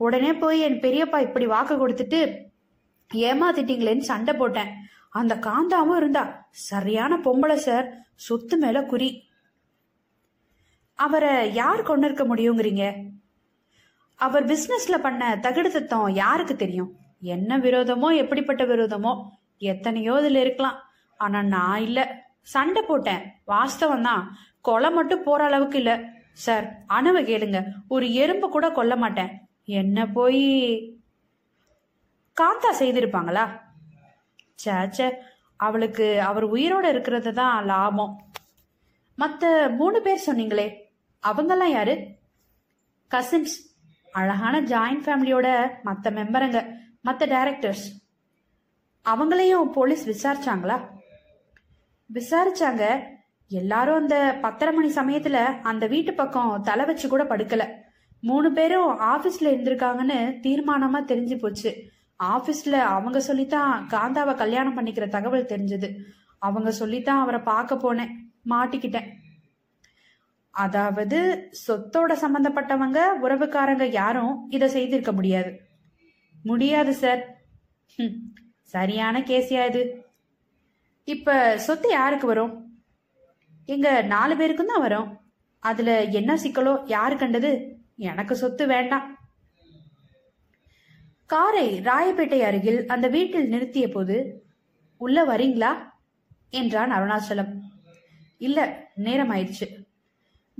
உடனே 0.00 0.32
போய் 0.32 0.58
என் 0.60 0.80
பெரியப்பா 0.84 1.18
இப்படி 1.26 1.46
வாக்கு 1.46 1.74
கொடுத்துட்டு 1.76 2.20
ஏமாத்திட்டீங்களேன்னு 3.10 4.10
சண்டை 4.12 4.34
போட்டேன். 4.34 4.70
அந்த 5.08 5.34
காந்தாவும் 5.34 5.96
இருந்தா. 5.96 6.48
சரியான 6.50 7.16
பொம்பளை 7.16 7.54
சார் 7.54 8.04
சொத்து 8.14 8.56
மேல 8.56 8.84
குறி 8.84 9.24
அவரை 10.94 11.52
யார் 11.52 11.82
கொண்டு 11.82 12.06
இருக்க 12.06 12.36
முடியுங்கிறீங்க? 12.36 13.08
அவர் 14.14 14.46
பிசினஸ்ல 14.46 14.98
பண்ண 14.98 15.38
தகுடுத்தம் 15.42 16.12
யாருக்கு 16.12 16.56
தெரியும்? 16.56 16.96
என்ன 17.20 17.58
விரோதமோ 17.58 18.16
எப்படிப்பட்ட 18.16 18.64
விரோதமோ 18.64 19.22
எத்தனையோ 19.58 20.14
இதுல 20.14 20.36
இருக்கலாம். 20.36 20.78
ஆனா 21.16 21.42
நான் 21.42 21.80
இல்ல. 21.80 22.24
சண்டை 22.42 22.82
போட்டேன். 22.82 23.32
வாஸ்தவம் 23.46 24.02
தான். 24.02 24.36
கொலை 24.60 24.90
மட்டும் 24.90 25.22
போற 25.22 25.44
அளவுக்கு 25.44 25.78
இல்ல. 25.78 26.00
சார் 26.32 26.84
அணுவை 26.88 27.22
கேளுங்க. 27.22 27.64
ஒரு 27.88 28.12
எறும்பு 28.12 28.48
கூட 28.48 28.70
கொல்ல 28.70 28.96
மாட்டேன். 28.96 29.48
என்ன 29.64 30.06
போய்? 30.06 30.44
காந்தா 32.40 32.70
செய்திருப்பாங்களா? 32.78 33.64
சேச்சே 34.64 35.14
அவளுக்கு 35.56 36.20
அவர் 36.20 36.52
உயிரோட 36.52 36.84
இருக்கிறது 36.84 37.34
தான் 37.34 37.64
லாபம். 37.64 38.30
மற்ற 39.14 39.68
மூணு 39.68 40.00
பேர் 40.00 40.24
சொன்னீங்களே 40.26 40.74
அவங்கெல்லாம் 41.22 41.70
யாரு? 41.70 42.06
கசின்ஸ் 43.10 43.54
அழகான 44.12 44.60
ஜாயிண்ட் 44.60 45.04
ஃபேமிலியோட 45.04 45.68
மற்ற 45.82 46.10
மெம்பருங்க 46.10 46.74
மற்ற 47.00 47.26
டைரக்டர்ஸ் 47.26 47.86
அவங்களையும் 49.04 49.72
போலீஸ் 49.72 50.04
விசாரிச்சாங்களா? 50.10 50.76
விசாரிச்சாங்க. 52.14 53.02
எல்லாரும் 53.48 53.96
அந்த 53.96 54.38
பத்தரை 54.40 54.74
மணி 54.74 54.88
சமயத்துல 54.94 55.60
அந்த 55.62 55.86
வீட்டு 55.86 56.14
பக்கம் 56.14 56.62
தலை 56.62 56.84
வச்சு 56.84 57.08
கூட 57.08 57.24
படுக்கல. 57.24 57.64
மூணு 58.20 58.52
பேரும் 58.52 59.00
ஆபீஸ்ல 59.00 59.50
இருந்திருக்காங்கன்னு 59.54 60.18
தீர்மானமா 60.46 61.00
தெரிஞ்சு 61.04 61.38
போச்சு. 61.38 61.90
ஆபீஸ்ல 62.24 62.70
அவங்க 62.70 63.20
சொல்லித்தான் 63.20 63.88
காந்தாவை 63.88 64.34
கல்யாணம் 64.34 64.78
பண்ணிக்கிற 64.78 65.08
தகவல் 65.08 65.44
தெரிஞ்சது. 65.44 65.96
அவங்க 66.38 66.70
சொல்லித்தான் 66.70 67.20
அவரை 67.20 67.40
பார்க்க 67.40 67.74
போனேன் 67.74 68.12
மாட்டிக்கிட்டேன். 68.50 69.08
அதாவது 70.50 71.50
சொத்தோட 71.68 72.12
சம்பந்தப்பட்டவங்க 72.20 72.98
உறவுக்காரங்க 73.22 73.84
யாரும் 73.84 74.46
இதை 74.50 74.68
செய்திருக்க 74.68 75.12
முடியாது. 75.12 75.60
முடியாது 76.44 76.94
சார். 76.94 77.24
சரியான 78.60 79.20
கேசியா 79.20 79.66
இது. 79.66 80.04
இப்ப 81.04 81.58
சொத்து 81.58 81.88
யாருக்கு 81.88 82.26
வரும்? 82.26 82.80
எங்க 83.66 84.02
நாலு 84.02 84.36
பேருக்கும் 84.36 84.66
தான் 84.66 84.80
வரும். 84.80 85.20
அதுல 85.58 86.02
என்ன 86.02 86.34
சிக்கலோ 86.34 86.82
யாரு 86.86 87.16
கண்டது? 87.16 87.78
எனக்கு 87.96 88.36
சொத்து 88.36 88.66
வேண்டாம். 88.66 89.15
காரை 91.26 91.80
ராயப்பேட்டை 91.80 92.40
அருகில் 92.40 92.86
அந்த 92.86 93.08
வீட்டில் 93.08 93.52
நிறுத்திய 93.52 93.90
போது 93.90 94.44
உள்ள 94.96 95.24
வரீங்களா? 95.24 95.72
என்றான் 96.50 96.92
அருணாச்சலம். 96.92 97.52
இல்ல 98.38 98.88
நேரம் 98.94 99.30
ஆயிடுச்சு 99.30 99.66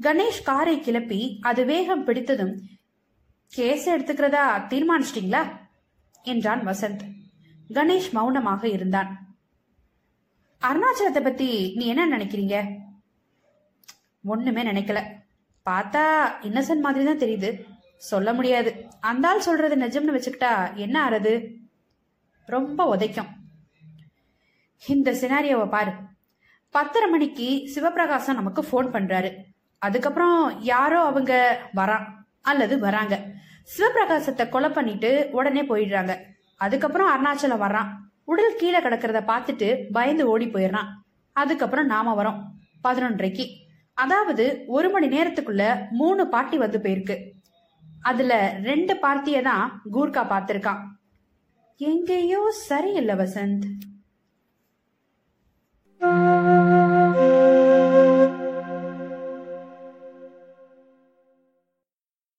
கணேஷ் 0.02 0.42
காரை 0.44 0.80
கிளப்பி 0.80 1.38
அது 1.42 1.64
வேகம் 1.64 2.06
பிடித்ததும் 2.06 2.54
கேஸ் 3.46 3.90
எடுத்துக்கிறதா 3.90 4.42
தீர்மானிச்சிட்டீங்களா? 4.72 5.42
என்றான் 6.22 6.66
வசந்த். 6.66 7.04
கணேஷ் 7.68 8.10
மௌனமாக 8.12 8.68
இருந்தான். 8.68 9.36
அருணாச்சலத்தை 10.62 11.22
பத்தி 11.22 11.72
நீ 11.74 11.86
என்ன 11.86 12.18
நினைக்கிறீங்க? 12.18 12.78
ஒண்ணுமே 14.24 14.62
நினைக்கல. 14.62 15.00
பார்த்தா 15.66 16.04
இன்னசென்ட் 16.42 16.80
மாதிரி 16.80 17.04
தான் 17.04 17.18
தெரியுது. 17.18 17.74
சொல்ல 17.96 18.32
முடியாது. 18.32 18.88
அந்த 19.00 19.28
ஆள் 19.28 19.40
சொல்றது 19.40 19.76
நிஜம்னு 19.76 20.16
வச்சுக்கிட்டா 20.16 20.74
என்ன 20.74 21.10
ஆறது? 21.10 21.54
ரொம்ப 22.44 22.96
உதைக்கும். 22.96 23.26
இந்த 24.86 25.12
சினாரியோவை 25.12 25.68
பாரு. 25.68 25.92
பத்தரை 26.70 27.10
மணிக்கு 27.10 27.70
சிவபிரகாசம் 27.74 28.34
நமக்கு 28.34 28.62
ஃபோன் 28.62 28.86
பண்றாரு. 28.86 29.34
அதுக்கப்புறம் 29.78 30.62
யாரோ 30.62 31.00
அவங்க 31.00 31.60
வரான் 31.76 32.04
அல்லது 32.42 32.78
வராங்க. 32.78 33.20
சிவபிரகாசத்தை 33.78 34.48
கொலை 34.48 34.70
பண்ணிட்டு 34.70 35.28
உடனே 35.32 35.62
போயிடுறாங்க. 35.62 36.16
அதுக்கப்புறம் 36.56 37.08
அருணாச்சலம் 37.08 37.62
வர்றான் 37.62 37.88
உடல் 38.24 38.56
கீழே 38.56 38.78
கிடக்கிறத 38.78 39.20
பார்த்துட்டு 39.26 39.92
பயந்து 39.92 40.26
ஓடி 40.26 40.46
போயிடுறான். 40.46 40.88
அதுக்கப்புறம் 41.32 41.86
நாம 41.86 42.22
வரோம். 42.22 42.42
பதினொன்றைக்கு 42.84 43.48
அதாவது 43.94 44.64
ஒரு 44.66 44.90
மணி 44.90 45.08
நேரத்துக்குள்ள 45.08 45.88
மூணு 45.90 46.28
பாட்டி 46.28 46.58
வந்து 46.58 46.78
போயிருக்கு. 46.78 47.34
அதுல 48.10 48.32
ரெண்டு 48.68 48.94
பார்ட்டிய 49.04 49.38
தான் 49.42 49.66
கூர்கா 49.94 50.22
பார்த்திருக்கான் 50.32 50.82
எங்கேயோ 51.80 52.42
சரியில்லை 52.68 53.14
வசந்த். 53.22 53.66